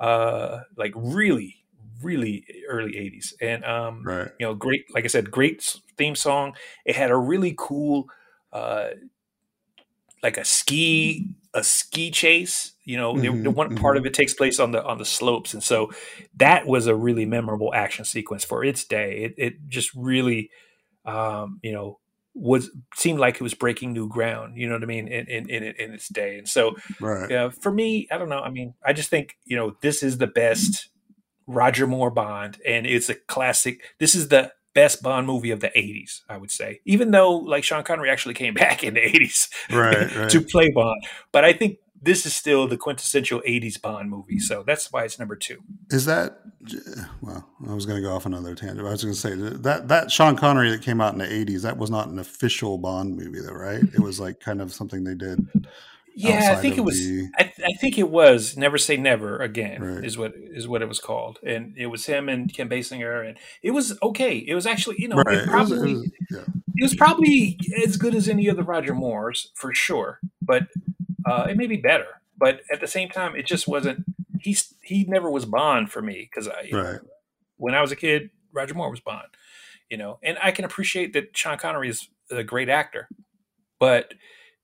Uh, 0.00 0.62
like 0.76 0.92
really, 0.96 1.63
really 2.04 2.44
early 2.68 2.92
80s 2.92 3.32
and 3.40 3.64
um 3.64 4.02
right. 4.04 4.30
you 4.38 4.46
know 4.46 4.54
great 4.54 4.84
like 4.94 5.04
i 5.04 5.08
said 5.08 5.30
great 5.30 5.76
theme 5.96 6.14
song 6.14 6.54
it 6.84 6.94
had 6.94 7.10
a 7.10 7.16
really 7.16 7.54
cool 7.56 8.06
uh 8.52 8.88
like 10.22 10.36
a 10.38 10.44
ski 10.44 11.34
a 11.54 11.62
ski 11.62 12.10
chase. 12.10 12.72
You 12.84 12.98
know, 12.98 13.14
mm-hmm, 13.14 13.44
the, 13.44 13.50
one 13.50 13.68
mm-hmm. 13.68 13.78
part 13.78 13.96
of 13.96 14.04
it 14.04 14.12
takes 14.12 14.34
place 14.34 14.60
on 14.60 14.72
the 14.72 14.84
on 14.84 14.98
the 14.98 15.04
slopes, 15.04 15.54
and 15.54 15.62
so 15.62 15.92
that 16.36 16.66
was 16.66 16.86
a 16.86 16.94
really 16.94 17.24
memorable 17.24 17.72
action 17.72 18.04
sequence 18.04 18.44
for 18.44 18.62
its 18.62 18.84
day. 18.84 19.22
It 19.22 19.34
it 19.38 19.54
just 19.68 19.94
really, 19.94 20.50
um, 21.06 21.60
you 21.62 21.72
know, 21.72 22.00
was 22.34 22.70
seemed 22.94 23.20
like 23.20 23.36
it 23.36 23.42
was 23.42 23.54
breaking 23.54 23.92
new 23.92 24.08
ground. 24.08 24.58
You 24.58 24.66
know 24.66 24.74
what 24.74 24.82
I 24.82 24.86
mean 24.86 25.08
in 25.08 25.26
in 25.28 25.48
in, 25.48 25.62
in 25.62 25.94
its 25.94 26.08
day, 26.08 26.36
and 26.36 26.46
so 26.48 26.76
right. 27.00 27.32
uh, 27.32 27.50
for 27.50 27.72
me, 27.72 28.06
I 28.10 28.18
don't 28.18 28.28
know. 28.28 28.40
I 28.40 28.50
mean, 28.50 28.74
I 28.84 28.92
just 28.92 29.08
think 29.08 29.38
you 29.44 29.56
know 29.56 29.76
this 29.80 30.02
is 30.02 30.18
the 30.18 30.26
best 30.26 30.88
Roger 31.46 31.86
Moore 31.86 32.10
Bond, 32.10 32.58
and 32.66 32.86
it's 32.86 33.08
a 33.08 33.14
classic. 33.14 33.82
This 33.98 34.14
is 34.14 34.28
the 34.28 34.52
best 34.74 35.02
Bond 35.02 35.26
movie 35.26 35.50
of 35.50 35.60
the 35.60 35.68
80s, 35.68 36.20
I 36.28 36.36
would 36.36 36.50
say. 36.50 36.80
Even 36.84 37.10
though 37.12 37.36
like 37.36 37.64
Sean 37.64 37.84
Connery 37.84 38.10
actually 38.10 38.34
came 38.34 38.54
back 38.54 38.84
in 38.84 38.94
the 38.94 39.00
80s 39.00 39.48
right, 39.70 40.14
right. 40.16 40.30
to 40.30 40.40
play 40.40 40.70
Bond. 40.70 41.04
But 41.32 41.44
I 41.44 41.52
think 41.52 41.78
this 42.02 42.26
is 42.26 42.34
still 42.34 42.68
the 42.68 42.76
quintessential 42.76 43.40
80s 43.46 43.80
Bond 43.80 44.10
movie. 44.10 44.38
So 44.38 44.62
that's 44.66 44.92
why 44.92 45.04
it's 45.04 45.18
number 45.18 45.36
2. 45.36 45.58
Is 45.90 46.04
that 46.04 46.38
well, 47.22 47.48
I 47.68 47.74
was 47.74 47.86
going 47.86 48.02
to 48.02 48.06
go 48.06 48.14
off 48.14 48.26
another 48.26 48.54
tangent. 48.54 48.86
I 48.86 48.90
was 48.90 49.02
going 49.02 49.14
to 49.14 49.20
say 49.20 49.34
that 49.34 49.88
that 49.88 50.10
Sean 50.10 50.36
Connery 50.36 50.70
that 50.70 50.82
came 50.82 51.00
out 51.00 51.12
in 51.12 51.18
the 51.18 51.26
80s, 51.26 51.62
that 51.62 51.78
was 51.78 51.90
not 51.90 52.08
an 52.08 52.18
official 52.18 52.78
Bond 52.78 53.16
movie 53.16 53.40
though, 53.40 53.52
right? 53.52 53.82
It 53.82 54.00
was 54.00 54.20
like 54.20 54.40
kind 54.40 54.60
of 54.60 54.72
something 54.72 55.04
they 55.04 55.14
did 55.14 55.46
yeah, 56.14 56.52
I 56.52 56.54
think 56.56 56.78
it 56.78 56.82
was. 56.82 56.98
The... 56.98 57.28
I, 57.36 57.52
I, 57.64 57.72
think 57.80 57.98
it 57.98 58.08
was 58.08 58.56
"Never 58.56 58.78
Say 58.78 58.96
Never 58.96 59.38
Again" 59.38 59.82
right. 59.82 60.04
is 60.04 60.16
what 60.16 60.34
is 60.36 60.68
what 60.68 60.80
it 60.80 60.88
was 60.88 61.00
called, 61.00 61.40
and 61.44 61.74
it 61.76 61.86
was 61.86 62.06
him 62.06 62.28
and 62.28 62.52
Kim 62.52 62.68
Basinger, 62.68 63.28
and 63.28 63.36
it 63.62 63.72
was 63.72 63.98
okay. 64.02 64.36
It 64.36 64.54
was 64.54 64.66
actually, 64.66 64.96
you 64.98 65.08
know, 65.08 65.16
right. 65.16 65.38
it 65.38 65.48
probably 65.48 65.92
it 65.92 65.94
was, 65.94 66.04
it, 66.04 66.12
was, 66.30 66.30
yeah. 66.30 66.54
it 66.76 66.82
was, 66.82 66.94
probably 66.94 67.58
as 67.84 67.96
good 67.96 68.14
as 68.14 68.28
any 68.28 68.46
of 68.46 68.56
the 68.56 68.62
Roger 68.62 68.94
Moores 68.94 69.50
for 69.54 69.74
sure, 69.74 70.20
but 70.40 70.68
uh, 71.26 71.46
it 71.50 71.56
may 71.56 71.66
be 71.66 71.78
better. 71.78 72.20
But 72.38 72.60
at 72.72 72.80
the 72.80 72.86
same 72.86 73.08
time, 73.08 73.34
it 73.34 73.46
just 73.46 73.66
wasn't. 73.66 74.04
He's 74.38 74.72
he 74.82 75.04
never 75.08 75.30
was 75.30 75.46
Bond 75.46 75.90
for 75.90 76.00
me 76.00 76.28
because 76.30 76.48
I, 76.48 76.68
right. 76.72 77.00
when 77.56 77.74
I 77.74 77.80
was 77.80 77.90
a 77.90 77.96
kid, 77.96 78.30
Roger 78.52 78.74
Moore 78.74 78.90
was 78.90 79.00
Bond, 79.00 79.28
you 79.90 79.96
know, 79.96 80.18
and 80.22 80.38
I 80.40 80.52
can 80.52 80.64
appreciate 80.64 81.12
that 81.14 81.36
Sean 81.36 81.58
Connery 81.58 81.88
is 81.88 82.08
a 82.30 82.44
great 82.44 82.68
actor, 82.68 83.08
but 83.80 84.14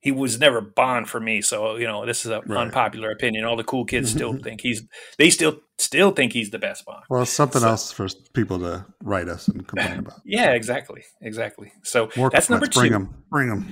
he 0.01 0.11
was 0.11 0.41
never 0.41 0.61
Bond 0.61 1.09
for 1.09 1.21
me. 1.21 1.43
So 1.43 1.77
you 1.77 1.87
know, 1.87 2.05
this 2.07 2.25
is 2.25 2.33
an 2.33 2.43
right. 2.47 2.63
unpopular 2.63 3.11
opinion. 3.11 3.45
All 3.45 3.57
the 3.57 3.65
cool 3.65 3.85
kids 3.85 4.11
still 4.11 4.37
think 4.37 4.63
he's. 4.63 4.83
They 5.19 5.31
still 5.31 5.61
still 5.79 6.11
think 6.11 6.33
he's 6.33 6.51
the 6.51 6.59
best 6.59 6.85
Bond. 6.85 7.05
Well, 7.09 7.25
something 7.27 7.61
so, 7.61 7.69
else 7.69 7.93
for 7.93 8.09
people 8.33 8.59
to 8.61 8.87
write 9.03 9.29
us 9.29 9.49
and 9.49 9.67
complain 9.67 9.99
about. 10.01 10.21
Yeah, 10.25 10.53
exactly, 10.53 11.05
exactly. 11.21 11.73
So 11.83 12.11
Moore 12.17 12.31
that's 12.31 12.51
number 12.51 12.67
two. 12.67 12.81
Bring 12.81 12.93
them, 12.93 13.25
bring 13.31 13.49
them. 13.49 13.69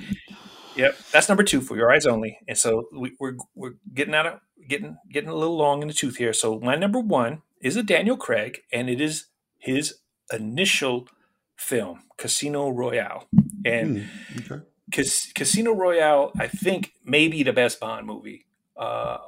Yep, 0.77 0.97
that's 1.11 1.29
number 1.29 1.43
two 1.43 1.61
for 1.61 1.77
your 1.77 1.91
eyes 1.93 2.07
only. 2.07 2.39
And 2.47 2.57
so 2.57 2.85
we, 2.97 3.17
we're 3.19 3.37
we're 3.55 3.75
getting 3.93 4.15
out 4.15 4.27
of 4.27 4.41
getting 4.69 4.99
getting 5.11 5.31
a 5.31 5.35
little 5.35 5.57
long 5.57 5.83
in 5.83 5.89
the 5.89 5.95
tooth 5.95 6.17
here. 6.17 6.33
So 6.33 6.61
my 6.61 6.77
number 6.77 7.01
one 7.01 7.43
is 7.61 7.77
a 7.77 7.83
Daniel 7.83 8.17
Craig, 8.17 8.61
and 8.73 8.89
it 8.89 9.01
is 9.01 9.27
his 9.59 9.99
initial 10.33 11.09
film, 11.57 12.05
Casino 12.17 12.69
Royale. 12.69 13.27
And 13.65 13.99
mm, 13.99 14.51
okay. 14.53 14.65
Cas- 14.93 15.33
Casino 15.35 15.73
Royale, 15.73 16.33
I 16.39 16.49
think, 16.49 16.93
may 17.05 17.29
be 17.29 17.43
the 17.43 17.53
best 17.53 17.81
Bond 17.81 18.07
movie 18.07 18.47
uh, 18.77 19.19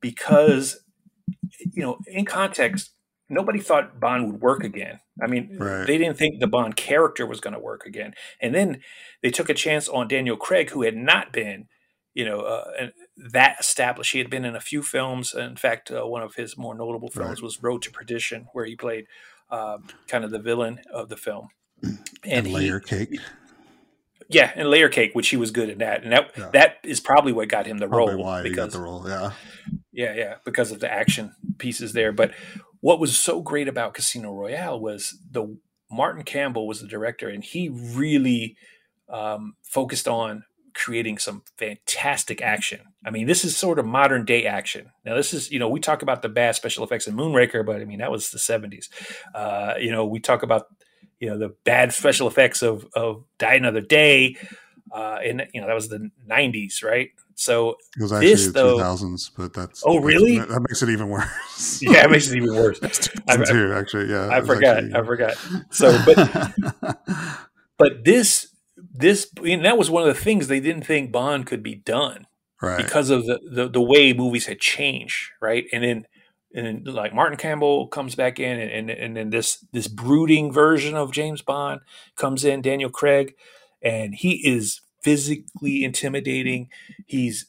because, 0.00 0.80
you 1.72 1.82
know, 1.82 1.98
in 2.06 2.24
context, 2.24 2.90
nobody 3.28 3.60
thought 3.60 4.00
Bond 4.00 4.30
would 4.30 4.40
work 4.40 4.64
again. 4.64 5.00
I 5.22 5.26
mean, 5.26 5.56
right. 5.58 5.86
they 5.86 5.98
didn't 5.98 6.16
think 6.16 6.40
the 6.40 6.46
Bond 6.46 6.76
character 6.76 7.26
was 7.26 7.40
going 7.40 7.54
to 7.54 7.60
work 7.60 7.86
again. 7.86 8.14
And 8.40 8.54
then 8.54 8.80
they 9.22 9.30
took 9.30 9.48
a 9.48 9.54
chance 9.54 9.88
on 9.88 10.08
Daniel 10.08 10.36
Craig, 10.36 10.70
who 10.70 10.82
had 10.82 10.96
not 10.96 11.32
been, 11.32 11.68
you 12.14 12.24
know, 12.24 12.40
uh, 12.40 12.88
that 13.32 13.56
established. 13.60 14.12
He 14.12 14.18
had 14.18 14.30
been 14.30 14.44
in 14.44 14.56
a 14.56 14.60
few 14.60 14.82
films. 14.82 15.34
In 15.34 15.56
fact, 15.56 15.90
uh, 15.90 16.06
one 16.06 16.22
of 16.22 16.36
his 16.36 16.56
more 16.56 16.74
notable 16.74 17.10
films 17.10 17.40
right. 17.40 17.42
was 17.42 17.62
Road 17.62 17.82
to 17.82 17.90
Perdition, 17.90 18.48
where 18.52 18.64
he 18.64 18.76
played 18.76 19.06
um, 19.50 19.84
kind 20.06 20.24
of 20.24 20.30
the 20.30 20.38
villain 20.38 20.80
of 20.92 21.08
the 21.08 21.16
film. 21.16 21.48
And, 21.82 21.98
and 22.24 22.52
Layer 22.52 22.80
he, 22.80 23.06
Cake. 23.06 23.20
Yeah, 24.28 24.52
and 24.54 24.68
layer 24.68 24.88
cake, 24.88 25.14
which 25.14 25.28
he 25.28 25.36
was 25.36 25.50
good 25.50 25.70
at 25.70 25.78
that, 25.78 26.02
and 26.02 26.12
that 26.12 26.32
yeah. 26.36 26.50
that 26.52 26.76
is 26.84 27.00
probably 27.00 27.32
what 27.32 27.48
got 27.48 27.66
him 27.66 27.78
the 27.78 27.88
probably 27.88 28.14
role. 28.14 28.24
Why 28.24 28.42
because, 28.42 28.50
he 28.50 28.56
got 28.56 28.70
the 28.72 28.80
role? 28.80 29.08
Yeah, 29.08 29.32
yeah, 29.92 30.14
yeah, 30.14 30.34
because 30.44 30.70
of 30.70 30.80
the 30.80 30.92
action 30.92 31.34
pieces 31.56 31.92
there. 31.94 32.12
But 32.12 32.32
what 32.80 33.00
was 33.00 33.16
so 33.16 33.40
great 33.40 33.68
about 33.68 33.94
Casino 33.94 34.32
Royale 34.32 34.78
was 34.78 35.18
the 35.30 35.58
Martin 35.90 36.24
Campbell 36.24 36.66
was 36.66 36.80
the 36.80 36.88
director, 36.88 37.28
and 37.28 37.42
he 37.42 37.70
really 37.70 38.56
um, 39.08 39.54
focused 39.62 40.06
on 40.06 40.44
creating 40.74 41.18
some 41.18 41.42
fantastic 41.56 42.40
action. 42.40 42.80
I 43.04 43.10
mean, 43.10 43.26
this 43.26 43.44
is 43.44 43.56
sort 43.56 43.80
of 43.80 43.86
modern 43.86 44.24
day 44.24 44.46
action. 44.46 44.92
Now, 45.04 45.16
this 45.16 45.34
is, 45.34 45.50
you 45.50 45.58
know, 45.58 45.68
we 45.68 45.80
talk 45.80 46.02
about 46.02 46.22
the 46.22 46.28
bad 46.28 46.54
special 46.54 46.84
effects 46.84 47.08
in 47.08 47.16
Moonraker, 47.16 47.66
but 47.66 47.80
I 47.80 47.84
mean, 47.84 47.98
that 47.98 48.12
was 48.12 48.30
the 48.30 48.38
70s. 48.38 48.88
Uh, 49.34 49.74
you 49.78 49.90
know, 49.90 50.06
we 50.06 50.20
talk 50.20 50.44
about 50.44 50.66
you 51.20 51.28
know 51.28 51.38
the 51.38 51.54
bad 51.64 51.92
special 51.92 52.28
effects 52.28 52.62
of 52.62 52.86
of 52.94 53.24
Die 53.38 53.54
Another 53.54 53.80
Day, 53.80 54.36
uh, 54.92 55.18
and 55.24 55.46
you 55.52 55.60
know 55.60 55.66
that 55.66 55.74
was 55.74 55.88
the 55.88 56.10
'90s, 56.28 56.82
right? 56.82 57.10
So 57.38 57.76
it 57.96 58.02
was 58.02 58.12
actually 58.12 58.30
this, 58.30 58.46
the 58.46 58.52
though, 58.52 58.78
2000s, 58.78 59.30
but 59.36 59.52
that's 59.52 59.84
oh 59.86 60.00
really? 60.00 60.38
That, 60.38 60.48
that 60.48 60.60
makes 60.60 60.82
it 60.82 60.88
even 60.88 61.08
worse. 61.08 61.80
yeah, 61.82 62.04
it 62.04 62.10
makes 62.10 62.28
it 62.28 62.36
even 62.36 62.54
worse. 62.54 62.80
I, 63.28 63.36
too, 63.36 63.72
actually, 63.72 64.10
yeah. 64.10 64.28
I 64.28 64.40
forgot. 64.40 64.78
Actually, 64.78 64.94
I 64.94 65.04
forgot. 65.04 65.36
So, 65.70 65.96
but 66.04 66.54
but 67.78 68.04
this 68.04 68.48
this 68.92 69.32
mean, 69.40 69.62
that 69.62 69.78
was 69.78 69.88
one 69.88 70.02
of 70.02 70.08
the 70.08 70.20
things 70.20 70.48
they 70.48 70.58
didn't 70.58 70.84
think 70.84 71.12
Bond 71.12 71.46
could 71.46 71.62
be 71.62 71.76
done, 71.76 72.26
right? 72.60 72.76
Because 72.76 73.08
of 73.08 73.24
the 73.26 73.38
the, 73.48 73.68
the 73.68 73.82
way 73.82 74.12
movies 74.12 74.46
had 74.46 74.58
changed, 74.58 75.30
right? 75.40 75.64
And 75.72 75.84
then 75.84 76.06
and 76.58 76.84
then 76.84 76.94
like 76.94 77.14
Martin 77.14 77.38
Campbell 77.38 77.86
comes 77.86 78.14
back 78.14 78.40
in, 78.40 78.58
and, 78.58 78.70
and 78.70 78.90
and 78.90 79.16
then 79.16 79.30
this 79.30 79.64
this 79.72 79.86
brooding 79.86 80.52
version 80.52 80.96
of 80.96 81.12
James 81.12 81.40
Bond 81.40 81.80
comes 82.16 82.44
in, 82.44 82.62
Daniel 82.62 82.90
Craig, 82.90 83.34
and 83.80 84.14
he 84.14 84.46
is 84.46 84.80
physically 85.00 85.84
intimidating. 85.84 86.68
He's 87.06 87.46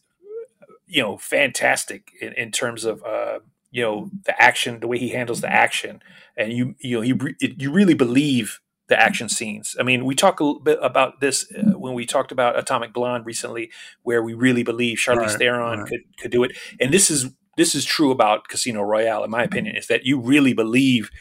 you 0.86 1.02
know 1.02 1.17
fantastic 1.17 2.12
in, 2.22 2.34
in 2.34 2.52
terms 2.52 2.86
of 2.86 3.04
uh, 3.04 3.39
you 3.72 3.82
know 3.82 4.10
the 4.26 4.39
action, 4.41 4.80
the 4.80 4.88
way 4.88 5.00
he 5.00 5.10
handles 5.10 5.41
the 5.41 5.52
action, 5.52 6.02
and 6.38 6.54
you 6.54 6.76
you 6.80 6.98
know 6.98 7.02
you 7.02 7.17
you 7.39 7.72
really 7.72 7.95
believe 7.95 8.60
the 8.89 9.00
action 9.00 9.30
scenes. 9.30 9.76
I 9.80 9.84
mean, 9.84 10.04
we 10.04 10.15
talk 10.15 10.39
a 10.39 10.43
little 10.43 10.60
bit 10.60 10.80
about 10.82 11.22
this 11.22 11.52
uh, 11.56 11.78
when 11.78 11.93
we 11.93 12.06
talked 12.06 12.32
about 12.32 12.58
Atomic 12.60 12.91
Blonde 12.91 13.26
recently, 13.26 13.72
where 14.02 14.22
we 14.22 14.34
really 14.34 14.63
believe 14.63 14.98
Charlize 14.98 15.28
right, 15.28 15.38
Theron 15.38 15.80
right. 15.80 15.88
could 15.88 16.02
could 16.19 16.32
do 16.32 16.43
it, 16.43 16.52
and 16.80 16.93
this 16.93 17.10
is 17.10 17.28
this 17.60 17.76
is 17.76 17.84
true 17.84 18.10
about 18.10 18.48
Casino 18.48 18.82
Royale, 18.82 19.26
in 19.26 19.30
my 19.30 19.43
opinion, 19.43 19.76
is 19.76 19.88
that 19.88 20.06
you 20.06 20.17
really 20.17 20.54
believe 20.54 21.12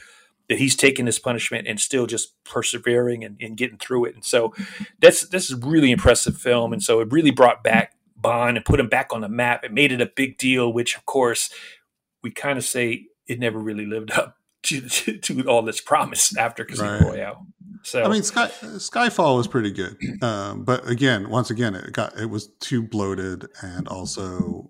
that 0.48 0.58
he's 0.58 0.76
taking 0.76 1.04
this 1.04 1.18
punishment 1.18 1.66
and 1.66 1.80
still 1.80 2.06
just 2.06 2.32
persevering 2.44 3.24
and, 3.24 3.36
and 3.40 3.56
getting 3.56 3.76
through 3.76 4.04
it. 4.04 4.14
And 4.14 4.24
so 4.24 4.54
that's 5.00 5.26
this 5.30 5.50
is 5.50 5.60
really 5.60 5.90
impressive 5.90 6.38
film. 6.38 6.72
And 6.72 6.80
so 6.80 7.00
it 7.00 7.10
really 7.10 7.32
brought 7.32 7.64
back 7.64 7.96
Bond 8.16 8.56
and 8.56 8.64
put 8.64 8.78
him 8.78 8.88
back 8.88 9.08
on 9.12 9.20
the 9.20 9.28
map. 9.28 9.64
It 9.64 9.72
made 9.72 9.90
it 9.90 10.00
a 10.00 10.06
big 10.14 10.38
deal, 10.38 10.72
which 10.72 10.96
of 10.96 11.04
course 11.06 11.52
we 12.22 12.30
kind 12.30 12.56
of 12.56 12.64
say 12.64 13.06
it 13.26 13.40
never 13.40 13.58
really 13.58 13.86
lived 13.86 14.12
up 14.12 14.36
to, 14.64 14.80
to, 14.88 15.18
to 15.18 15.42
all 15.48 15.62
this 15.62 15.80
promise 15.80 16.36
after 16.36 16.64
Casino 16.64 17.00
right. 17.00 17.02
Royale. 17.02 17.46
So 17.82 18.04
I 18.04 18.08
mean, 18.08 18.22
Sky, 18.22 18.46
Skyfall 18.62 19.36
was 19.36 19.48
pretty 19.48 19.72
good, 19.72 19.96
um, 20.22 20.64
but 20.64 20.88
again, 20.88 21.30
once 21.30 21.50
again, 21.50 21.74
it 21.74 21.92
got 21.92 22.18
it 22.18 22.26
was 22.26 22.48
too 22.60 22.82
bloated 22.82 23.46
and 23.62 23.86
also 23.88 24.68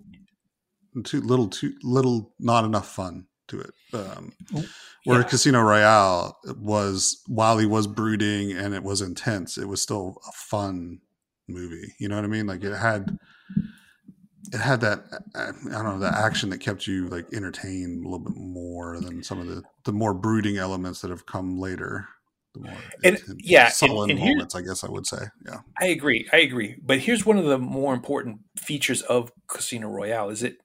too 1.04 1.20
little, 1.20 1.48
too 1.48 1.74
little, 1.82 2.32
not 2.38 2.64
enough 2.64 2.88
fun 2.88 3.26
to 3.48 3.60
it. 3.60 3.70
Um, 3.92 4.32
oh, 4.54 4.64
where 5.04 5.20
yeah. 5.20 5.26
Casino 5.26 5.62
Royale 5.62 6.38
was, 6.60 7.22
while 7.26 7.58
he 7.58 7.66
was 7.66 7.86
brooding 7.86 8.52
and 8.52 8.74
it 8.74 8.82
was 8.82 9.00
intense, 9.00 9.56
it 9.58 9.68
was 9.68 9.80
still 9.80 10.20
a 10.28 10.32
fun 10.32 11.00
movie. 11.48 11.94
You 11.98 12.08
know 12.08 12.16
what 12.16 12.24
I 12.24 12.28
mean? 12.28 12.46
Like 12.46 12.62
it 12.64 12.76
had, 12.76 13.18
it 14.52 14.60
had 14.60 14.80
that 14.80 15.04
I 15.34 15.50
don't 15.70 15.84
know 15.84 15.98
the 15.98 16.16
action 16.16 16.50
that 16.50 16.58
kept 16.58 16.86
you 16.86 17.08
like 17.08 17.26
entertained 17.32 18.04
a 18.04 18.08
little 18.08 18.24
bit 18.24 18.36
more 18.36 18.98
than 19.00 19.22
some 19.22 19.40
of 19.40 19.46
the 19.46 19.62
the 19.84 19.92
more 19.92 20.14
brooding 20.14 20.56
elements 20.56 21.00
that 21.00 21.10
have 21.10 21.26
come 21.26 21.58
later. 21.58 22.08
The 22.54 22.60
more 22.60 22.76
and 23.04 23.18
yeah, 23.38 23.68
sullen 23.68 24.10
and, 24.10 24.18
and 24.18 24.28
moments, 24.28 24.54
I 24.54 24.62
guess 24.62 24.84
I 24.84 24.90
would 24.90 25.06
say. 25.06 25.18
Yeah, 25.44 25.58
I 25.80 25.86
agree. 25.86 26.26
I 26.32 26.38
agree. 26.38 26.76
But 26.82 27.00
here's 27.00 27.26
one 27.26 27.36
of 27.36 27.44
the 27.44 27.58
more 27.58 27.92
important 27.92 28.40
features 28.56 29.02
of 29.02 29.32
Casino 29.48 29.88
Royale: 29.88 30.30
is 30.30 30.42
it 30.42 30.56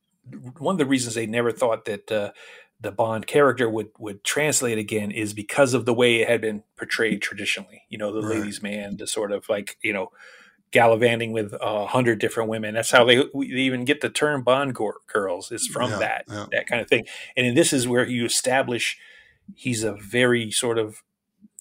one 0.59 0.76
of 0.76 0.80
the 0.80 0.86
reasons 0.86 1.15
they 1.15 1.26
never 1.26 1.51
thought 1.51 1.86
that 1.86 2.11
uh, 2.11 2.32
the 2.80 2.91
Bond 2.91 3.28
character 3.28 3.69
would 3.69 3.89
would 3.97 4.24
translate 4.24 4.78
again 4.78 5.11
is 5.11 5.34
because 5.34 5.74
of 5.74 5.86
the 5.86 5.93
way 5.93 6.21
it 6.21 6.30
had 6.30 6.41
been 6.41 6.63
portrayed 6.78 7.21
traditionally. 7.21 7.84
You 7.89 7.97
know, 7.97 8.11
the 8.11 8.21
right. 8.21 8.39
ladies' 8.39 8.61
man, 8.61 8.97
the 8.97 9.07
sort 9.07 9.32
of 9.32 9.47
like 9.49 9.78
you 9.82 9.93
know 9.93 10.09
gallivanting 10.71 11.32
with 11.32 11.53
a 11.61 11.86
hundred 11.88 12.19
different 12.19 12.49
women. 12.49 12.74
That's 12.74 12.91
how 12.91 13.05
they, 13.05 13.17
they, 13.17 13.45
even 13.45 13.86
get 13.86 14.01
the 14.01 14.09
term 14.09 14.43
Bond 14.43 14.76
girls 14.76 15.51
is 15.51 15.67
from 15.67 15.91
yeah, 15.91 15.99
that 15.99 16.26
yeah. 16.28 16.45
that 16.51 16.67
kind 16.67 16.82
of 16.82 16.88
thing. 16.88 17.05
And 17.38 17.55
this 17.55 17.74
is 17.74 17.88
where 17.88 18.07
you 18.07 18.26
establish 18.26 18.97
he's 19.55 19.84
a 19.84 19.93
very 19.93 20.51
sort 20.51 20.78
of 20.78 21.03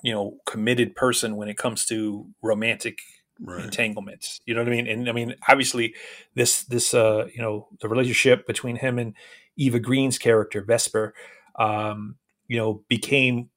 you 0.03 0.13
know 0.13 0.39
committed 0.47 0.97
person 0.97 1.37
when 1.37 1.49
it 1.49 1.57
comes 1.57 1.87
to 1.87 2.27
romantic 2.43 2.99
Right. 3.45 3.65
entanglements. 3.65 4.41
You 4.47 4.55
know 4.55 4.61
what 4.61 4.69
I 4.69 4.71
mean? 4.77 4.87
And 4.87 5.09
I 5.09 5.13
mean, 5.13 5.35
obviously, 5.49 5.95
this 6.35 6.63
this 6.65 6.95
uh, 6.95 7.27
you 7.35 7.43
know 7.43 7.69
the 7.81 7.89
relationship 7.89 8.47
between 8.47 8.77
him 8.77 8.99
and 8.99 9.15
Eva 9.57 9.81
Green's 9.81 10.19
character 10.19 10.63
Vesper, 10.63 11.15
um, 11.59 12.17
you 12.47 12.57
know, 12.57 12.85
became 12.89 13.51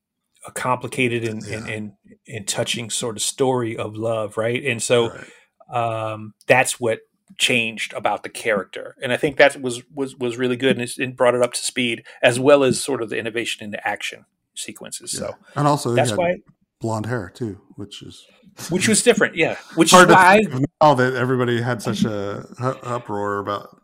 a 0.47 0.51
complicated 0.51 1.23
and, 1.23 1.43
and, 1.43 1.67
Yeah. 1.67 1.73
and 1.73 1.91
and 2.27 2.47
touching 2.47 2.89
sort 2.89 3.15
of 3.15 3.21
story 3.23 3.77
of 3.77 3.95
love, 3.95 4.37
right? 4.37 4.63
And 4.63 4.81
so 4.81 5.09
Right. 5.09 6.11
um, 6.13 6.33
that's 6.47 6.79
what 6.79 6.99
changed 7.37 7.93
about 7.93 8.23
the 8.23 8.29
character, 8.29 8.95
and 9.01 9.11
I 9.11 9.17
think 9.17 9.37
that 9.37 9.61
was 9.61 9.83
was 9.93 10.15
was 10.15 10.37
really 10.37 10.55
good, 10.57 10.79
and 10.79 10.89
it 10.97 11.15
brought 11.17 11.35
it 11.35 11.41
up 11.41 11.53
to 11.53 11.63
speed, 11.63 12.03
as 12.21 12.39
well 12.39 12.63
as 12.63 12.81
sort 12.83 13.01
of 13.01 13.09
the 13.09 13.17
innovation 13.17 13.63
into 13.65 13.85
action 13.87 14.25
sequences. 14.55 15.13
Yeah. 15.13 15.19
So 15.19 15.35
and 15.55 15.67
also 15.67 15.93
that's 15.95 16.11
had 16.11 16.19
why, 16.19 16.35
blonde 16.81 17.05
hair 17.05 17.31
too, 17.33 17.61
which 17.75 18.01
is 18.03 18.25
which 18.69 18.87
was 18.87 19.03
different, 19.03 19.35
yeah. 19.35 19.57
Which 19.75 19.89
is 19.89 19.91
hard 19.93 20.07
to 20.09 20.13
why, 20.13 20.41
now 20.81 20.93
that 20.93 21.13
everybody 21.13 21.61
had 21.61 21.81
such 21.81 22.03
a 22.03 22.45
uproar 22.83 23.39
about 23.39 23.81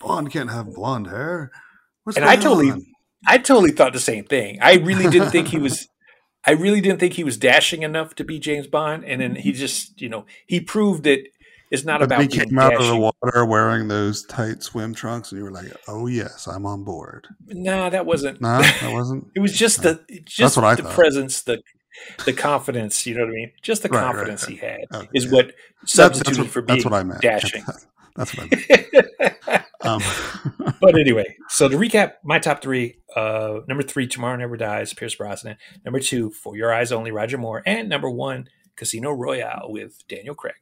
Bond 0.00 0.30
can't 0.30 0.50
have 0.50 0.74
blonde 0.74 1.06
hair. 1.08 1.50
What's 2.04 2.16
And 2.16 2.26
I 2.26 2.36
totally- 2.36 2.70
on? 2.70 2.84
I 3.26 3.38
totally 3.38 3.70
thought 3.72 3.94
the 3.94 4.00
same 4.00 4.24
thing. 4.24 4.58
I 4.60 4.74
really 4.74 5.08
didn't 5.08 5.30
think 5.30 5.48
he 5.48 5.58
was. 5.58 5.88
I 6.46 6.50
really 6.50 6.82
didn't 6.82 7.00
think 7.00 7.14
he 7.14 7.24
was 7.24 7.38
dashing 7.38 7.82
enough 7.82 8.14
to 8.16 8.24
be 8.24 8.38
James 8.38 8.66
Bond, 8.66 9.02
and 9.06 9.22
then 9.22 9.34
he 9.36 9.52
just, 9.52 9.98
you 9.98 10.10
know, 10.10 10.26
he 10.46 10.60
proved 10.60 11.04
that 11.04 11.20
it's 11.70 11.86
not 11.86 12.00
But 12.00 12.04
about 12.04 12.20
he 12.20 12.28
came 12.28 12.58
out 12.58 12.74
of 12.74 12.86
the 12.86 12.96
water 12.98 13.46
wearing 13.46 13.88
those 13.88 14.26
tight 14.26 14.62
swim 14.62 14.94
trunks, 14.94 15.32
and 15.32 15.38
you 15.38 15.44
were 15.44 15.50
like, 15.50 15.72
"Oh 15.88 16.06
yes, 16.06 16.46
I'm 16.46 16.66
on 16.66 16.84
board." 16.84 17.26
No, 17.46 17.88
that 17.88 18.04
wasn't. 18.04 18.42
No, 18.42 18.60
that 18.60 18.92
wasn't. 18.92 19.28
It 19.34 19.40
was 19.40 19.56
just 19.56 19.82
the 19.82 20.04
just 20.26 20.54
what 20.58 20.66
I 20.66 20.74
the 20.74 20.82
thought. 20.82 20.92
presence, 20.92 21.40
the 21.40 21.62
the 22.24 22.32
confidence. 22.32 23.06
You 23.06 23.14
know 23.16 23.22
what 23.24 23.30
I 23.30 23.34
mean? 23.36 23.52
Just 23.62 23.82
the 23.82 23.88
Right, 23.88 24.10
right, 24.12 24.14
confidence 24.14 24.44
right. 24.44 24.52
he 24.52 24.56
had 24.56 24.86
Okay, 24.92 25.08
is 25.14 25.26
yeah. 25.26 25.32
what 25.32 25.52
substituted 25.86 26.46
that's, 26.46 26.52
for 26.52 26.62
what, 26.62 26.66
being 26.66 26.82
that's 26.82 26.84
what 26.84 26.94
I 26.94 27.02
meant. 27.04 27.20
dashing. 27.20 27.64
That's 28.16 28.36
what 28.36 28.46
I 28.46 28.48
meant. 28.50 28.60
Um, 29.82 30.00
but 30.80 30.98
anyway, 30.98 31.36
so 31.48 31.68
to 31.68 31.76
recap, 31.76 32.14
my 32.24 32.38
top 32.38 32.62
three: 32.62 32.98
uh, 33.16 33.60
number 33.68 33.82
three, 33.82 34.06
Tomorrow 34.06 34.36
Never 34.36 34.56
Dies, 34.56 34.94
Pierce 34.94 35.14
Brosnan; 35.14 35.56
number 35.84 36.00
two, 36.00 36.30
For 36.30 36.56
Your 36.56 36.72
Eyes 36.72 36.92
Only, 36.92 37.10
Roger 37.10 37.38
Moore; 37.38 37.62
and 37.66 37.88
number 37.88 38.10
one, 38.10 38.48
Casino 38.76 39.12
Royale 39.12 39.66
with 39.68 40.06
Daniel 40.08 40.34
Craig. 40.34 40.54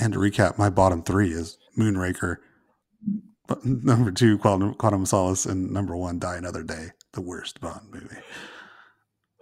and 0.00 0.12
to 0.12 0.18
recap, 0.18 0.58
my 0.58 0.68
bottom 0.70 1.02
three 1.02 1.30
is 1.32 1.58
Moonraker, 1.78 2.36
number 3.64 4.10
two, 4.12 4.38
Quantum, 4.38 4.74
Quantum 4.74 5.02
of 5.02 5.08
Solace, 5.08 5.46
and 5.46 5.70
number 5.70 5.96
one, 5.96 6.18
Die 6.18 6.36
Another 6.36 6.62
Day, 6.62 6.88
the 7.12 7.20
worst 7.20 7.60
Bond 7.60 7.88
movie. 7.92 8.16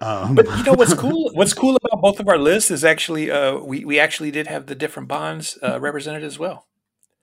Um, 0.01 0.35
But 0.35 0.47
you 0.57 0.63
know 0.65 0.75
what's 0.75 0.95
cool? 1.05 1.31
What's 1.35 1.55
cool 1.55 1.77
about 1.77 2.01
both 2.03 2.21
of 2.21 2.29
our 2.29 2.39
lists 2.39 2.71
is 2.71 2.85
actually 2.85 3.31
uh, 3.31 3.59
we 3.59 3.85
we 3.85 3.99
actually 3.99 4.31
did 4.31 4.47
have 4.47 4.67
the 4.67 4.75
different 4.75 5.09
Bonds 5.09 5.59
uh, 5.63 5.79
represented 5.81 6.25
as 6.25 6.39
well. 6.39 6.67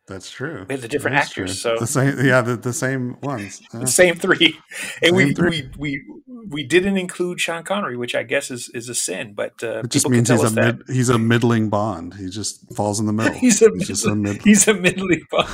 That's 0.07 0.29
true. 0.29 0.65
We 0.69 0.73
had 0.75 0.81
the 0.83 0.87
different 0.87 1.17
actors, 1.17 1.59
true. 1.61 1.77
so- 1.77 1.79
the 1.79 1.87
same, 1.87 2.23
yeah, 2.23 2.41
the, 2.41 2.55
the 2.57 2.73
same 2.73 3.17
ones. 3.21 3.59
Yeah. 3.73 3.85
Same 3.85 4.15
three, 4.15 4.59
and 5.01 5.15
we, 5.15 5.33
three. 5.33 5.49
we 5.49 5.69
we 5.77 6.01
we 6.47 6.63
didn't 6.63 6.97
include 6.97 7.39
Sean 7.41 7.63
Connery, 7.63 7.97
which 7.97 8.13
I 8.13 8.21
guess 8.21 8.51
is 8.51 8.69
is 8.75 8.87
a 8.87 8.93
sin. 8.93 9.33
But 9.33 9.63
uh, 9.63 9.79
It 9.83 9.89
just 9.89 10.07
means 10.07 10.29
he's 10.29 10.43
a 10.43 10.51
mid, 10.51 10.83
he's 10.87 11.09
a 11.09 11.17
middling 11.17 11.69
Bond. 11.69 12.13
He 12.15 12.29
just 12.29 12.71
falls 12.75 12.99
in 12.99 13.07
the 13.07 13.13
middle. 13.13 13.33
He's 13.45 13.61
a 13.63 13.71
just 13.79 14.05
a 14.05 14.13
mid. 14.15 14.43
He's 14.43 14.67
a 14.67 14.75
middling 14.75 15.23
Bond. 15.31 15.49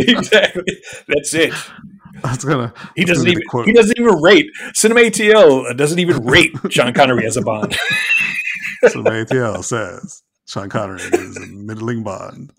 exactly. 0.00 0.82
That's 1.06 1.32
it. 1.34 1.52
That's 2.22 2.44
gonna. 2.44 2.72
He 2.94 3.04
that's 3.04 3.18
doesn't 3.18 3.24
gonna 3.24 3.40
even 3.56 3.64
he 3.66 3.72
doesn't 3.72 3.98
even 3.98 4.22
rate 4.22 4.46
Cinema 4.74 5.00
ATL 5.00 5.76
doesn't 5.76 5.98
even 5.98 6.24
rate 6.24 6.52
Sean 6.70 6.92
Connery 6.92 7.26
as 7.26 7.36
a 7.36 7.42
Bond. 7.42 7.76
So 8.88 9.02
ATL 9.02 9.64
says 9.64 10.22
Sean 10.46 10.68
Connery 10.68 11.00
is 11.00 11.36
a 11.38 11.46
middling 11.46 12.04
Bond. 12.04 12.52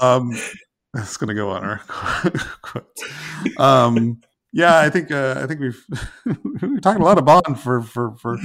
Um, 0.00 0.32
that's 0.94 1.16
gonna 1.16 1.34
go 1.34 1.50
on 1.50 1.64
our 1.64 1.78
quote. 2.62 2.86
Um, 3.58 4.20
yeah, 4.52 4.78
I 4.78 4.90
think 4.90 5.10
uh, 5.10 5.34
I 5.38 5.46
think 5.46 5.60
we've 5.60 5.84
we're 6.62 6.80
talking 6.80 7.02
a 7.02 7.04
lot 7.04 7.18
of 7.18 7.24
Bond 7.24 7.58
for 7.58 7.82
for 7.82 8.14
for 8.16 8.38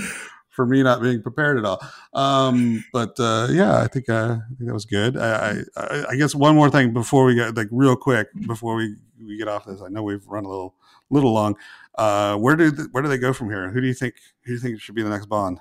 for 0.57 0.65
me 0.65 0.81
not 0.81 1.03
being 1.03 1.21
prepared 1.21 1.59
at 1.59 1.65
all. 1.65 1.79
Um, 2.13 2.83
but 2.91 3.17
uh, 3.19 3.47
yeah, 3.51 3.77
I 3.77 3.87
think 3.87 4.09
uh, 4.09 4.39
I 4.43 4.55
think 4.55 4.67
that 4.67 4.73
was 4.73 4.85
good. 4.85 5.15
I, 5.15 5.59
I 5.77 6.05
I 6.09 6.15
guess 6.15 6.33
one 6.33 6.55
more 6.55 6.69
thing 6.71 6.93
before 6.93 7.25
we 7.25 7.35
get 7.35 7.55
like 7.55 7.69
real 7.71 7.95
quick 7.95 8.27
before 8.47 8.75
we 8.75 8.95
we 9.23 9.37
get 9.37 9.47
off 9.47 9.65
this. 9.65 9.81
I 9.81 9.87
know 9.87 10.01
we've 10.01 10.27
run 10.27 10.45
a 10.45 10.49
little 10.49 10.73
little 11.11 11.31
long. 11.31 11.55
Uh, 11.95 12.35
where 12.37 12.55
do 12.55 12.71
th- 12.71 12.89
where 12.91 13.03
do 13.03 13.07
they 13.07 13.19
go 13.19 13.33
from 13.33 13.49
here? 13.49 13.69
Who 13.69 13.79
do 13.79 13.87
you 13.87 13.93
think 13.93 14.15
who 14.43 14.47
do 14.49 14.53
you 14.53 14.59
think 14.59 14.81
should 14.81 14.95
be 14.95 15.03
the 15.03 15.09
next 15.09 15.27
Bond? 15.27 15.59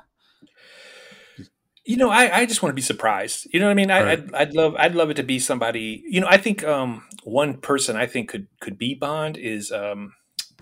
You 1.84 1.96
know, 1.98 2.10
I, 2.10 2.38
I 2.38 2.46
just 2.46 2.62
want 2.64 2.72
to 2.72 2.74
be 2.74 2.82
surprised. 2.82 3.46
You 3.52 3.60
know 3.60 3.66
what 3.66 3.70
I 3.70 3.74
mean? 3.74 3.92
I, 3.92 4.02
Right. 4.02 4.18
I'd, 4.18 4.34
I'd 4.34 4.54
love 4.54 4.74
I'd 4.76 4.94
love 4.94 5.10
it 5.10 5.14
to 5.16 5.22
be 5.22 5.38
somebody. 5.38 6.02
You 6.08 6.20
know, 6.20 6.26
I 6.26 6.38
think 6.38 6.64
um, 6.64 7.04
one 7.22 7.58
person 7.58 7.96
I 7.96 8.06
think 8.06 8.30
could 8.30 8.48
could 8.60 8.78
be 8.78 8.94
Bond 8.94 9.36
is 9.36 9.70
um, 9.70 10.14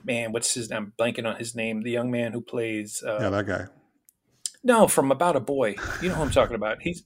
man. 0.04 0.32
What's 0.32 0.52
his? 0.54 0.70
I'm 0.72 0.92
blanking 0.98 1.24
on 1.24 1.36
his 1.36 1.54
name. 1.54 1.82
The 1.82 1.92
young 1.92 2.10
man 2.10 2.32
who 2.32 2.40
plays 2.40 3.02
uh, 3.06 3.18
Yeah, 3.20 3.30
that 3.30 3.46
guy. 3.46 3.66
No 4.64 4.88
from 4.88 5.12
About 5.12 5.36
a 5.36 5.40
Boy. 5.40 5.76
You 6.02 6.08
know 6.08 6.14
who 6.16 6.22
I'm 6.22 6.30
talking 6.30 6.56
about? 6.56 6.78
He's 6.82 7.02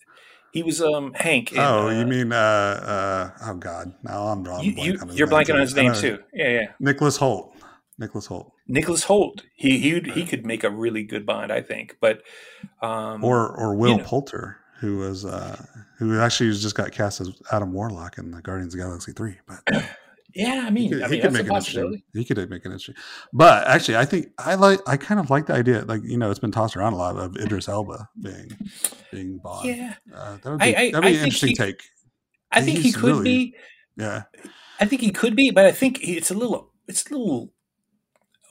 he 0.52 0.62
was 0.62 0.80
um 0.80 1.12
Hank. 1.14 1.52
in, 1.52 1.58
Oh, 1.58 1.88
uh, 1.88 1.90
you 1.90 2.06
mean 2.06 2.32
uh 2.32 2.36
uh 2.36 3.30
oh 3.50 3.54
god, 3.54 3.92
now 4.02 4.28
I'm 4.28 4.42
drawing. 4.42 4.64
you, 4.64 4.74
blank 4.74 4.86
you, 4.94 5.00
on 5.00 5.08
his 5.08 5.18
You're 5.18 5.28
name, 5.28 5.38
blanking 5.38 5.54
on 5.54 5.60
his 5.60 5.74
name 5.74 5.94
too. 5.94 6.18
Yeah, 6.32 6.48
yeah. 6.48 6.66
Nicholas 6.80 7.18
Hoult. 7.18 7.52
Nicholas 8.00 8.28
Hoult, 8.28 8.52
Nicholas 8.68 9.04
Hoult. 9.06 9.42
He 9.56 9.78
he 9.80 10.00
he 10.12 10.24
could 10.24 10.46
make 10.46 10.62
a 10.62 10.70
really 10.70 11.02
good 11.02 11.26
Bond, 11.26 11.50
I 11.52 11.60
think. 11.60 11.96
But 12.00 12.22
um, 12.80 13.24
or 13.24 13.48
or 13.56 13.74
Will 13.74 13.98
know. 13.98 14.04
Poulter, 14.04 14.56
who 14.80 14.98
was 14.98 15.24
uh 15.24 15.60
who 15.98 16.16
actually 16.20 16.52
just 16.52 16.76
got 16.76 16.92
cast 16.92 17.20
as 17.20 17.30
Adam 17.50 17.72
Warlock 17.72 18.16
in 18.18 18.30
the 18.30 18.40
Guardians 18.40 18.72
of 18.74 18.78
the 18.78 18.84
Galaxy 18.86 19.12
three, 19.12 19.38
but 19.48 19.84
yeah, 20.38 20.62
I 20.62 20.64
he 20.66 20.70
mean, 20.70 20.90
could, 20.92 21.02
I 21.02 21.08
he 21.08 21.16
could 21.20 21.22
that's 21.32 21.34
a 21.34 21.42
make 21.42 21.50
an 21.50 21.56
interesting. 21.56 22.02
He 22.14 22.24
could 22.24 22.36
make 22.50 22.64
an 22.64 22.72
interesting. 22.72 22.94
But 23.32 23.66
actually, 23.66 23.96
I 23.96 24.04
think 24.04 24.28
I 24.38 24.54
like. 24.54 24.80
I 24.86 24.96
kind 24.96 25.18
of 25.20 25.28
like 25.30 25.46
the 25.46 25.54
idea. 25.54 25.84
Like 25.84 26.02
you 26.04 26.16
know, 26.16 26.30
it's 26.30 26.38
been 26.40 26.52
tossed 26.52 26.76
around 26.76 26.92
a 26.92 26.96
lot 26.96 27.16
of 27.16 27.36
Idris 27.36 27.68
Elba 27.68 28.08
being 28.20 28.50
being 29.12 29.38
Bond. 29.38 29.68
Yeah, 29.68 29.94
uh, 30.14 30.36
that 30.42 30.50
would 30.50 30.58
be, 30.60 30.64
I- 30.76 30.80
I- 30.80 30.90
that'd 30.92 31.02
be 31.02 31.16
an 31.18 31.24
interesting 31.24 31.48
he- 31.50 31.54
take. 31.54 31.82
I 32.52 32.62
think 32.62 32.78
he 32.78 32.92
could 32.92 33.04
really- 33.04 33.24
be. 33.24 33.54
Yeah, 33.96 34.22
I 34.80 34.84
think 34.86 35.00
he 35.02 35.10
could 35.10 35.34
be, 35.34 35.50
but 35.50 35.66
I 35.66 35.72
think 35.72 35.98
it's 36.02 36.30
a 36.30 36.34
little. 36.34 36.72
It's 36.86 37.04
a 37.10 37.14
little 37.14 37.52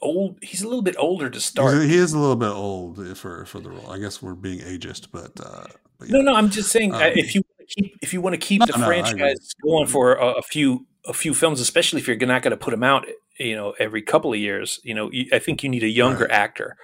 old. 0.02 0.38
He's 0.42 0.62
a 0.62 0.68
little 0.68 0.82
bit 0.82 0.96
older 0.98 1.30
to 1.30 1.40
start. 1.40 1.74
a- 1.76 1.84
he 1.86 1.96
is 1.96 2.12
a 2.12 2.18
little 2.18 2.36
bit 2.36 2.50
old 2.50 3.16
for 3.16 3.44
for 3.46 3.60
the 3.60 3.70
role. 3.70 3.90
I 3.90 3.98
guess 3.98 4.20
we're 4.22 4.34
being 4.34 4.60
ageist, 4.60 5.08
but, 5.12 5.32
uh, 5.44 5.64
but 5.98 6.10
No, 6.10 6.20
no, 6.20 6.34
I'm 6.34 6.50
just 6.50 6.70
saying 6.70 6.94
uh, 6.94 6.98
Um, 6.98 7.12
if 7.16 7.34
you 7.34 7.42
keep 7.68 7.94
if 8.02 8.12
you 8.12 8.20
want 8.20 8.34
to 8.34 8.38
keep 8.38 8.60
No, 8.60 8.66
the 8.66 8.78
no, 8.78 8.86
franchise 8.86 9.52
going 9.62 9.86
for 9.86 10.14
a, 10.14 10.26
a 10.38 10.42
few 10.42 10.86
a 11.06 11.12
few 11.12 11.34
films, 11.34 11.60
especially 11.60 12.00
if 12.00 12.08
you're 12.08 12.16
not 12.18 12.42
going 12.42 12.50
to 12.50 12.56
put 12.56 12.70
them 12.72 12.82
out, 12.82 13.06
you 13.38 13.54
know, 13.56 13.74
every 13.78 14.02
couple 14.02 14.32
of 14.32 14.38
years. 14.38 14.80
You 14.84 14.94
know, 14.94 15.10
you, 15.12 15.26
I 15.32 15.38
think 15.38 15.62
you 15.62 15.68
need 15.68 15.82
a 15.84 15.88
younger 15.88 16.24
Right. 16.24 16.32
actor 16.32 16.76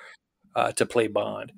uh, 0.55 0.73
to 0.73 0.87
play 0.87 1.09
Bond, 1.09 1.53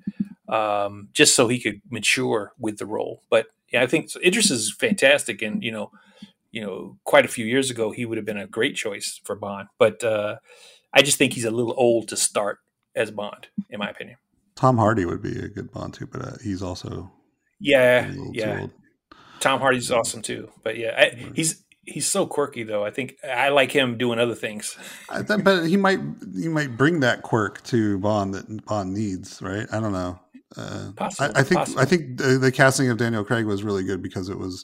um, 0.49 1.09
just 1.13 1.35
so 1.35 1.47
he 1.47 1.59
could 1.59 1.81
mature 1.89 2.53
with 2.59 2.77
the 2.77 2.85
role. 2.85 3.21
But 3.29 3.47
yeah, 3.71 3.83
I 3.83 3.87
think 3.87 4.09
so 4.09 4.19
Idris 4.25 4.51
is 4.51 4.73
fantastic, 4.73 5.41
and 5.41 5.63
you 5.63 5.71
know, 5.71 5.91
you 6.51 6.61
know, 6.61 6.97
quite 7.03 7.25
a 7.25 7.29
few 7.29 7.45
years 7.45 7.69
ago 7.69 7.91
he 7.91 8.05
would 8.05 8.17
have 8.17 8.25
been 8.25 8.37
a 8.37 8.47
great 8.47 8.75
choice 8.75 9.19
for 9.23 9.35
Bond. 9.35 9.67
But 9.77 10.03
uh, 10.03 10.37
I 10.93 11.01
just 11.01 11.17
think 11.17 11.33
he's 11.33 11.45
a 11.45 11.51
little 11.51 11.73
old 11.77 12.07
to 12.09 12.17
start 12.17 12.59
as 12.95 13.11
Bond, 13.11 13.47
in 13.69 13.79
my 13.79 13.89
opinion. 13.89 14.17
Tom 14.55 14.77
Hardy 14.77 15.05
would 15.05 15.21
be 15.21 15.37
a 15.37 15.47
good 15.47 15.71
Bond 15.71 15.93
too, 15.93 16.07
but 16.07 16.21
uh, 16.21 16.37
he's 16.43 16.63
also 16.63 17.11
Yeah, 17.59 18.07
a 18.07 18.09
little 18.09 18.25
too 18.33 18.39
yeah. 18.39 18.59
old. 18.61 18.71
Tom 19.39 19.59
Hardy's 19.59 19.91
awesome 19.91 20.21
too, 20.23 20.49
but 20.63 20.77
yeah, 20.77 20.95
I, 20.97 21.31
he's 21.35 21.63
he's 21.87 22.07
so 22.07 22.25
quirky 22.27 22.63
though. 22.63 22.85
I 22.85 22.91
think 22.91 23.15
I 23.23 23.49
like 23.49 23.71
him 23.71 23.97
doing 23.97 24.19
other 24.19 24.35
things. 24.35 24.77
I 25.09 25.23
th- 25.23 25.43
but 25.43 25.65
he 25.67 25.77
might 25.77 25.99
he 26.35 26.47
might 26.47 26.77
bring 26.77 26.99
that 26.99 27.23
quirk 27.23 27.63
to 27.65 27.97
Bond 27.99 28.33
that 28.35 28.65
Bond 28.65 28.93
needs, 28.93 29.41
right? 29.41 29.67
I 29.71 29.79
don't 29.79 29.93
know. 29.93 30.19
Uh, 30.55 30.91
Possible, 30.95 31.31
I, 31.35 31.39
I 31.39 31.43
think 31.43 31.59
possible. 31.59 31.81
I 31.81 31.85
think 31.85 32.17
the, 32.17 32.37
the 32.37 32.51
casting 32.51 32.89
of 32.89 32.97
Daniel 32.97 33.23
Craig 33.23 33.45
was 33.45 33.63
really 33.63 33.83
good 33.83 34.01
because 34.01 34.29
it 34.29 34.37
was 34.37 34.63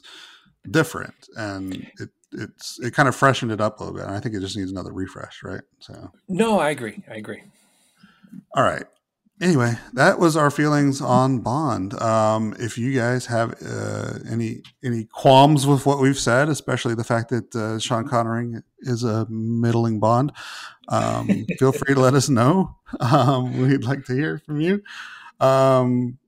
different 0.70 1.14
and 1.36 1.74
it 2.00 2.08
it's 2.32 2.78
it 2.80 2.94
kind 2.94 3.08
of 3.08 3.14
freshened 3.14 3.52
it 3.52 3.60
up 3.60 3.78
a 3.78 3.84
little 3.84 3.98
bit. 3.98 4.06
And 4.06 4.14
I 4.16 4.20
think 4.20 4.34
it 4.34 4.40
just 4.40 4.56
needs 4.56 4.70
another 4.70 4.92
refresh, 4.92 5.42
right? 5.44 5.60
So, 5.80 6.10
No, 6.28 6.58
I 6.58 6.70
agree. 6.70 7.02
I 7.10 7.14
agree. 7.16 7.42
all 8.56 8.62
right. 8.64 8.84
Anyway, 9.40 9.76
that 9.92 10.20
was 10.20 10.36
our 10.36 10.50
feelings 10.50 11.00
on 11.00 11.40
Bond. 11.40 12.00
Um, 12.00 12.54
if 12.60 12.78
you 12.78 12.94
guys 12.94 13.26
have 13.26 13.54
uh, 13.66 14.20
any 14.30 14.62
any 14.82 15.06
qualms 15.06 15.66
with 15.66 15.84
what 15.86 15.98
we've 15.98 16.18
said, 16.18 16.48
especially 16.48 16.94
the 16.94 17.02
fact 17.02 17.30
that 17.30 17.54
uh, 17.54 17.80
Sean 17.80 18.06
Connery 18.06 18.54
is 18.80 19.02
a 19.02 19.26
middling 19.28 19.98
Bond, 19.98 20.30
um, 20.88 21.46
feel 21.58 21.72
free 21.72 21.94
to 21.94 22.00
let 22.00 22.14
us 22.14 22.28
know. 22.28 22.76
Um, 23.00 23.60
we'd 23.60 23.82
like 23.82 24.04
to 24.04 24.14
hear 24.14 24.38
from 24.38 24.60
you. 24.60 24.82
Um, 25.40 26.18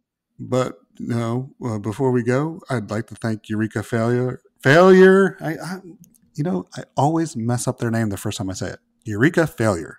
but 0.41 0.81
you 0.99 1.07
know, 1.07 1.55
uh, 1.65 1.79
before 1.79 2.11
we 2.11 2.25
go, 2.25 2.61
I'd 2.69 2.91
like 2.91 3.07
to 3.09 3.15
thank 3.15 3.49
Eureka 3.49 3.85
Failure. 3.85 4.41
Failure. 4.63 5.37
I, 5.41 5.53
I, 5.53 5.79
you 6.35 6.43
know, 6.43 6.67
I 6.77 6.83
always 6.97 7.37
mess 7.37 7.69
up 7.69 7.79
their 7.79 7.91
name 7.93 8.09
the 8.09 8.17
first 8.17 8.39
time 8.39 8.51
I 8.51 8.55
say 8.55 8.71
it. 8.71 8.81
Eureka 9.05 9.47
Failure 9.47 9.99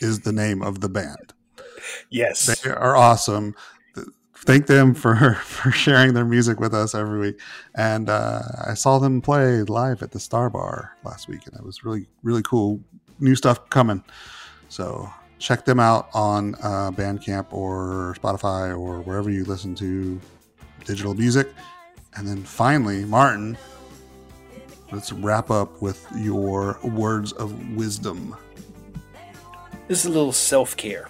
is 0.00 0.20
the 0.20 0.32
name 0.32 0.62
of 0.62 0.80
the 0.80 0.88
band. 0.88 1.33
Yes. 2.10 2.60
They 2.60 2.70
are 2.70 2.96
awesome. 2.96 3.54
Thank 4.36 4.66
them 4.66 4.94
for 4.94 5.34
for 5.42 5.70
sharing 5.70 6.14
their 6.14 6.24
music 6.24 6.60
with 6.60 6.74
us 6.74 6.94
every 6.94 7.18
week. 7.18 7.40
And 7.74 8.10
uh, 8.10 8.42
I 8.66 8.74
saw 8.74 8.98
them 8.98 9.20
play 9.20 9.62
live 9.62 10.02
at 10.02 10.10
the 10.10 10.20
Star 10.20 10.50
Bar 10.50 10.96
last 11.04 11.28
week, 11.28 11.46
and 11.46 11.56
it 11.56 11.64
was 11.64 11.84
really 11.84 12.06
really 12.22 12.42
cool. 12.42 12.80
New 13.20 13.36
stuff 13.36 13.70
coming. 13.70 14.02
So 14.68 15.10
check 15.38 15.64
them 15.64 15.78
out 15.78 16.08
on 16.14 16.54
uh, 16.56 16.90
Bandcamp 16.90 17.52
or 17.52 18.16
Spotify 18.18 18.70
or 18.70 19.00
wherever 19.00 19.30
you 19.30 19.44
listen 19.44 19.74
to 19.76 20.20
digital 20.84 21.14
music. 21.14 21.48
And 22.16 22.26
then 22.26 22.42
finally, 22.42 23.04
Martin, 23.04 23.56
let's 24.92 25.12
wrap 25.12 25.50
up 25.50 25.82
with 25.82 26.06
your 26.16 26.78
words 26.82 27.32
of 27.32 27.76
wisdom. 27.76 28.36
This 29.88 30.00
is 30.00 30.06
a 30.06 30.10
little 30.10 30.32
self 30.32 30.76
care. 30.76 31.08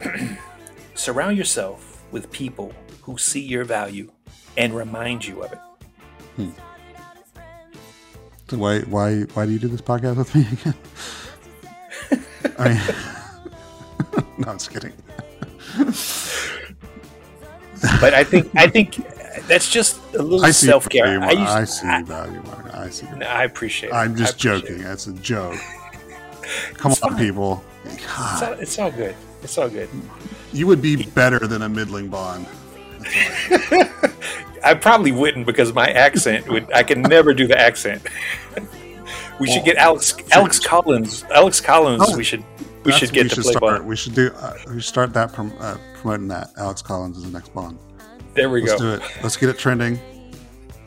Surround 0.94 1.36
yourself 1.36 2.04
with 2.10 2.30
people 2.32 2.72
who 3.02 3.18
see 3.18 3.40
your 3.40 3.64
value 3.64 4.10
and 4.56 4.74
remind 4.74 5.26
you 5.26 5.42
of 5.42 5.52
it. 5.52 5.58
Hmm. 6.36 6.50
So 8.48 8.56
why 8.56 8.80
why 8.80 9.20
why 9.34 9.46
do 9.46 9.52
you 9.52 9.58
do 9.58 9.68
this 9.68 9.82
podcast 9.82 10.16
with 10.16 10.34
me 10.34 10.46
again? 10.52 10.74
I 12.58 12.68
mean, 12.68 14.24
no, 14.38 14.48
I'm 14.48 14.58
just 14.58 14.70
kidding. 14.70 14.92
but 18.00 18.14
I 18.14 18.24
think 18.24 18.50
I 18.56 18.66
think 18.66 18.96
that's 19.46 19.68
just 19.70 20.00
a 20.14 20.22
little 20.22 20.52
self 20.52 20.88
care. 20.88 21.20
I, 21.20 21.60
I, 21.60 21.64
see 21.64 21.86
I, 21.86 22.02
value, 22.02 22.42
Mark. 22.42 22.74
I 22.74 22.90
see. 22.90 23.06
No, 23.16 23.26
I 23.26 23.44
appreciate. 23.44 23.90
It. 23.90 23.94
I'm 23.94 24.16
just 24.16 24.38
joking. 24.38 24.78
That's 24.78 25.06
a 25.06 25.12
joke. 25.14 25.58
Come 26.74 26.92
it's 26.92 27.02
on, 27.02 27.10
fine. 27.10 27.18
people. 27.18 27.64
It's 27.84 28.42
all, 28.42 28.52
it's 28.54 28.78
all, 28.78 28.90
good. 28.90 29.14
It's 29.42 29.56
all 29.58 29.68
good. 29.68 29.88
You 30.52 30.66
would 30.66 30.82
be 30.82 31.04
better 31.04 31.38
than 31.38 31.62
a 31.62 31.68
middling 31.68 32.08
Bond. 32.08 32.46
I 34.64 34.74
probably 34.74 35.12
wouldn't 35.12 35.46
because 35.46 35.72
my 35.72 35.88
accent 35.88 36.48
would. 36.48 36.70
I 36.72 36.82
can 36.82 37.02
never 37.02 37.32
do 37.32 37.46
the 37.46 37.58
accent. 37.58 38.02
we 38.56 39.46
well, 39.46 39.46
should 39.46 39.64
get 39.64 39.76
Alex 39.76 40.14
Alex 40.32 40.58
Collins. 40.58 41.24
Alex 41.32 41.60
Collins. 41.60 42.02
Oh, 42.06 42.16
we 42.16 42.24
should 42.24 42.44
we 42.84 42.92
should 42.92 43.12
get 43.12 43.24
we 43.24 43.28
to 43.28 43.34
should 43.36 43.44
play 43.44 43.52
start. 43.52 43.78
Bond. 43.78 43.88
We 43.88 43.96
should 43.96 44.14
do. 44.14 44.30
Uh, 44.34 44.54
we 44.66 44.74
should 44.74 44.84
start 44.84 45.12
that 45.14 45.34
from 45.34 45.52
uh, 45.60 45.76
promoting 45.94 46.28
that. 46.28 46.50
Alex 46.56 46.82
Collins 46.82 47.18
is 47.18 47.24
the 47.24 47.30
next 47.30 47.54
Bond. 47.54 47.78
There 48.34 48.50
we 48.50 48.62
Let's 48.62 48.80
go. 48.80 48.88
Let's 48.88 49.00
do 49.00 49.06
it. 49.06 49.22
Let's 49.22 49.36
get 49.36 49.48
it 49.50 49.58
trending. 49.58 49.98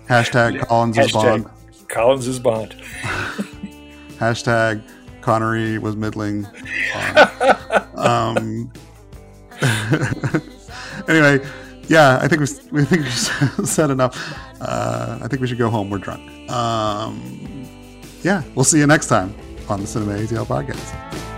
Hashtag 0.08 0.66
Collins 0.68 0.98
Hashtag 0.98 1.06
is 1.06 1.12
Bond. 1.14 1.50
Collins 1.88 2.28
is 2.28 2.40
Bond. 2.40 2.72
Hashtag 4.20 4.84
Connery 5.22 5.78
was 5.78 5.96
middling. 5.96 6.46
um, 7.96 8.72
anyway, 11.08 11.40
yeah, 11.88 12.20
I 12.22 12.28
think 12.28 12.42
we, 12.42 12.48
we 12.72 12.86
think 12.86 13.04
we 13.04 13.10
said 13.66 13.90
enough. 13.90 14.16
Uh, 14.62 15.20
I 15.22 15.28
think 15.28 15.42
we 15.42 15.48
should 15.48 15.58
go 15.58 15.70
home. 15.70 15.90
We're 15.90 15.98
drunk. 16.00 16.50
Um, 16.50 17.68
yeah, 18.24 18.44
we'll 18.56 18.66
see 18.66 18.80
you 18.80 18.88
next 18.88 19.08
time 19.08 19.36
on 19.70 19.82
the 19.82 19.88
Cinema 19.88 20.14
ATL 20.14 20.46
podcast. 20.46 21.31